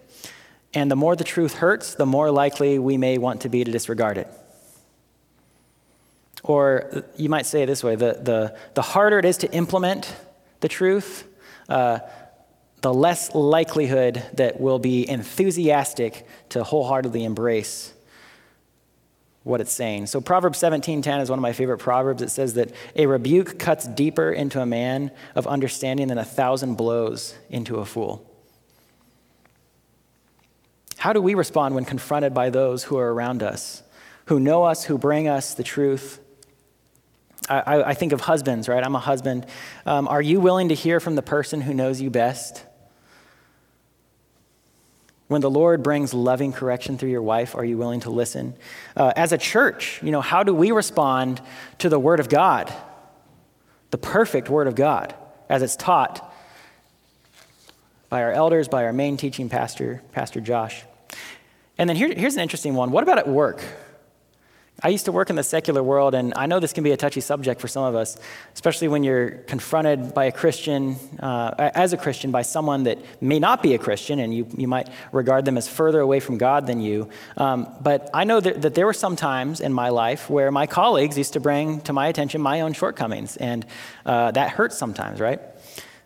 And 0.72 0.90
the 0.90 0.96
more 0.96 1.16
the 1.16 1.24
truth 1.24 1.54
hurts, 1.54 1.94
the 1.94 2.06
more 2.06 2.30
likely 2.30 2.78
we 2.78 2.96
may 2.96 3.18
want 3.18 3.42
to 3.42 3.48
be 3.48 3.62
to 3.64 3.70
disregard 3.70 4.18
it. 4.18 4.28
Or 6.42 7.04
you 7.16 7.28
might 7.28 7.46
say 7.46 7.62
it 7.62 7.66
this 7.66 7.82
way 7.82 7.94
the, 7.94 8.18
the, 8.20 8.56
the 8.74 8.82
harder 8.82 9.18
it 9.18 9.24
is 9.24 9.38
to 9.38 9.52
implement 9.52 10.14
the 10.60 10.68
truth, 10.68 11.24
uh, 11.68 12.00
the 12.80 12.92
less 12.92 13.34
likelihood 13.34 14.22
that 14.34 14.60
we'll 14.60 14.78
be 14.78 15.08
enthusiastic 15.08 16.26
to 16.50 16.62
wholeheartedly 16.62 17.24
embrace 17.24 17.94
what 19.44 19.60
it's 19.60 19.72
saying. 19.72 20.06
So 20.06 20.20
Proverbs 20.20 20.58
17:10 20.58 21.20
is 21.20 21.30
one 21.30 21.38
of 21.38 21.42
my 21.42 21.52
favorite 21.52 21.78
proverbs. 21.78 22.22
It 22.22 22.30
says 22.30 22.54
that 22.54 22.72
a 22.96 23.06
rebuke 23.06 23.58
cuts 23.58 23.86
deeper 23.86 24.30
into 24.30 24.60
a 24.60 24.66
man 24.66 25.10
of 25.34 25.46
understanding 25.46 26.08
than 26.08 26.18
a 26.18 26.24
thousand 26.24 26.74
blows 26.74 27.34
into 27.50 27.78
a 27.78 27.84
fool. 27.84 28.26
How 30.96 31.12
do 31.12 31.20
we 31.20 31.34
respond 31.34 31.74
when 31.74 31.84
confronted 31.84 32.32
by 32.32 32.48
those 32.48 32.84
who 32.84 32.96
are 32.96 33.12
around 33.12 33.42
us, 33.42 33.82
who 34.26 34.40
know 34.40 34.64
us, 34.64 34.84
who 34.84 34.96
bring 34.96 35.28
us 35.28 35.52
the 35.52 35.62
truth? 35.62 36.18
I, 37.48 37.82
I 37.82 37.94
think 37.94 38.12
of 38.12 38.22
husbands, 38.22 38.68
right? 38.68 38.82
I'm 38.82 38.94
a 38.94 39.00
husband. 39.00 39.46
Um, 39.84 40.08
are 40.08 40.22
you 40.22 40.40
willing 40.40 40.68
to 40.68 40.74
hear 40.74 41.00
from 41.00 41.14
the 41.14 41.22
person 41.22 41.60
who 41.60 41.74
knows 41.74 42.00
you 42.00 42.10
best? 42.10 42.64
When 45.28 45.40
the 45.40 45.50
Lord 45.50 45.82
brings 45.82 46.12
loving 46.14 46.52
correction 46.52 46.98
through 46.98 47.10
your 47.10 47.22
wife, 47.22 47.54
are 47.54 47.64
you 47.64 47.78
willing 47.78 48.00
to 48.00 48.10
listen? 48.10 48.54
Uh, 48.96 49.12
as 49.16 49.32
a 49.32 49.38
church, 49.38 50.02
you 50.02 50.10
know, 50.10 50.20
how 50.20 50.42
do 50.42 50.54
we 50.54 50.70
respond 50.70 51.40
to 51.78 51.88
the 51.88 51.98
Word 51.98 52.20
of 52.20 52.28
God, 52.28 52.72
the 53.90 53.98
perfect 53.98 54.48
Word 54.48 54.66
of 54.66 54.74
God, 54.74 55.14
as 55.48 55.62
it's 55.62 55.76
taught 55.76 56.32
by 58.10 58.22
our 58.22 58.32
elders, 58.32 58.68
by 58.68 58.84
our 58.84 58.92
main 58.92 59.16
teaching 59.16 59.48
pastor, 59.48 60.02
Pastor 60.12 60.40
Josh? 60.40 60.84
And 61.78 61.88
then 61.88 61.96
here, 61.96 62.12
here's 62.14 62.36
an 62.36 62.42
interesting 62.42 62.74
one. 62.74 62.90
What 62.90 63.02
about 63.02 63.18
at 63.18 63.28
work? 63.28 63.64
I 64.82 64.88
used 64.88 65.04
to 65.04 65.12
work 65.12 65.30
in 65.30 65.36
the 65.36 65.44
secular 65.44 65.82
world, 65.82 66.14
and 66.14 66.32
I 66.34 66.46
know 66.46 66.58
this 66.58 66.72
can 66.72 66.82
be 66.82 66.90
a 66.90 66.96
touchy 66.96 67.20
subject 67.20 67.60
for 67.60 67.68
some 67.68 67.84
of 67.84 67.94
us, 67.94 68.18
especially 68.54 68.88
when 68.88 69.04
you're 69.04 69.30
confronted 69.46 70.12
by 70.12 70.24
a 70.24 70.32
Christian, 70.32 70.96
uh, 71.20 71.70
as 71.74 71.92
a 71.92 71.96
Christian, 71.96 72.32
by 72.32 72.42
someone 72.42 72.82
that 72.84 72.98
may 73.20 73.38
not 73.38 73.62
be 73.62 73.74
a 73.74 73.78
Christian, 73.78 74.18
and 74.18 74.34
you, 74.34 74.48
you 74.56 74.66
might 74.66 74.88
regard 75.12 75.44
them 75.44 75.56
as 75.56 75.68
further 75.68 76.00
away 76.00 76.18
from 76.18 76.38
God 76.38 76.66
than 76.66 76.80
you. 76.80 77.08
Um, 77.36 77.72
but 77.80 78.10
I 78.12 78.24
know 78.24 78.40
that, 78.40 78.62
that 78.62 78.74
there 78.74 78.84
were 78.84 78.92
some 78.92 79.14
times 79.14 79.60
in 79.60 79.72
my 79.72 79.90
life 79.90 80.28
where 80.28 80.50
my 80.50 80.66
colleagues 80.66 81.16
used 81.16 81.34
to 81.34 81.40
bring 81.40 81.80
to 81.82 81.92
my 81.92 82.08
attention 82.08 82.42
my 82.42 82.62
own 82.62 82.72
shortcomings, 82.72 83.36
and 83.36 83.64
uh, 84.04 84.32
that 84.32 84.50
hurts 84.50 84.76
sometimes, 84.76 85.20
right? 85.20 85.40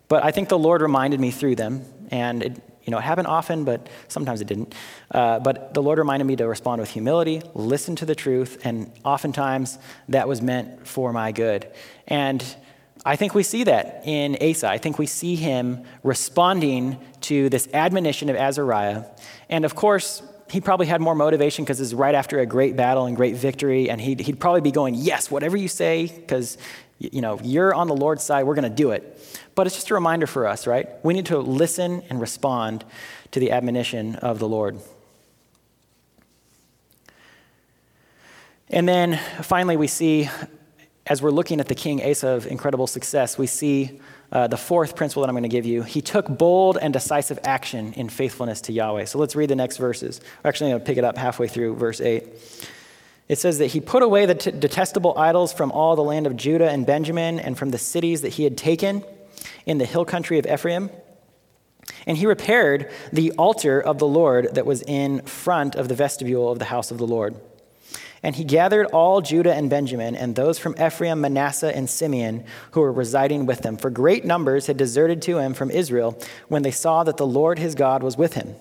But 0.09 0.25
I 0.25 0.31
think 0.31 0.51
the 0.51 0.59
Lord 0.59 0.83
reminded 0.83 1.21
me 1.21 1.31
through 1.31 1.57
them, 1.57 1.87
and 2.11 2.43
it, 2.43 2.63
you 2.89 2.91
know, 2.91 2.97
it 2.97 3.03
happened 3.03 3.27
often, 3.27 3.65
but 3.65 3.87
sometimes 4.09 4.41
it 4.41 4.47
didn't. 4.47 4.75
Uh, 5.11 5.39
but 5.41 5.75
the 5.75 5.83
Lord 5.83 5.99
reminded 5.99 6.25
me 6.25 6.37
to 6.37 6.49
respond 6.49 6.81
with 6.81 6.89
humility, 6.89 7.43
listen 7.53 7.97
to 7.97 8.07
the 8.07 8.15
truth, 8.15 8.65
and 8.65 8.91
oftentimes 9.05 9.77
that 10.09 10.27
was 10.27 10.41
meant 10.41 10.87
for 10.89 11.13
my 11.13 11.31
good. 11.31 11.71
And 12.07 12.43
I 13.05 13.17
think 13.17 13.35
we 13.35 13.43
see 13.43 13.65
that 13.65 14.05
in 14.07 14.39
Asa. 14.41 14.71
I 14.71 14.79
think 14.79 14.99
we 14.99 15.05
see 15.05 15.37
him 15.37 15.85
responding 16.03 16.99
to 17.23 17.51
this 17.51 17.69
admonition 17.75 18.31
of 18.31 18.37
Azariah. 18.37 19.05
And 19.51 19.67
of 19.67 19.75
course, 19.75 20.23
he 20.51 20.63
probably 20.63 20.87
had 20.87 21.03
more 21.03 21.15
motivation 21.15 21.67
because 21.67 21.83
it's 21.83 21.93
right 21.93 22.15
after 22.15 22.39
a 22.39 22.47
great 22.47 22.75
battle 22.75 23.05
and 23.05 23.15
great 23.15 23.37
victory, 23.37 23.91
and 23.91 24.01
he'd, 24.01 24.21
he'd 24.21 24.41
probably 24.41 24.63
be 24.63 24.71
going, 24.71 24.95
Yes, 24.95 25.31
whatever 25.31 25.59
you 25.59 25.69
say, 25.69 26.07
because 26.07 26.57
you 26.99 27.21
know, 27.21 27.39
you're 27.43 27.75
on 27.75 27.87
the 27.87 27.95
Lord's 27.95 28.25
side, 28.25 28.45
we're 28.45 28.55
going 28.55 28.69
to 28.69 28.77
do 28.77 28.91
it. 28.91 29.19
But 29.55 29.67
it's 29.67 29.77
just 29.77 29.91
a 29.91 29.95
reminder 29.95 30.27
for 30.27 30.47
us, 30.47 30.67
right? 30.67 30.89
We 31.05 31.15
need 31.15 31.27
to 31.27 31.39
listen 31.39 32.03
and 32.11 32.21
respond 32.21 32.85
to 33.31 33.41
the 33.41 33.53
admonition 33.53 34.17
of 34.17 34.39
the 34.39 34.49
Lord. 34.49 34.79
And 38.71 38.89
then 38.89 39.19
finally, 39.43 39.77
we 39.77 39.87
see, 39.87 40.29
as 41.07 41.23
we're 41.23 41.31
looking 41.31 41.61
at 41.61 41.69
the 41.69 41.75
king 41.75 42.05
Asa 42.05 42.29
of 42.29 42.47
incredible 42.47 42.87
success, 42.87 43.39
we 43.39 43.47
see 43.47 44.01
uh, 44.31 44.47
the 44.47 44.59
fourth 44.59 44.95
principle 44.95 45.23
that 45.23 45.29
I'm 45.29 45.35
going 45.35 45.45
to 45.45 45.49
give 45.49 45.65
you. 45.65 45.83
He 45.83 46.03
took 46.03 46.29
bold 46.29 46.77
and 46.77 46.93
decisive 46.93 47.39
action 47.45 47.95
in 47.95 48.09
faithfulness 48.09 48.61
to 48.63 48.73
Yahweh. 48.73 49.07
So 49.07 49.19
let's 49.19 49.35
read 49.35 49.49
the 49.49 49.57
next 49.57 49.79
verses. 49.79 50.21
Actually 50.45 50.73
going 50.73 50.81
to 50.81 50.87
pick 50.87 50.99
it 50.99 51.05
up 51.05 51.17
halfway 51.17 51.49
through 51.49 51.77
verse 51.77 52.01
8. 52.01 52.27
It 53.29 53.39
says 53.39 53.59
that 53.59 53.67
he 53.69 53.81
put 53.81 54.03
away 54.03 54.25
the 54.25 54.35
t- 54.35 54.51
detestable 54.51 55.17
idols 55.19 55.53
from 55.53 55.71
all 55.71 55.97
the 55.97 56.03
land 56.03 56.27
of 56.27 56.37
Judah 56.37 56.71
and 56.71 56.87
Benjamin 56.87 57.39
and 57.39 57.59
from 57.59 57.71
the 57.71 57.79
cities 57.79 58.23
that 58.23 58.35
he 58.35 58.45
had 58.45 58.57
taken 58.57 59.05
in 59.67 59.79
the 59.79 59.85
hill 59.85 60.05
country 60.05 60.39
of 60.39 60.47
Ephraim. 60.47 60.91
And 62.07 62.17
he 62.17 62.27
repaired 62.27 62.91
the 63.13 63.33
altar 63.33 63.81
of 63.81 63.99
the 63.99 64.07
Lord 64.07 64.55
that 64.55 64.67
was 64.67 64.83
in 64.83 65.23
front 65.23 65.75
of 65.75 65.89
the 65.89 65.95
vestibule 65.95 66.51
of 66.51 66.59
the 66.59 66.67
house 66.67 66.91
of 66.91 66.99
the 66.99 67.07
Lord. 67.07 67.37
And 68.23 68.35
he 68.35 68.45
gathered 68.45 68.87
all 68.87 69.21
Judah 69.21 69.55
and 69.55 69.71
Benjamin, 69.71 70.17
and 70.17 70.35
those 70.35 70.59
from 70.59 70.75
Ephraim, 70.81 71.21
Manasseh, 71.21 71.75
and 71.75 71.89
Simeon 71.89 72.45
who 72.73 72.81
were 72.81 72.93
residing 72.93 73.47
with 73.47 73.61
them. 73.61 73.77
For 73.77 73.91
great 73.91 74.25
numbers 74.25 74.67
had 74.67 74.77
deserted 74.77 75.23
to 75.23 75.39
him 75.39 75.55
from 75.55 75.71
Israel 75.71 76.19
when 76.49 76.63
they 76.63 76.71
saw 76.71 77.05
that 77.05 77.17
the 77.17 77.27
Lord 77.27 77.59
his 77.59 77.75
God 77.75 78.03
was 78.03 78.17
with 78.17 78.35
him. 78.35 78.57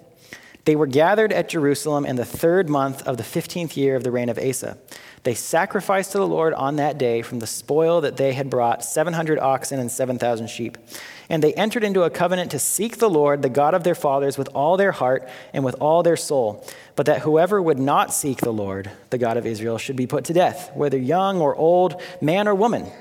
They 0.68 0.76
were 0.76 0.86
gathered 0.86 1.32
at 1.32 1.48
Jerusalem 1.48 2.06
in 2.06 2.18
the 2.18 2.26
third 2.26 2.68
month 2.68 3.02
of 3.08 3.16
the 3.16 3.24
fifteenth 3.24 3.78
year 3.78 3.96
of 3.96 4.04
the 4.04 4.12
reign 4.12 4.28
of 4.28 4.38
Asa. 4.38 4.78
They 5.24 5.34
sacrificed 5.34 6.12
to 6.12 6.18
the 6.18 6.28
Lord 6.28 6.54
on 6.54 6.76
that 6.76 6.98
day 6.98 7.22
from 7.22 7.40
the 7.40 7.48
spoil 7.48 8.02
that 8.02 8.18
they 8.18 8.34
had 8.34 8.50
brought 8.50 8.84
700 8.84 9.40
oxen 9.40 9.80
and 9.80 9.90
7,000 9.90 10.48
sheep. 10.48 10.78
And 11.30 11.42
they 11.42 11.54
entered 11.54 11.86
into 11.86 12.04
a 12.04 12.10
covenant 12.10 12.52
to 12.52 12.60
seek 12.60 12.98
the 12.98 13.10
Lord, 13.10 13.44
the 13.44 13.50
God 13.50 13.76
of 13.76 13.86
their 13.86 13.96
fathers, 13.96 14.38
with 14.38 14.50
all 14.54 14.76
their 14.76 14.92
heart 14.92 15.30
and 15.54 15.64
with 15.64 15.76
all 15.80 16.04
their 16.04 16.18
soul, 16.18 16.68
but 16.98 17.06
that 17.06 17.22
whoever 17.22 17.62
would 17.62 17.80
not 17.80 18.14
seek 18.14 18.40
the 18.40 18.52
Lord, 18.52 18.92
the 19.10 19.18
God 19.18 19.38
of 19.38 19.46
Israel, 19.46 19.78
should 19.78 19.96
be 19.96 20.06
put 20.06 20.26
to 20.26 20.34
death, 20.34 20.72
whether 20.76 20.98
young 20.98 21.40
or 21.40 21.56
old, 21.56 22.02
man 22.20 22.46
or 22.46 22.54
woman. 22.54 22.92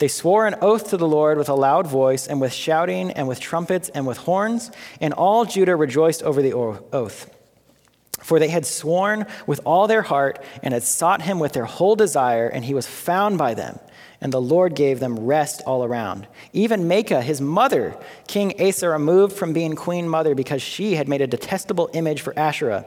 They 0.00 0.08
swore 0.08 0.46
an 0.46 0.56
oath 0.62 0.88
to 0.90 0.96
the 0.96 1.06
Lord 1.06 1.36
with 1.36 1.50
a 1.50 1.54
loud 1.54 1.86
voice, 1.86 2.26
and 2.26 2.40
with 2.40 2.54
shouting, 2.54 3.10
and 3.10 3.28
with 3.28 3.38
trumpets, 3.38 3.90
and 3.90 4.06
with 4.06 4.16
horns, 4.16 4.70
and 4.98 5.12
all 5.12 5.44
Judah 5.44 5.76
rejoiced 5.76 6.22
over 6.22 6.40
the 6.40 6.54
oath. 6.54 7.30
For 8.18 8.38
they 8.38 8.48
had 8.48 8.64
sworn 8.64 9.26
with 9.46 9.60
all 9.66 9.86
their 9.86 10.00
heart, 10.00 10.42
and 10.62 10.72
had 10.72 10.84
sought 10.84 11.20
him 11.20 11.38
with 11.38 11.52
their 11.52 11.66
whole 11.66 11.96
desire, 11.96 12.48
and 12.48 12.64
he 12.64 12.72
was 12.72 12.86
found 12.86 13.36
by 13.36 13.52
them. 13.52 13.78
And 14.22 14.32
the 14.32 14.40
Lord 14.40 14.74
gave 14.74 15.00
them 15.00 15.20
rest 15.20 15.60
all 15.66 15.84
around. 15.84 16.26
Even 16.54 16.88
Maacah, 16.88 17.22
his 17.22 17.42
mother, 17.42 17.94
King 18.26 18.54
Asa 18.58 18.88
removed 18.88 19.34
from 19.34 19.52
being 19.52 19.76
queen 19.76 20.08
mother 20.08 20.34
because 20.34 20.62
she 20.62 20.94
had 20.94 21.08
made 21.08 21.20
a 21.20 21.26
detestable 21.26 21.90
image 21.92 22.22
for 22.22 22.38
Asherah. 22.38 22.86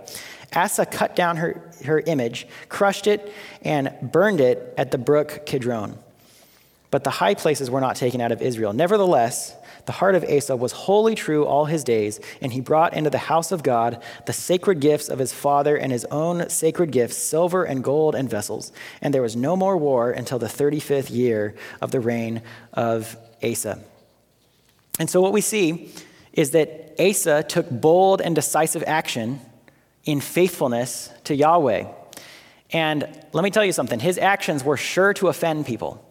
Asa 0.56 0.88
cut 0.88 1.16
down 1.16 1.38
her, 1.38 1.62
her 1.86 2.00
image, 2.00 2.48
crushed 2.70 3.06
it, 3.06 3.32
and 3.62 3.94
burned 4.02 4.42
it 4.42 4.74
at 4.78 4.90
the 4.90 4.98
brook 4.98 5.46
Kidron 5.46 6.00
but 6.94 7.04
the 7.04 7.10
high 7.10 7.34
places 7.34 7.72
were 7.72 7.82
not 7.82 7.96
taken 7.96 8.22
out 8.22 8.32
of 8.32 8.40
Israel. 8.40 8.72
Nevertheless, 8.72 9.56
the 9.88 9.92
heart 9.92 10.14
of 10.14 10.24
Asa 10.24 10.56
was 10.56 10.74
wholly 10.74 11.16
true 11.16 11.44
all 11.44 11.66
his 11.66 11.84
days, 11.84 12.20
and 12.40 12.54
he 12.54 12.62
brought 12.62 12.94
into 12.94 13.10
the 13.10 13.18
house 13.18 13.52
of 13.52 13.64
God 13.64 14.00
the 14.28 14.32
sacred 14.32 14.80
gifts 14.80 15.10
of 15.10 15.18
his 15.18 15.34
father 15.34 15.76
and 15.76 15.92
his 15.92 16.06
own 16.12 16.48
sacred 16.52 16.92
gifts, 16.92 17.18
silver 17.18 17.64
and 17.64 17.84
gold 17.84 18.14
and 18.14 18.30
vessels. 18.30 18.72
And 19.02 19.12
there 19.12 19.24
was 19.24 19.36
no 19.36 19.56
more 19.56 19.76
war 19.76 20.12
until 20.12 20.38
the 20.38 20.46
35th 20.46 21.10
year 21.10 21.56
of 21.82 21.90
the 21.90 22.00
reign 22.00 22.44
of 22.74 23.18
Asa. 23.42 23.80
And 25.00 25.10
so 25.10 25.20
what 25.20 25.34
we 25.34 25.42
see 25.42 25.92
is 26.32 26.52
that 26.52 26.94
Asa 27.00 27.42
took 27.42 27.72
bold 27.72 28.22
and 28.22 28.36
decisive 28.36 28.84
action 28.86 29.42
in 30.04 30.22
faithfulness 30.22 31.10
to 31.24 31.34
Yahweh. 31.34 31.88
And 32.70 33.10
let 33.34 33.44
me 33.44 33.50
tell 33.50 33.66
you 33.66 33.72
something 33.72 34.00
his 34.00 34.20
actions 34.20 34.64
were 34.64 34.78
sure 34.78 35.16
to 35.16 35.30
offend 35.30 35.66
people. 35.66 36.03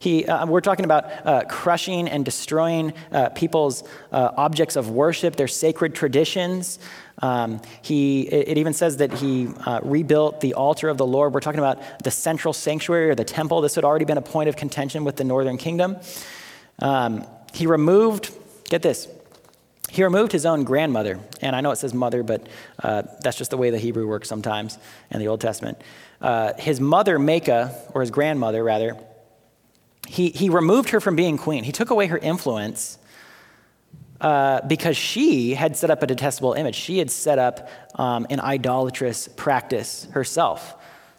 He, 0.00 0.26
uh, 0.26 0.46
we're 0.46 0.60
talking 0.60 0.84
about 0.84 1.26
uh, 1.26 1.44
crushing 1.48 2.08
and 2.08 2.24
destroying 2.24 2.92
uh, 3.10 3.30
people's 3.30 3.82
uh, 4.12 4.30
objects 4.36 4.76
of 4.76 4.90
worship, 4.90 5.34
their 5.34 5.48
sacred 5.48 5.94
traditions. 5.94 6.78
Um, 7.20 7.60
he, 7.82 8.22
it, 8.28 8.58
even 8.58 8.74
says 8.74 8.98
that 8.98 9.12
he 9.14 9.48
uh, 9.66 9.80
rebuilt 9.82 10.40
the 10.40 10.54
altar 10.54 10.88
of 10.88 10.98
the 10.98 11.06
Lord. 11.06 11.34
We're 11.34 11.40
talking 11.40 11.58
about 11.58 12.04
the 12.04 12.12
central 12.12 12.54
sanctuary 12.54 13.10
or 13.10 13.16
the 13.16 13.24
temple. 13.24 13.60
This 13.60 13.74
had 13.74 13.84
already 13.84 14.04
been 14.04 14.18
a 14.18 14.22
point 14.22 14.48
of 14.48 14.54
contention 14.54 15.02
with 15.02 15.16
the 15.16 15.24
northern 15.24 15.58
kingdom. 15.58 15.96
Um, 16.78 17.26
he 17.52 17.66
removed, 17.66 18.32
get 18.66 18.82
this, 18.82 19.08
he 19.90 20.04
removed 20.04 20.30
his 20.30 20.46
own 20.46 20.62
grandmother. 20.62 21.18
And 21.40 21.56
I 21.56 21.60
know 21.60 21.72
it 21.72 21.76
says 21.76 21.92
mother, 21.92 22.22
but 22.22 22.46
uh, 22.80 23.02
that's 23.20 23.36
just 23.36 23.50
the 23.50 23.56
way 23.56 23.70
the 23.70 23.78
Hebrew 23.78 24.06
works 24.06 24.28
sometimes 24.28 24.78
in 25.10 25.18
the 25.18 25.26
Old 25.26 25.40
Testament. 25.40 25.82
his 26.56 26.80
mother, 26.80 27.18
Maacah, 27.18 27.74
or 27.94 28.02
his 28.02 28.12
grandmother, 28.12 28.62
rather, 28.62 28.96
he, 30.08 30.30
he 30.30 30.48
removed 30.48 30.90
her 30.90 31.00
from 31.00 31.16
being 31.16 31.36
queen. 31.36 31.64
He 31.64 31.72
took 31.72 31.90
away 31.90 32.06
her 32.06 32.16
influence 32.18 32.98
uh, 34.20 34.62
because 34.62 34.96
she 34.96 35.54
had 35.54 35.76
set 35.76 35.90
up 35.90 36.02
a 36.02 36.06
detestable 36.06 36.54
image. 36.54 36.74
She 36.74 36.98
had 36.98 37.10
set 37.10 37.38
up 37.38 37.68
um, 37.94 38.26
an 38.30 38.40
idolatrous 38.40 39.28
practice 39.28 40.08
herself. 40.12 40.74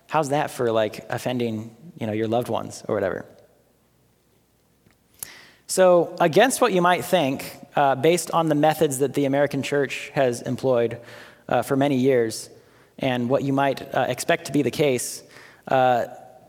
How's 0.08 0.30
that 0.30 0.50
for 0.50 0.72
like 0.72 1.06
offending, 1.10 1.76
you 2.00 2.08
know, 2.08 2.14
your 2.14 2.28
loved 2.28 2.50
ones 2.50 2.84
or 2.88 2.96
whatever? 2.96 3.26
So, 5.68 6.16
against 6.20 6.62
what 6.62 6.74
you 6.74 6.82
might 6.82 7.06
think, 7.06 7.46
uh, 7.76 7.94
based 7.94 8.32
on 8.32 8.50
the 8.50 8.56
methods 8.56 8.98
that 9.00 9.14
the 9.14 9.26
American 9.26 9.62
church 9.62 10.10
has 10.16 10.42
employed 10.42 11.00
uh, 11.48 11.62
for 11.62 11.76
many 11.76 11.98
years, 11.98 12.50
and 12.98 13.30
what 13.30 13.44
you 13.44 13.54
might 13.54 13.94
uh, 13.94 14.08
expect 14.10 14.46
to 14.46 14.52
be 14.52 14.64
the 14.64 14.72
case, 14.72 15.22
uh, 15.68 16.06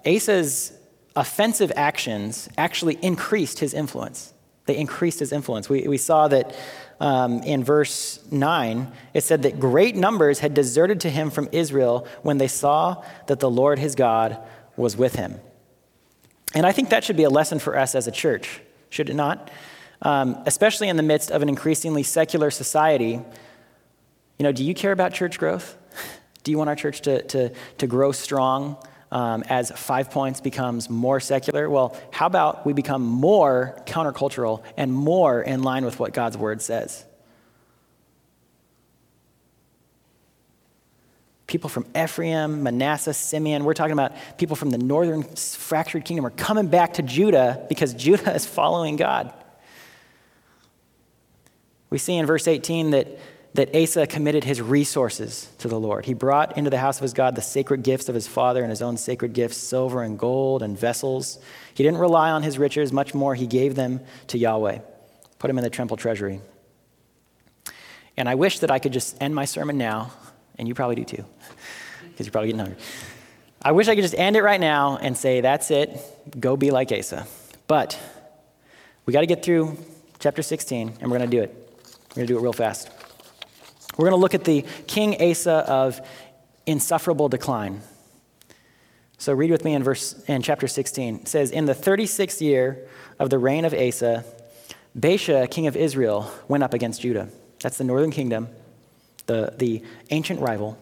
Asa's 0.07 0.73
offensive 1.17 1.73
actions 1.77 2.49
actually 2.57 2.99
increased 3.03 3.59
his 3.59 3.75
influence. 3.75 4.33
They 4.67 4.77
increased 4.77 5.19
his 5.19 5.33
influence. 5.33 5.69
We, 5.69 5.89
we 5.89 5.99
saw 5.99 6.29
that 6.29 6.55
um, 7.01 7.43
in 7.43 7.65
verse 7.65 8.21
9, 8.31 8.93
it 9.15 9.25
said 9.25 9.43
that 9.43 9.59
great 9.59 9.97
numbers 9.97 10.41
had 10.41 10.55
deserted 10.55 11.01
to 11.01 11.11
him 11.11 11.31
from 11.31 11.49
Israel 11.51 12.07
when 12.23 12.39
they 12.39 12.47
saw 12.47 13.03
that 13.27 13.41
the 13.41 13.51
Lord 13.51 13.79
his 13.79 13.95
God 13.95 14.39
was 14.77 14.97
with 14.97 15.17
him. 15.17 15.41
And 16.55 16.67
I 16.67 16.73
think 16.73 16.91
that 16.91 17.05
should 17.05 17.17
be 17.17 17.25
a 17.25 17.31
lesson 17.31 17.59
for 17.59 17.77
us 17.77 17.95
as 17.95 18.07
a 18.07 18.11
church, 18.11 18.61
should 18.91 19.09
it 19.09 19.15
not? 19.15 19.51
Um, 20.03 20.43
especially 20.47 20.89
in 20.89 20.97
the 20.97 21.03
midst 21.03 21.31
of 21.31 21.43
an 21.43 21.49
increasingly 21.49 22.03
secular 22.03 22.51
society. 22.51 23.21
You 24.39 24.43
know, 24.45 24.53
do 24.53 24.65
you 24.65 24.75
care 24.75 24.93
about 24.93 25.13
church 25.13 25.39
growth? 25.39 25.77
Do 26.43 26.51
you 26.51 26.57
want 26.57 26.71
our 26.71 26.77
church 26.77 27.03
to, 27.03 27.23
to, 27.23 27.53
to 27.77 27.87
grow 27.87 28.13
strong? 28.13 28.79
Um, 29.13 29.43
as 29.49 29.71
Five 29.71 30.11
Points 30.11 30.41
becomes 30.41 30.89
more 30.89 31.21
secular? 31.21 31.69
Well, 31.69 31.97
how 32.11 32.27
about 32.27 32.65
we 32.65 32.73
become 32.73 33.03
more 33.03 33.77
countercultural 33.87 34.63
and 34.77 34.93
more 34.93 35.43
in 35.43 35.63
line 35.63 35.85
with 35.85 35.99
what 35.99 36.13
God's 36.13 36.37
word 36.37 36.63
says? 36.63 37.05
People 41.47 41.69
from 41.69 41.85
Ephraim, 41.97 42.63
Manasseh, 42.63 43.13
Simeon, 43.13 43.65
we're 43.65 43.75
talking 43.75 43.93
about 43.93 44.13
people 44.39 44.55
from 44.55 44.71
the 44.71 44.79
northern 44.79 45.25
fractured 45.25 46.05
kingdom 46.05 46.25
are 46.25 46.31
coming 46.31 46.69
back 46.69 46.95
to 46.95 47.03
Judah 47.03 47.67
because 47.69 47.93
Judah 48.01 48.33
is 48.33 48.47
following 48.47 48.97
God. 48.97 49.33
We 51.91 51.99
see 51.99 52.15
in 52.15 52.25
verse 52.25 52.47
18 52.47 52.91
that 52.93 53.19
that 53.55 53.75
Asa 53.75 54.07
committed 54.07 54.45
his 54.45 54.61
resources 54.61 55.49
to 55.59 55.67
the 55.67 55.79
Lord. 55.79 56.05
He 56.05 56.15
brought 56.15 56.57
into 56.57 56.71
the 56.71 56.79
house 56.79 56.99
of 56.99 57.03
his 57.03 57.13
God 57.13 57.35
the 57.35 57.43
sacred 57.43 57.83
gifts 57.83 58.09
of 58.09 58.15
his 58.15 58.29
father 58.29 58.63
and 58.63 58.71
his 58.71 58.81
own 58.81 58.97
sacred 58.97 59.33
gifts, 59.33 59.57
silver 59.57 60.03
and 60.03 60.19
gold 60.19 60.63
and 60.63 60.79
vessels. 60.79 61.39
He 61.75 61.83
didn't 61.83 61.99
rely 61.99 62.31
on 62.31 62.45
his 62.45 62.59
riches, 62.59 62.93
much 62.93 63.13
more, 63.13 63.35
he 63.35 63.47
gave 63.47 63.75
them 63.75 64.01
to 64.29 64.39
Yahweh, 64.39 64.79
put 65.39 65.49
them 65.49 65.59
in 65.59 65.65
the 65.65 65.71
temple 65.71 65.97
treasury. 65.97 66.41
And 68.17 68.29
I 68.29 68.37
wish 68.37 68.61
that 68.61 68.71
I 68.71 68.79
could 68.79 68.93
just 68.93 69.21
end 69.21 69.35
my 69.35 69.47
sermon 69.47 69.79
now, 69.79 70.13
and 70.57 70.69
you 70.69 70.75
probably 70.75 70.97
do 70.97 71.05
too, 71.05 71.25
because 72.11 72.27
you're 72.27 72.33
probably 72.33 72.49
getting 72.49 72.61
hungry. 72.61 72.79
I 73.63 73.73
wish 73.73 73.89
I 73.89 73.95
could 73.95 74.05
just 74.05 74.15
end 74.15 74.37
it 74.37 74.43
right 74.43 74.61
now 74.61 74.97
and 74.97 75.17
say, 75.17 75.41
that's 75.41 75.71
it, 75.71 75.99
go 76.39 76.57
be 76.57 76.71
like 76.71 76.93
Asa. 76.93 77.27
But 77.67 77.99
we 79.07 79.13
got 79.13 79.21
to 79.21 79.27
get 79.27 79.45
through 79.45 79.77
chapter 80.21 80.43
16, 80.43 80.99
and 81.01 81.11
we're 81.11 81.19
going 81.19 81.31
to 81.31 81.37
do 81.37 81.43
it. 81.43 81.51
We're 82.11 82.15
going 82.15 82.27
to 82.27 82.33
do 82.33 82.39
it 82.39 82.43
real 82.43 82.53
fast. 82.53 82.91
We're 84.01 84.09
going 84.09 84.19
to 84.19 84.23
look 84.23 84.35
at 84.35 84.45
the 84.45 84.65
King 84.87 85.21
Asa 85.21 85.53
of 85.53 86.01
insufferable 86.65 87.29
decline. 87.29 87.83
So 89.19 89.35
read 89.35 89.51
with 89.51 89.63
me 89.63 89.75
in 89.75 89.85
verse 89.85 90.15
in 90.27 90.41
chapter 90.41 90.67
16. 90.67 91.17
It 91.17 91.29
says, 91.29 91.51
In 91.51 91.67
the 91.67 91.75
36th 91.75 92.41
year 92.41 92.89
of 93.19 93.29
the 93.29 93.39
reign 93.39 93.67
of 93.67 93.75
Asa, 93.75 94.25
Baasha, 94.99 95.51
king 95.51 95.67
of 95.67 95.77
Israel, 95.77 96.33
went 96.49 96.63
up 96.63 96.73
against 96.73 97.03
Judah. 97.03 97.29
That's 97.61 97.77
the 97.77 97.85
northern 97.85 98.11
kingdom, 98.11 98.49
the, 99.27 99.53
the 99.59 99.83
ancient 100.09 100.41
rival. 100.41 100.79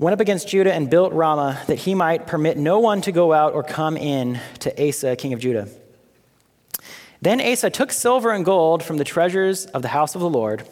Went 0.00 0.14
up 0.14 0.20
against 0.20 0.48
Judah 0.48 0.74
and 0.74 0.90
built 0.90 1.12
Ramah 1.12 1.60
that 1.68 1.76
he 1.76 1.94
might 1.94 2.26
permit 2.26 2.56
no 2.56 2.80
one 2.80 3.02
to 3.02 3.12
go 3.12 3.32
out 3.32 3.54
or 3.54 3.62
come 3.62 3.96
in 3.96 4.40
to 4.58 4.88
Asa, 4.88 5.14
king 5.14 5.32
of 5.32 5.38
Judah. 5.38 5.68
Then 7.22 7.40
Asa 7.40 7.70
took 7.70 7.92
silver 7.92 8.32
and 8.32 8.44
gold 8.44 8.82
from 8.82 8.96
the 8.96 9.04
treasures 9.04 9.66
of 9.66 9.82
the 9.82 9.88
house 9.88 10.16
of 10.16 10.20
the 10.20 10.28
Lord 10.28 10.66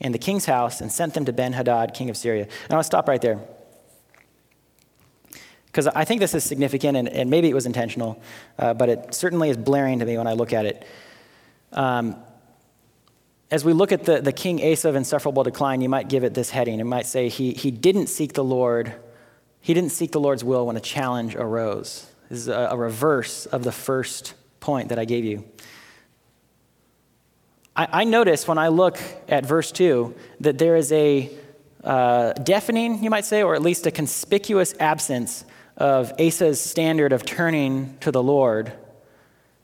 in 0.00 0.12
the 0.12 0.18
king's 0.18 0.46
house 0.46 0.80
and 0.80 0.90
sent 0.92 1.14
them 1.14 1.24
to 1.24 1.32
Ben 1.32 1.52
Hadad, 1.52 1.94
king 1.94 2.10
of 2.10 2.16
Syria. 2.16 2.46
And 2.64 2.72
I'll 2.72 2.82
stop 2.82 3.08
right 3.08 3.20
there. 3.20 3.40
Because 5.66 5.86
I 5.88 6.04
think 6.04 6.20
this 6.20 6.34
is 6.34 6.44
significant, 6.44 6.96
and, 6.96 7.08
and 7.08 7.30
maybe 7.30 7.48
it 7.48 7.54
was 7.54 7.66
intentional, 7.66 8.20
uh, 8.58 8.74
but 8.74 8.88
it 8.88 9.14
certainly 9.14 9.50
is 9.50 9.56
blaring 9.56 9.98
to 9.98 10.06
me 10.06 10.16
when 10.16 10.26
I 10.26 10.32
look 10.32 10.52
at 10.52 10.66
it. 10.66 10.86
Um, 11.72 12.16
as 13.50 13.64
we 13.64 13.72
look 13.72 13.92
at 13.92 14.04
the, 14.04 14.20
the 14.20 14.32
king 14.32 14.62
Asa 14.62 14.88
of 14.88 14.96
insufferable 14.96 15.42
decline, 15.42 15.80
you 15.80 15.88
might 15.88 16.08
give 16.08 16.24
it 16.24 16.34
this 16.34 16.50
heading. 16.50 16.80
It 16.80 16.84
might 16.84 17.06
say 17.06 17.28
he, 17.28 17.52
he 17.52 17.70
didn't 17.70 18.08
seek 18.08 18.32
the 18.32 18.44
Lord. 18.44 18.94
He 19.60 19.74
didn't 19.74 19.90
seek 19.90 20.12
the 20.12 20.20
Lord's 20.20 20.44
will 20.44 20.66
when 20.66 20.76
a 20.76 20.80
challenge 20.80 21.34
arose. 21.34 22.10
This 22.28 22.40
is 22.40 22.48
a, 22.48 22.68
a 22.70 22.76
reverse 22.76 23.46
of 23.46 23.64
the 23.64 23.72
first 23.72 24.34
point 24.60 24.88
that 24.88 24.98
I 24.98 25.04
gave 25.04 25.24
you. 25.24 25.44
I, 27.78 28.00
I 28.00 28.04
notice 28.04 28.48
when 28.48 28.58
I 28.58 28.68
look 28.68 28.98
at 29.28 29.46
verse 29.46 29.70
2 29.70 30.12
that 30.40 30.58
there 30.58 30.74
is 30.74 30.90
a 30.90 31.30
uh, 31.84 32.32
deafening, 32.32 33.04
you 33.04 33.08
might 33.08 33.24
say, 33.24 33.44
or 33.44 33.54
at 33.54 33.62
least 33.62 33.86
a 33.86 33.92
conspicuous 33.92 34.74
absence 34.80 35.44
of 35.76 36.12
Asa's 36.18 36.60
standard 36.60 37.12
of 37.12 37.24
turning 37.24 37.96
to 38.00 38.10
the 38.10 38.22
Lord 38.22 38.72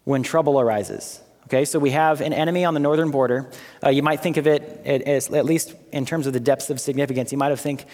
when 0.05 0.23
trouble 0.23 0.61
arises. 0.61 1.21
Okay, 1.47 1.65
so 1.65 1.81
we 1.81 1.91
have 1.91 2.21
an 2.21 2.33
enemy 2.33 2.65
on 2.65 2.73
the 2.73 2.81
northern 2.81 3.11
border. 3.11 3.51
Uh, 3.85 3.91
you 3.91 4.03
might 4.03 4.21
think 4.21 4.37
of 4.37 4.47
it 4.47 4.63
as, 4.87 5.29
at 5.31 5.45
least 5.45 5.75
in 5.91 6.07
terms 6.07 6.29
of 6.29 6.33
the 6.33 6.41
depths 6.41 6.71
of 6.71 6.81
significance. 6.81 7.33
You 7.33 7.39
might 7.39 7.51
have 7.51 7.61
think 7.61 7.85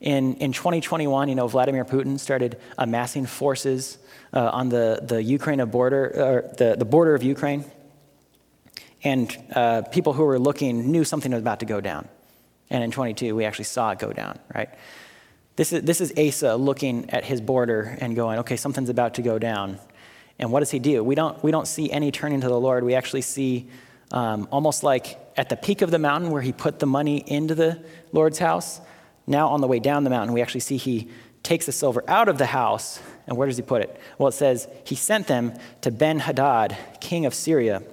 in, 0.00 0.34
in 0.36 0.52
2021, 0.52 1.28
you 1.28 1.34
know, 1.34 1.48
Vladimir 1.48 1.84
Putin 1.84 2.18
started 2.18 2.58
amassing 2.78 3.26
forces 3.26 3.98
uh, 4.32 4.50
on 4.52 4.70
the, 4.70 5.00
the 5.02 5.22
Ukraine 5.22 5.64
border, 5.66 6.06
or 6.06 6.54
the, 6.56 6.76
the 6.78 6.84
border 6.86 7.14
of 7.14 7.22
Ukraine 7.22 7.64
and 9.06 9.38
uh, 9.54 9.82
people 9.82 10.14
who 10.14 10.24
were 10.24 10.36
looking 10.36 10.90
knew 10.90 11.04
something 11.04 11.30
was 11.30 11.40
about 11.40 11.60
to 11.60 11.64
go 11.64 11.80
down. 11.80 12.08
And 12.70 12.82
in 12.82 12.90
22, 12.90 13.36
we 13.36 13.44
actually 13.44 13.66
saw 13.66 13.92
it 13.92 14.00
go 14.00 14.12
down, 14.12 14.36
right? 14.52 14.68
This 15.54 15.72
is, 15.72 15.82
this 15.82 16.00
is 16.00 16.12
Asa 16.18 16.56
looking 16.56 17.08
at 17.10 17.24
his 17.24 17.40
border 17.40 17.96
and 18.00 18.16
going, 18.16 18.40
okay, 18.40 18.56
something's 18.56 18.88
about 18.88 19.14
to 19.14 19.22
go 19.22 19.38
down. 19.38 19.78
And 20.40 20.50
what 20.50 20.58
does 20.58 20.72
he 20.72 20.80
do? 20.80 21.04
We 21.04 21.14
don't, 21.14 21.40
we 21.44 21.52
don't 21.52 21.68
see 21.68 21.88
any 21.88 22.10
turning 22.10 22.40
to 22.40 22.48
the 22.48 22.58
Lord. 22.58 22.82
We 22.82 22.96
actually 22.96 23.20
see 23.20 23.68
um, 24.10 24.48
almost 24.50 24.82
like 24.82 25.20
at 25.36 25.50
the 25.50 25.56
peak 25.56 25.82
of 25.82 25.92
the 25.92 26.00
mountain 26.00 26.32
where 26.32 26.42
he 26.42 26.50
put 26.50 26.80
the 26.80 26.86
money 26.86 27.18
into 27.28 27.54
the 27.54 27.80
Lord's 28.10 28.40
house. 28.40 28.80
Now, 29.24 29.50
on 29.50 29.60
the 29.60 29.68
way 29.68 29.78
down 29.78 30.02
the 30.02 30.10
mountain, 30.10 30.34
we 30.34 30.42
actually 30.42 30.60
see 30.62 30.78
he 30.78 31.12
takes 31.44 31.66
the 31.66 31.72
silver 31.72 32.02
out 32.08 32.28
of 32.28 32.38
the 32.38 32.46
house. 32.46 32.98
And 33.28 33.36
where 33.36 33.46
does 33.46 33.56
he 33.56 33.62
put 33.62 33.82
it? 33.82 34.00
Well, 34.18 34.30
it 34.30 34.32
says 34.32 34.66
he 34.84 34.96
sent 34.96 35.28
them 35.28 35.54
to 35.82 35.92
Ben 35.92 36.18
Hadad, 36.18 36.76
king 36.98 37.24
of 37.24 37.34
Syria 37.34 37.84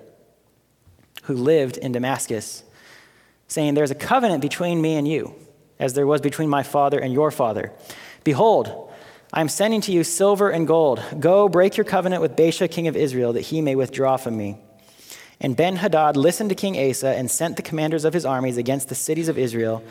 who 1.24 1.36
lived 1.36 1.78
in 1.78 1.92
Damascus, 1.92 2.64
saying, 3.48 3.74
There's 3.74 3.92
a 3.92 3.96
covenant 3.96 4.42
between 4.42 4.82
me 4.82 4.96
and 4.96 5.08
you, 5.08 5.36
as 5.80 5.94
there 5.94 6.08
was 6.08 6.22
between 6.22 6.50
my 6.50 6.64
father 6.64 7.00
and 7.00 7.14
your 7.14 7.32
father. 7.32 7.72
Behold, 8.24 8.92
I 9.32 9.42
am 9.42 9.50
sending 9.50 9.82
to 9.82 9.92
you 9.92 10.04
silver 10.04 10.50
and 10.50 10.68
gold. 10.68 11.04
Go 11.20 11.50
break 11.50 11.76
your 11.76 11.86
covenant 11.86 12.22
with 12.22 12.36
Baasha, 12.36 12.70
king 12.70 12.88
of 12.88 12.96
Israel, 12.96 13.34
that 13.34 13.42
he 13.42 13.62
may 13.62 13.76
withdraw 13.76 14.18
from 14.18 14.38
me. 14.38 14.58
And 15.42 15.58
Ben 15.58 15.78
Hadad 15.78 16.16
listened 16.16 16.50
to 16.50 16.56
King 16.56 16.78
Asa 16.78 17.10
and 17.10 17.30
sent 17.30 17.58
the 17.58 17.64
commanders 17.64 18.06
of 18.06 18.14
his 18.14 18.26
armies 18.26 18.58
against 18.58 18.90
the 18.90 18.96
cities 18.96 19.28
of 19.28 19.38
Israel, 19.38 19.84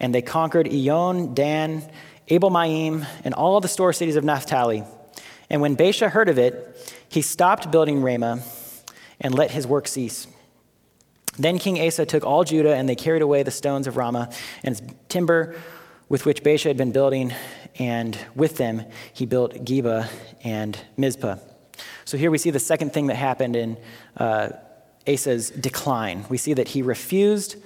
and 0.00 0.14
they 0.14 0.22
conquered 0.22 0.66
Iyon, 0.66 1.34
Dan, 1.34 1.88
Abel 2.28 2.50
Maim, 2.50 3.06
and 3.22 3.34
all 3.34 3.60
the 3.60 3.68
store 3.68 3.92
cities 3.92 4.16
of 4.16 4.24
Naphtali. 4.24 4.82
And 5.48 5.60
when 5.60 5.76
Baasha 5.76 6.10
heard 6.10 6.28
of 6.28 6.38
it, 6.38 6.96
he 7.08 7.22
stopped 7.22 7.70
building 7.70 8.02
Ramah 8.02 8.40
and 9.20 9.34
let 9.34 9.50
his 9.50 9.66
work 9.66 9.86
cease. 9.88 10.26
Then 11.38 11.58
King 11.58 11.80
Asa 11.86 12.06
took 12.06 12.24
all 12.24 12.44
Judah, 12.44 12.74
and 12.74 12.88
they 12.88 12.94
carried 12.94 13.22
away 13.22 13.42
the 13.42 13.50
stones 13.50 13.86
of 13.86 13.96
Ramah 13.96 14.30
and 14.62 14.78
its 14.78 14.94
timber 15.08 15.56
with 16.08 16.24
which 16.24 16.42
Baasha 16.42 16.64
had 16.64 16.76
been 16.76 16.92
building, 16.92 17.34
and 17.78 18.18
with 18.34 18.56
them 18.56 18.84
he 19.12 19.26
built 19.26 19.64
Geba 19.64 20.08
and 20.44 20.78
Mizpah. 20.96 21.36
So 22.04 22.16
here 22.16 22.30
we 22.30 22.38
see 22.38 22.50
the 22.50 22.60
second 22.60 22.92
thing 22.92 23.08
that 23.08 23.16
happened 23.16 23.56
in 23.56 23.76
uh, 24.16 24.50
Asa's 25.06 25.50
decline. 25.50 26.24
We 26.28 26.38
see 26.38 26.54
that 26.54 26.68
he 26.68 26.82
refused, 26.82 27.56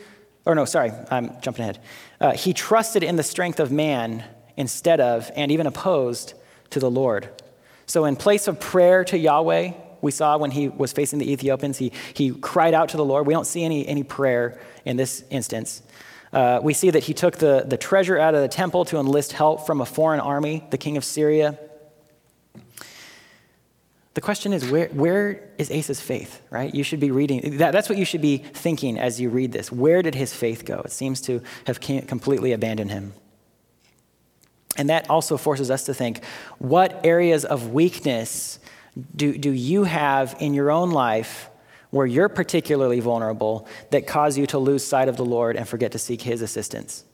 or 0.46 0.54
no, 0.54 0.64
sorry, 0.64 0.92
I'm 1.10 1.40
jumping 1.42 1.62
ahead. 1.62 1.80
Uh, 2.20 2.32
he 2.32 2.52
trusted 2.52 3.02
in 3.02 3.16
the 3.16 3.22
strength 3.22 3.60
of 3.60 3.70
man 3.70 4.24
instead 4.56 5.00
of, 5.00 5.30
and 5.36 5.52
even 5.52 5.66
opposed 5.66 6.34
to 6.70 6.80
the 6.80 6.90
Lord. 6.90 7.28
So 7.86 8.04
in 8.04 8.16
place 8.16 8.48
of 8.48 8.58
prayer 8.58 9.04
to 9.04 9.18
Yahweh, 9.18 9.72
we 10.02 10.10
saw 10.10 10.36
when 10.38 10.50
he 10.50 10.68
was 10.68 10.92
facing 10.92 11.18
the 11.18 11.30
Ethiopians, 11.32 11.78
he, 11.78 11.92
he 12.14 12.32
cried 12.32 12.74
out 12.74 12.88
to 12.90 12.96
the 12.96 13.04
Lord. 13.04 13.26
We 13.26 13.34
don't 13.34 13.46
see 13.46 13.64
any, 13.64 13.86
any 13.86 14.02
prayer 14.02 14.60
in 14.84 14.96
this 14.96 15.24
instance. 15.30 15.82
Uh, 16.32 16.60
we 16.62 16.74
see 16.74 16.90
that 16.90 17.04
he 17.04 17.14
took 17.14 17.38
the, 17.38 17.64
the 17.66 17.76
treasure 17.76 18.18
out 18.18 18.34
of 18.34 18.42
the 18.42 18.48
temple 18.48 18.84
to 18.86 18.98
enlist 18.98 19.32
help 19.32 19.66
from 19.66 19.80
a 19.80 19.86
foreign 19.86 20.20
army, 20.20 20.64
the 20.70 20.78
king 20.78 20.96
of 20.96 21.04
Syria. 21.04 21.58
The 24.14 24.20
question 24.20 24.52
is, 24.52 24.68
where, 24.68 24.88
where 24.88 25.50
is 25.58 25.70
Asa's 25.70 26.00
faith, 26.00 26.42
right? 26.50 26.74
You 26.74 26.82
should 26.82 27.00
be 27.00 27.10
reading, 27.10 27.58
that, 27.58 27.72
that's 27.72 27.88
what 27.88 27.98
you 27.98 28.04
should 28.04 28.20
be 28.20 28.38
thinking 28.38 28.98
as 28.98 29.20
you 29.20 29.30
read 29.30 29.52
this. 29.52 29.70
Where 29.70 30.02
did 30.02 30.14
his 30.14 30.34
faith 30.34 30.64
go? 30.64 30.82
It 30.84 30.92
seems 30.92 31.20
to 31.22 31.42
have 31.66 31.80
completely 31.80 32.52
abandoned 32.52 32.90
him. 32.90 33.12
And 34.76 34.88
that 34.88 35.10
also 35.10 35.36
forces 35.36 35.70
us 35.70 35.84
to 35.84 35.94
think 35.94 36.24
what 36.58 37.04
areas 37.04 37.44
of 37.44 37.72
weakness 37.72 38.58
do, 39.14 39.36
do 39.36 39.50
you 39.50 39.84
have 39.84 40.36
in 40.40 40.54
your 40.54 40.70
own 40.70 40.90
life 40.90 41.48
where 41.90 42.06
you're 42.06 42.28
particularly 42.28 43.00
vulnerable 43.00 43.66
that 43.90 44.06
cause 44.06 44.38
you 44.38 44.46
to 44.46 44.58
lose 44.58 44.84
sight 44.84 45.08
of 45.08 45.16
the 45.16 45.24
Lord 45.24 45.56
and 45.56 45.68
forget 45.68 45.92
to 45.92 45.98
seek 45.98 46.22
His 46.22 46.42
assistance? 46.42 47.04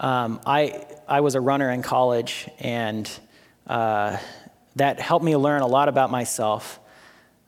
Um, 0.00 0.40
I, 0.46 0.86
I 1.08 1.20
was 1.20 1.34
a 1.34 1.40
runner 1.40 1.70
in 1.70 1.82
college, 1.82 2.48
and 2.58 3.10
uh, 3.66 4.16
that 4.76 5.00
helped 5.00 5.24
me 5.24 5.36
learn 5.36 5.62
a 5.62 5.66
lot 5.66 5.88
about 5.88 6.10
myself 6.10 6.78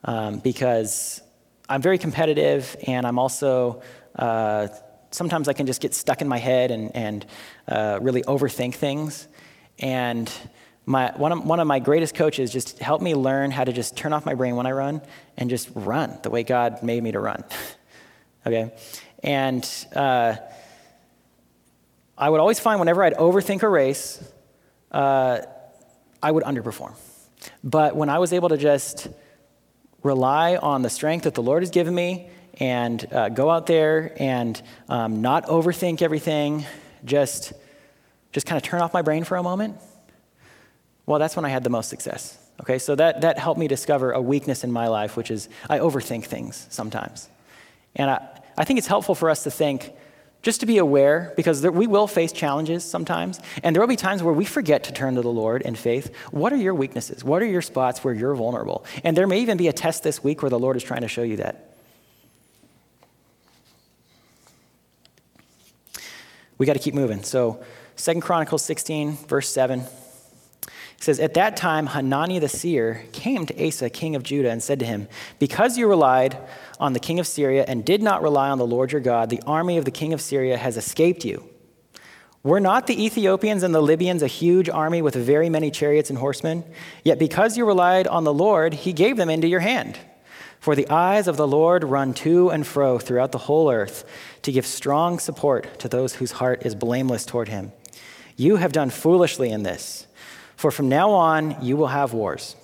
um, 0.04 0.40
because 0.40 1.20
I'm 1.68 1.80
very 1.80 1.98
competitive 1.98 2.76
and 2.86 3.06
I'm 3.06 3.18
also. 3.18 3.82
Uh, 4.16 4.68
sometimes 5.10 5.48
I 5.48 5.52
can 5.52 5.66
just 5.66 5.80
get 5.80 5.94
stuck 5.94 6.22
in 6.22 6.28
my 6.28 6.38
head 6.38 6.70
and, 6.70 6.94
and 6.94 7.26
uh, 7.68 7.98
really 8.00 8.22
overthink 8.22 8.74
things. 8.74 9.26
And 9.78 10.32
my, 10.90 11.12
one, 11.16 11.30
of, 11.30 11.44
one 11.44 11.60
of 11.60 11.68
my 11.68 11.78
greatest 11.78 12.16
coaches 12.16 12.52
just 12.52 12.80
helped 12.80 13.02
me 13.02 13.14
learn 13.14 13.52
how 13.52 13.62
to 13.62 13.72
just 13.72 13.96
turn 13.96 14.12
off 14.12 14.26
my 14.26 14.34
brain 14.34 14.56
when 14.56 14.66
I 14.66 14.72
run 14.72 15.00
and 15.36 15.48
just 15.48 15.70
run 15.74 16.18
the 16.24 16.30
way 16.30 16.42
God 16.42 16.82
made 16.82 17.00
me 17.00 17.12
to 17.12 17.20
run. 17.20 17.44
okay? 18.46 18.72
And 19.22 19.68
uh, 19.94 20.34
I 22.18 22.28
would 22.28 22.40
always 22.40 22.58
find 22.58 22.80
whenever 22.80 23.04
I'd 23.04 23.14
overthink 23.14 23.62
a 23.62 23.68
race, 23.68 24.22
uh, 24.90 25.42
I 26.20 26.30
would 26.30 26.42
underperform. 26.42 26.94
But 27.62 27.94
when 27.94 28.08
I 28.08 28.18
was 28.18 28.32
able 28.32 28.48
to 28.48 28.56
just 28.56 29.06
rely 30.02 30.56
on 30.56 30.82
the 30.82 30.90
strength 30.90 31.22
that 31.22 31.34
the 31.34 31.42
Lord 31.42 31.62
has 31.62 31.70
given 31.70 31.94
me 31.94 32.30
and 32.58 33.06
uh, 33.12 33.28
go 33.28 33.48
out 33.48 33.66
there 33.66 34.12
and 34.16 34.60
um, 34.88 35.22
not 35.22 35.46
overthink 35.46 36.02
everything, 36.02 36.66
just, 37.04 37.52
just 38.32 38.44
kind 38.44 38.56
of 38.56 38.64
turn 38.64 38.80
off 38.80 38.92
my 38.92 39.02
brain 39.02 39.22
for 39.22 39.36
a 39.36 39.42
moment, 39.42 39.76
well, 41.10 41.18
that's 41.18 41.34
when 41.34 41.44
I 41.44 41.48
had 41.48 41.64
the 41.64 41.70
most 41.70 41.90
success. 41.90 42.38
Okay, 42.60 42.78
so 42.78 42.94
that, 42.94 43.22
that 43.22 43.36
helped 43.36 43.58
me 43.58 43.66
discover 43.66 44.12
a 44.12 44.20
weakness 44.20 44.62
in 44.62 44.70
my 44.70 44.86
life, 44.86 45.16
which 45.16 45.32
is 45.32 45.48
I 45.68 45.80
overthink 45.80 46.26
things 46.26 46.68
sometimes. 46.70 47.28
And 47.96 48.08
I, 48.08 48.28
I 48.56 48.62
think 48.62 48.78
it's 48.78 48.86
helpful 48.86 49.16
for 49.16 49.28
us 49.28 49.42
to 49.42 49.50
think, 49.50 49.92
just 50.42 50.60
to 50.60 50.66
be 50.66 50.78
aware, 50.78 51.32
because 51.34 51.62
there, 51.62 51.72
we 51.72 51.88
will 51.88 52.06
face 52.06 52.30
challenges 52.30 52.84
sometimes, 52.84 53.40
and 53.64 53.74
there 53.74 53.80
will 53.82 53.88
be 53.88 53.96
times 53.96 54.22
where 54.22 54.32
we 54.32 54.44
forget 54.44 54.84
to 54.84 54.92
turn 54.92 55.16
to 55.16 55.20
the 55.20 55.32
Lord 55.32 55.62
in 55.62 55.74
faith. 55.74 56.14
What 56.30 56.52
are 56.52 56.56
your 56.56 56.74
weaknesses? 56.74 57.24
What 57.24 57.42
are 57.42 57.46
your 57.46 57.60
spots 57.60 58.04
where 58.04 58.14
you're 58.14 58.36
vulnerable? 58.36 58.84
And 59.02 59.16
there 59.16 59.26
may 59.26 59.40
even 59.40 59.56
be 59.56 59.66
a 59.66 59.72
test 59.72 60.04
this 60.04 60.22
week 60.22 60.42
where 60.42 60.50
the 60.50 60.60
Lord 60.60 60.76
is 60.76 60.84
trying 60.84 61.00
to 61.00 61.08
show 61.08 61.22
you 61.22 61.38
that. 61.38 61.74
We 66.56 66.66
got 66.66 66.74
to 66.74 66.78
keep 66.78 66.94
moving. 66.94 67.24
So, 67.24 67.64
Second 67.96 68.20
Chronicles 68.20 68.64
16, 68.64 69.16
verse 69.26 69.48
7. 69.48 69.82
It 71.00 71.04
says, 71.04 71.18
At 71.18 71.32
that 71.32 71.56
time, 71.56 71.86
Hanani 71.86 72.38
the 72.40 72.48
seer 72.48 73.06
came 73.12 73.46
to 73.46 73.66
Asa, 73.66 73.88
king 73.88 74.14
of 74.14 74.22
Judah, 74.22 74.50
and 74.50 74.62
said 74.62 74.80
to 74.80 74.84
him, 74.84 75.08
Because 75.38 75.78
you 75.78 75.88
relied 75.88 76.36
on 76.78 76.92
the 76.92 77.00
king 77.00 77.18
of 77.18 77.26
Syria 77.26 77.64
and 77.66 77.86
did 77.86 78.02
not 78.02 78.22
rely 78.22 78.50
on 78.50 78.58
the 78.58 78.66
Lord 78.66 78.92
your 78.92 79.00
God, 79.00 79.30
the 79.30 79.42
army 79.46 79.78
of 79.78 79.86
the 79.86 79.90
king 79.90 80.12
of 80.12 80.20
Syria 80.20 80.58
has 80.58 80.76
escaped 80.76 81.24
you. 81.24 81.48
Were 82.42 82.60
not 82.60 82.86
the 82.86 83.02
Ethiopians 83.02 83.62
and 83.62 83.74
the 83.74 83.80
Libyans 83.80 84.22
a 84.22 84.26
huge 84.26 84.68
army 84.68 85.00
with 85.00 85.14
very 85.14 85.48
many 85.48 85.70
chariots 85.70 86.10
and 86.10 86.18
horsemen? 86.18 86.64
Yet 87.02 87.18
because 87.18 87.56
you 87.56 87.64
relied 87.64 88.06
on 88.06 88.24
the 88.24 88.34
Lord, 88.34 88.74
he 88.74 88.92
gave 88.92 89.16
them 89.16 89.30
into 89.30 89.48
your 89.48 89.60
hand. 89.60 89.98
For 90.58 90.74
the 90.74 90.88
eyes 90.90 91.28
of 91.28 91.38
the 91.38 91.48
Lord 91.48 91.82
run 91.82 92.12
to 92.14 92.50
and 92.50 92.66
fro 92.66 92.98
throughout 92.98 93.32
the 93.32 93.38
whole 93.38 93.70
earth 93.72 94.04
to 94.42 94.52
give 94.52 94.66
strong 94.66 95.18
support 95.18 95.78
to 95.80 95.88
those 95.88 96.16
whose 96.16 96.32
heart 96.32 96.66
is 96.66 96.74
blameless 96.74 97.24
toward 97.24 97.48
him. 97.48 97.72
You 98.36 98.56
have 98.56 98.72
done 98.72 98.90
foolishly 98.90 99.48
in 99.50 99.62
this. 99.62 100.06
For 100.60 100.70
from 100.70 100.90
now 100.90 101.12
on 101.12 101.56
you 101.62 101.78
will 101.78 101.86
have 101.86 102.12
wars. 102.12 102.54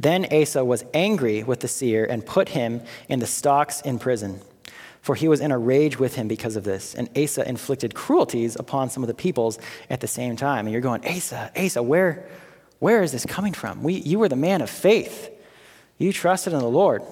Then 0.00 0.26
Asa 0.32 0.64
was 0.64 0.84
angry 0.92 1.44
with 1.44 1.60
the 1.60 1.68
seer 1.68 2.04
and 2.04 2.26
put 2.26 2.48
him 2.48 2.82
in 3.08 3.20
the 3.20 3.28
stocks 3.28 3.80
in 3.80 4.00
prison. 4.00 4.40
For 5.02 5.14
he 5.14 5.28
was 5.28 5.38
in 5.38 5.52
a 5.52 5.56
rage 5.56 6.00
with 6.00 6.16
him 6.16 6.26
because 6.26 6.56
of 6.56 6.64
this. 6.64 6.96
And 6.96 7.08
Asa 7.16 7.48
inflicted 7.48 7.94
cruelties 7.94 8.56
upon 8.56 8.90
some 8.90 9.04
of 9.04 9.06
the 9.06 9.14
peoples 9.14 9.60
at 9.88 10.00
the 10.00 10.08
same 10.08 10.34
time. 10.34 10.66
And 10.66 10.72
you're 10.72 10.80
going, 10.80 11.06
Asa, 11.06 11.52
Asa, 11.56 11.80
where, 11.80 12.28
where 12.80 13.04
is 13.04 13.12
this 13.12 13.24
coming 13.24 13.52
from? 13.52 13.84
We, 13.84 13.94
you 13.94 14.18
were 14.18 14.28
the 14.28 14.34
man 14.34 14.60
of 14.60 14.68
faith. 14.68 15.30
You 15.98 16.12
trusted 16.12 16.54
in 16.54 16.58
the 16.58 16.66
Lord. 16.66 17.04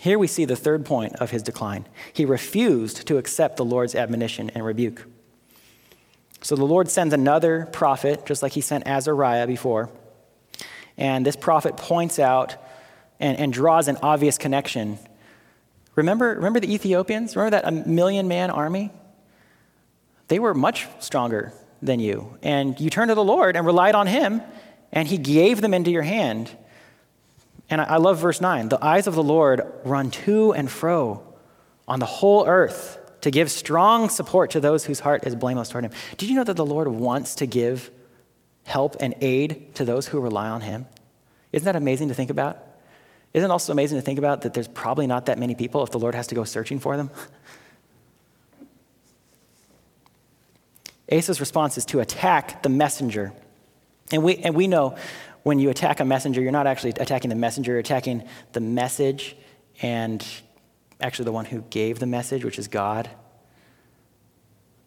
Here 0.00 0.16
we 0.16 0.28
see 0.28 0.44
the 0.44 0.54
third 0.54 0.86
point 0.86 1.16
of 1.16 1.32
his 1.32 1.42
decline. 1.42 1.88
He 2.12 2.24
refused 2.24 3.04
to 3.08 3.18
accept 3.18 3.56
the 3.56 3.64
Lord's 3.64 3.96
admonition 3.96 4.50
and 4.50 4.64
rebuke. 4.64 5.06
So 6.42 6.56
the 6.56 6.64
Lord 6.64 6.90
sends 6.90 7.14
another 7.14 7.68
prophet, 7.72 8.26
just 8.26 8.42
like 8.42 8.52
he 8.52 8.60
sent 8.60 8.86
Azariah 8.86 9.46
before. 9.46 9.90
And 10.98 11.24
this 11.24 11.36
prophet 11.36 11.76
points 11.76 12.18
out 12.18 12.56
and, 13.20 13.38
and 13.38 13.52
draws 13.52 13.88
an 13.88 13.96
obvious 14.02 14.38
connection. 14.38 14.98
Remember, 15.94 16.34
remember 16.34 16.58
the 16.58 16.72
Ethiopians? 16.72 17.36
Remember 17.36 17.50
that 17.50 17.66
a 17.66 17.70
million 17.70 18.26
man 18.26 18.50
army? 18.50 18.90
They 20.28 20.38
were 20.38 20.54
much 20.54 20.88
stronger 20.98 21.52
than 21.80 22.00
you. 22.00 22.36
And 22.42 22.78
you 22.80 22.90
turned 22.90 23.10
to 23.10 23.14
the 23.14 23.24
Lord 23.24 23.56
and 23.56 23.64
relied 23.64 23.94
on 23.94 24.06
him, 24.06 24.42
and 24.90 25.06
he 25.06 25.18
gave 25.18 25.60
them 25.60 25.72
into 25.74 25.90
your 25.90 26.02
hand. 26.02 26.50
And 27.70 27.80
I, 27.80 27.84
I 27.84 27.96
love 27.98 28.18
verse 28.18 28.40
9 28.40 28.68
the 28.68 28.84
eyes 28.84 29.06
of 29.06 29.14
the 29.14 29.22
Lord 29.22 29.62
run 29.84 30.10
to 30.10 30.52
and 30.52 30.70
fro 30.70 31.22
on 31.86 32.00
the 32.00 32.06
whole 32.06 32.46
earth 32.46 32.98
to 33.22 33.30
give 33.30 33.50
strong 33.50 34.08
support 34.08 34.50
to 34.50 34.60
those 34.60 34.84
whose 34.84 35.00
heart 35.00 35.26
is 35.26 35.34
blameless 35.34 35.70
toward 35.70 35.84
him. 35.84 35.92
Did 36.18 36.28
you 36.28 36.36
know 36.36 36.44
that 36.44 36.56
the 36.56 36.66
Lord 36.66 36.88
wants 36.88 37.36
to 37.36 37.46
give 37.46 37.90
help 38.64 38.96
and 39.00 39.14
aid 39.20 39.74
to 39.76 39.84
those 39.84 40.06
who 40.08 40.20
rely 40.20 40.48
on 40.48 40.60
him? 40.60 40.86
Isn't 41.52 41.64
that 41.64 41.76
amazing 41.76 42.08
to 42.08 42.14
think 42.14 42.30
about? 42.30 42.58
Isn't 43.32 43.50
it 43.50 43.52
also 43.52 43.72
amazing 43.72 43.98
to 43.98 44.02
think 44.02 44.18
about 44.18 44.42
that 44.42 44.54
there's 44.54 44.68
probably 44.68 45.06
not 45.06 45.26
that 45.26 45.38
many 45.38 45.54
people 45.54 45.82
if 45.82 45.90
the 45.90 45.98
Lord 45.98 46.14
has 46.14 46.26
to 46.28 46.34
go 46.34 46.44
searching 46.44 46.78
for 46.78 46.96
them? 46.96 47.10
Asa's 51.10 51.40
response 51.40 51.78
is 51.78 51.84
to 51.86 52.00
attack 52.00 52.62
the 52.62 52.68
messenger. 52.68 53.32
And 54.10 54.22
we, 54.22 54.36
and 54.36 54.54
we 54.54 54.66
know 54.66 54.96
when 55.42 55.58
you 55.58 55.70
attack 55.70 56.00
a 56.00 56.04
messenger, 56.04 56.40
you're 56.40 56.52
not 56.52 56.66
actually 56.66 56.90
attacking 56.90 57.28
the 57.28 57.36
messenger, 57.36 57.72
you're 57.72 57.80
attacking 57.80 58.24
the 58.52 58.60
message 58.60 59.36
and 59.80 60.24
actually 61.02 61.26
the 61.26 61.32
one 61.32 61.44
who 61.44 61.62
gave 61.70 61.98
the 61.98 62.06
message, 62.06 62.44
which 62.44 62.58
is 62.58 62.68
God. 62.68 63.10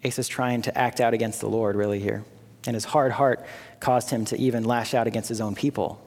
Asa's 0.03 0.27
trying 0.27 0.61
to 0.63 0.77
act 0.77 1.01
out 1.01 1.13
against 1.13 1.41
the 1.41 1.49
Lord, 1.49 1.75
really, 1.75 1.99
here. 1.99 2.23
And 2.67 2.73
his 2.73 2.85
hard 2.85 3.11
heart 3.11 3.45
caused 3.79 4.09
him 4.09 4.25
to 4.25 4.37
even 4.37 4.63
lash 4.63 4.93
out 4.93 5.07
against 5.07 5.29
his 5.29 5.41
own 5.41 5.55
people. 5.55 6.01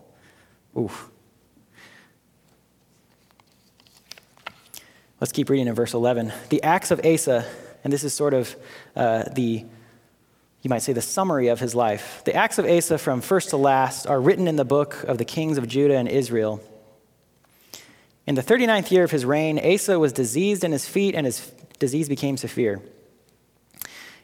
Oof. 0.77 1.11
Let's 5.21 5.33
keep 5.33 5.51
reading 5.51 5.67
in 5.67 5.75
verse 5.75 5.95
11. 5.95 6.33
The 6.49 6.63
acts 6.63 6.91
of 6.93 7.05
Asa, 7.05 7.45
and 7.83 7.93
this 7.93 8.05
is 8.05 8.15
sort 8.15 8.35
of 8.35 8.55
uh, 8.95 9.25
the, 9.33 9.65
you 10.63 10.71
might 10.71 10.83
say, 10.83 10.93
the 10.93 11.03
summary 11.03 11.49
of 11.49 11.59
his 11.59 11.75
life. 11.75 12.23
The 12.25 12.35
acts 12.35 12.59
of 12.59 12.67
Asa 12.67 12.99
from 12.99 13.21
first 13.21 13.51
to 13.51 13.57
last 13.57 14.07
are 14.07 14.21
written 14.21 14.47
in 14.47 14.55
the 14.55 14.65
book 14.65 15.03
of 15.05 15.19
the 15.19 15.25
kings 15.25 15.59
of 15.59 15.67
Judah 15.67 15.97
and 15.97 16.09
Israel. 16.09 16.61
In 18.29 18.35
the 18.35 18.43
39th 18.43 18.91
year 18.91 19.05
of 19.05 19.11
his 19.11 19.25
reign, 19.25 19.59
Asa 19.59 19.99
was 19.99 20.13
diseased 20.13 20.63
in 20.63 20.73
his 20.73 20.87
feet, 20.87 21.15
and 21.15 21.25
his 21.25 21.51
disease 21.79 22.11
became 22.11 22.37
severe. 22.37 22.83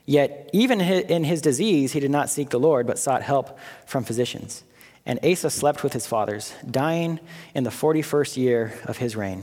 Yet, 0.05 0.51
even 0.53 0.79
in 0.83 1.25
his 1.25 1.41
disease, 1.41 1.93
he 1.93 2.01
did 2.01 2.11
not 2.11 2.29
seek 2.29 2.51
the 2.51 2.61
Lord, 2.61 2.87
but 2.87 2.99
sought 2.99 3.23
help 3.23 3.59
from 3.87 4.05
physicians. 4.05 4.63
And 5.07 5.19
Asa 5.25 5.49
slept 5.49 5.83
with 5.83 5.95
his 5.95 6.07
fathers, 6.07 6.53
dying 6.71 7.19
in 7.55 7.65
the 7.65 7.71
41st 7.71 8.37
year 8.37 8.75
of 8.85 8.99
his 8.99 9.17
reign. 9.17 9.43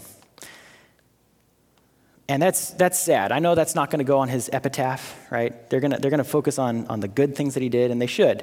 And 2.31 2.41
that's, 2.41 2.69
that's 2.69 2.97
sad. 2.97 3.33
I 3.33 3.39
know 3.39 3.55
that's 3.55 3.75
not 3.75 3.91
going 3.91 3.99
to 3.99 4.05
go 4.05 4.19
on 4.19 4.29
his 4.29 4.49
epitaph, 4.53 5.29
right? 5.29 5.69
They're 5.69 5.81
going 5.81 5.91
to 5.91 5.97
they're 5.97 6.11
to 6.11 6.23
focus 6.23 6.57
on, 6.57 6.87
on 6.87 7.01
the 7.01 7.09
good 7.09 7.35
things 7.35 7.55
that 7.55 7.63
he 7.63 7.67
did, 7.67 7.91
and 7.91 8.01
they 8.01 8.07
should. 8.07 8.41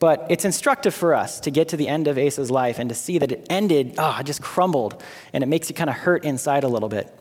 But 0.00 0.26
it's 0.30 0.44
instructive 0.44 0.92
for 0.92 1.14
us 1.14 1.38
to 1.40 1.50
get 1.52 1.68
to 1.68 1.76
the 1.76 1.86
end 1.86 2.08
of 2.08 2.18
Asa's 2.18 2.50
life 2.50 2.80
and 2.80 2.88
to 2.88 2.94
see 2.94 3.18
that 3.18 3.30
it 3.30 3.46
ended, 3.48 3.94
oh, 3.98 4.16
it 4.18 4.26
just 4.26 4.42
crumbled, 4.42 5.00
and 5.32 5.44
it 5.44 5.46
makes 5.46 5.68
you 5.68 5.76
kind 5.76 5.88
of 5.88 5.94
hurt 5.94 6.24
inside 6.24 6.64
a 6.64 6.68
little 6.68 6.88
bit. 6.88 7.16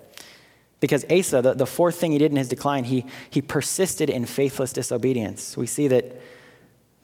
Because 0.80 1.06
Asa, 1.12 1.44
the, 1.44 1.54
the 1.54 1.68
fourth 1.68 1.98
thing 1.98 2.12
he 2.12 2.18
did 2.18 2.32
in 2.32 2.38
his 2.38 2.50
decline, 2.50 2.86
he, 2.86 3.06
he 3.30 3.44
persisted 3.44 4.10
in 4.10 4.26
faithless 4.26 4.74
disobedience. 4.74 5.56
We 5.56 5.68
see 5.68 5.90
that 5.90 6.20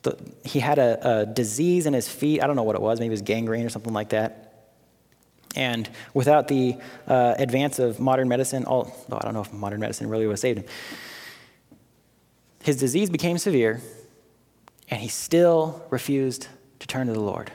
the, 0.02 0.18
he 0.44 0.62
had 0.62 0.80
a, 0.80 1.20
a 1.20 1.26
disease 1.28 1.86
in 1.86 1.94
his 1.94 2.10
feet. 2.10 2.42
I 2.42 2.48
don't 2.48 2.56
know 2.56 2.64
what 2.64 2.76
it 2.76 2.82
was, 2.82 3.00
maybe 3.00 3.10
it 3.10 3.12
was 3.12 3.22
gangrene 3.22 3.68
or 3.68 3.70
something 3.70 3.94
like 3.94 4.10
that. 4.10 4.55
And 5.56 5.90
without 6.14 6.48
the 6.48 6.78
uh, 7.08 7.36
advance 7.38 7.80
of 7.80 8.00
modern 8.00 8.28
medicine, 8.28 8.66
although 8.66 9.18
I 9.18 9.20
don't 9.20 9.34
know 9.34 9.42
if 9.42 9.54
modern 9.54 9.80
medicine 9.80 10.10
really 10.10 10.26
would 10.26 10.34
have 10.34 10.40
saved 10.40 10.60
him, 10.60 10.66
his 12.64 12.78
disease 12.78 13.10
became 13.10 13.38
severe, 13.38 13.82
and 14.90 15.00
he 15.00 15.08
still 15.08 15.86
refused 15.90 16.48
to 16.80 16.88
turn 16.88 17.08
to 17.08 17.14
the 17.14 17.20
Lord. 17.20 17.52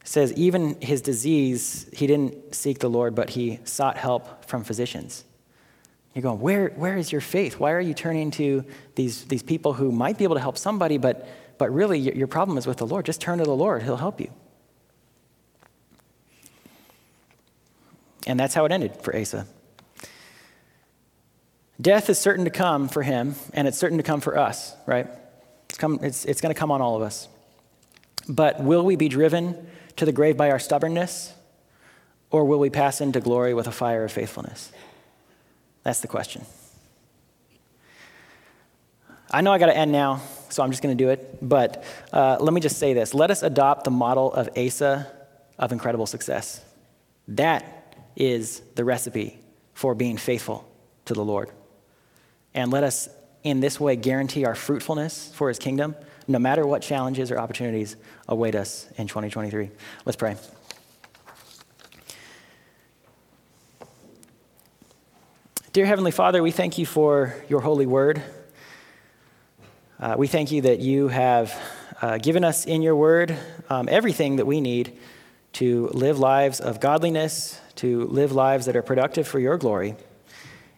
It 0.00 0.08
says, 0.08 0.32
even 0.32 0.80
his 0.80 1.00
disease, 1.00 1.88
he 1.92 2.06
didn't 2.06 2.54
seek 2.54 2.80
the 2.80 2.90
Lord, 2.90 3.14
but 3.14 3.30
he 3.30 3.60
sought 3.64 3.96
help 3.96 4.46
from 4.46 4.64
physicians. 4.64 5.24
You're 6.14 6.22
going, 6.22 6.40
where, 6.40 6.70
where 6.70 6.96
is 6.96 7.12
your 7.12 7.20
faith? 7.20 7.58
Why 7.58 7.72
are 7.72 7.80
you 7.80 7.94
turning 7.94 8.30
to 8.32 8.64
these, 8.96 9.24
these 9.24 9.42
people 9.42 9.72
who 9.72 9.92
might 9.92 10.18
be 10.18 10.24
able 10.24 10.34
to 10.34 10.40
help 10.40 10.58
somebody, 10.58 10.98
but, 10.98 11.28
but 11.56 11.72
really 11.72 11.98
your 11.98 12.26
problem 12.26 12.58
is 12.58 12.66
with 12.66 12.78
the 12.78 12.86
Lord? 12.86 13.06
Just 13.06 13.20
turn 13.20 13.38
to 13.38 13.44
the 13.44 13.54
Lord, 13.54 13.82
He'll 13.82 13.96
help 13.96 14.20
you. 14.20 14.30
And 18.26 18.38
that's 18.38 18.54
how 18.54 18.64
it 18.64 18.72
ended 18.72 18.96
for 19.02 19.16
Asa. 19.16 19.46
Death 21.80 22.08
is 22.08 22.18
certain 22.18 22.44
to 22.44 22.50
come 22.50 22.88
for 22.88 23.02
him, 23.02 23.34
and 23.54 23.66
it's 23.66 23.78
certain 23.78 23.98
to 23.98 24.04
come 24.04 24.20
for 24.20 24.38
us, 24.38 24.74
right? 24.86 25.08
It's, 25.68 25.78
come, 25.78 25.98
it's, 26.02 26.24
it's 26.24 26.40
going 26.40 26.54
to 26.54 26.58
come 26.58 26.70
on 26.70 26.80
all 26.80 26.94
of 26.94 27.02
us. 27.02 27.28
But 28.28 28.62
will 28.62 28.84
we 28.84 28.94
be 28.94 29.08
driven 29.08 29.66
to 29.96 30.04
the 30.04 30.12
grave 30.12 30.36
by 30.36 30.50
our 30.50 30.60
stubbornness, 30.60 31.34
or 32.30 32.44
will 32.44 32.60
we 32.60 32.70
pass 32.70 33.00
into 33.00 33.20
glory 33.20 33.52
with 33.52 33.66
a 33.66 33.72
fire 33.72 34.04
of 34.04 34.12
faithfulness? 34.12 34.70
That's 35.82 36.00
the 36.00 36.08
question. 36.08 36.44
I 39.30 39.40
know 39.40 39.52
I 39.52 39.58
got 39.58 39.66
to 39.66 39.76
end 39.76 39.90
now, 39.90 40.20
so 40.50 40.62
I'm 40.62 40.70
just 40.70 40.82
going 40.82 40.96
to 40.96 41.04
do 41.04 41.10
it. 41.10 41.38
But 41.40 41.84
uh, 42.12 42.36
let 42.38 42.52
me 42.52 42.60
just 42.60 42.78
say 42.78 42.92
this 42.92 43.14
let 43.14 43.30
us 43.30 43.42
adopt 43.42 43.84
the 43.84 43.90
model 43.90 44.32
of 44.32 44.48
Asa 44.56 45.10
of 45.58 45.72
incredible 45.72 46.06
success. 46.06 46.62
That 47.28 47.81
is 48.16 48.60
the 48.74 48.84
recipe 48.84 49.38
for 49.74 49.94
being 49.94 50.16
faithful 50.16 50.68
to 51.06 51.14
the 51.14 51.24
Lord. 51.24 51.50
And 52.54 52.70
let 52.70 52.84
us, 52.84 53.08
in 53.42 53.60
this 53.60 53.80
way, 53.80 53.96
guarantee 53.96 54.44
our 54.44 54.54
fruitfulness 54.54 55.32
for 55.34 55.48
his 55.48 55.58
kingdom, 55.58 55.96
no 56.28 56.38
matter 56.38 56.66
what 56.66 56.82
challenges 56.82 57.30
or 57.30 57.38
opportunities 57.38 57.96
await 58.28 58.54
us 58.54 58.88
in 58.96 59.06
2023. 59.06 59.70
Let's 60.04 60.16
pray. 60.16 60.36
Dear 65.72 65.86
Heavenly 65.86 66.10
Father, 66.10 66.42
we 66.42 66.50
thank 66.50 66.76
you 66.76 66.84
for 66.84 67.34
your 67.48 67.60
holy 67.60 67.86
word. 67.86 68.22
Uh, 69.98 70.16
we 70.18 70.26
thank 70.26 70.52
you 70.52 70.60
that 70.62 70.80
you 70.80 71.08
have 71.08 71.58
uh, 72.02 72.18
given 72.18 72.44
us 72.44 72.66
in 72.66 72.82
your 72.82 72.94
word 72.94 73.34
um, 73.70 73.88
everything 73.90 74.36
that 74.36 74.44
we 74.44 74.60
need 74.60 74.98
to 75.54 75.88
live 75.94 76.18
lives 76.18 76.60
of 76.60 76.78
godliness, 76.78 77.58
to 77.82 78.06
live 78.06 78.32
lives 78.32 78.66
that 78.66 78.74
are 78.74 78.82
productive 78.82 79.28
for 79.28 79.38
your 79.38 79.56
glory. 79.58 79.94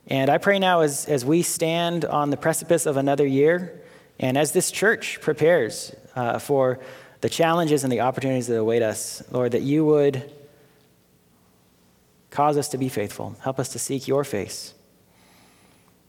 And 0.09 0.29
I 0.29 0.37
pray 0.37 0.59
now 0.59 0.81
as, 0.81 1.07
as 1.07 1.25
we 1.25 1.43
stand 1.43 2.05
on 2.05 2.29
the 2.29 2.37
precipice 2.37 2.85
of 2.85 2.99
another 2.99 3.27
year, 3.27 3.81
and 4.19 4.37
as 4.37 4.53
this 4.53 4.71
church 4.71 5.21
prepares 5.21 5.95
uh, 6.15 6.39
for 6.39 6.81
the 7.23 7.29
challenges 7.31 7.85
and 7.85 7.93
the 7.93 8.01
opportunities 8.01 8.49
that 8.49 8.59
await 8.59 8.83
us, 8.83 9.23
Lord, 9.31 9.53
that 9.53 9.63
you 9.63 9.85
would 9.87 10.31
cause 12.31 12.59
us 12.59 12.69
to 12.69 12.79
be 12.79 12.89
faithful. 12.89 13.37
Help 13.41 13.59
us 13.59 13.71
to 13.71 13.79
seek 13.79 14.07
your 14.07 14.25
face 14.25 14.75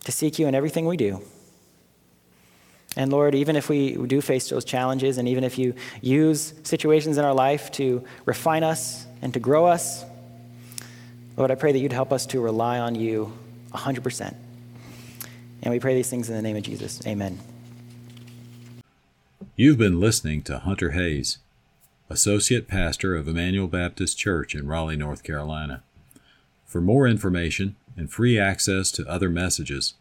to 0.06 0.12
seek 0.12 0.40
you 0.40 0.48
in 0.48 0.56
everything 0.56 0.86
we 0.86 0.98
do. 0.98 1.22
And 2.96 3.12
Lord, 3.12 3.36
even 3.36 3.58
if 3.58 3.68
we 3.68 3.96
do 3.96 4.22
face 4.22 4.50
those 4.50 4.64
challenges, 4.64 5.18
and 5.18 5.28
even 5.28 5.44
if 5.44 5.58
you 5.58 5.74
use 6.02 6.54
situations 6.64 7.18
in 7.18 7.26
our 7.26 7.34
life 7.34 7.70
to 7.74 8.04
refine 8.24 8.64
us 8.64 9.06
and 9.22 9.34
to 9.34 9.40
grow 9.40 9.66
us, 9.66 10.06
Lord, 11.38 11.52
I 11.52 11.56
pray 11.56 11.72
that 11.72 11.80
you'd 11.80 11.94
help 11.94 12.14
us 12.14 12.26
to 12.28 12.40
rely 12.40 12.80
on 12.80 12.96
you 12.96 13.34
100%. 13.72 14.36
And 15.64 15.74
we 15.74 15.80
pray 15.80 15.96
these 15.96 16.10
things 16.10 16.30
in 16.30 16.36
the 16.36 16.42
name 16.42 16.56
of 16.56 16.64
Jesus. 16.64 17.06
Amen. 17.06 17.40
You've 19.56 19.78
been 19.78 20.00
listening 20.00 20.42
to 20.44 20.60
Hunter 20.60 20.92
Hayes, 20.92 21.40
Associate 22.10 22.68
Pastor 22.68 23.16
of 23.16 23.28
Emmanuel 23.28 23.68
Baptist 23.68 24.18
Church 24.18 24.54
in 24.54 24.68
Raleigh, 24.68 24.98
North 24.98 25.24
Carolina. 25.24 25.82
For 26.66 26.82
more 26.82 27.08
information, 27.08 27.76
and 27.98 28.12
free 28.12 28.38
access 28.38 28.92
to 28.92 29.08
other 29.08 29.30
messages, 29.30 29.94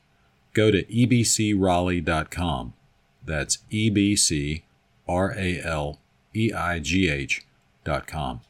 go 0.53 0.71
to 0.71 0.85
ebcraleigh.com. 0.85 2.73
That's 3.25 3.59
E 3.71 3.91
B 3.91 4.17
C 4.17 4.65
R 5.09 5.35
A 5.37 5.61
L 5.63 5.99
E 6.35 6.53
I 6.53 6.79
G 6.79 7.09
H 7.09 7.43
dot 7.85 8.07
com. 8.07 8.41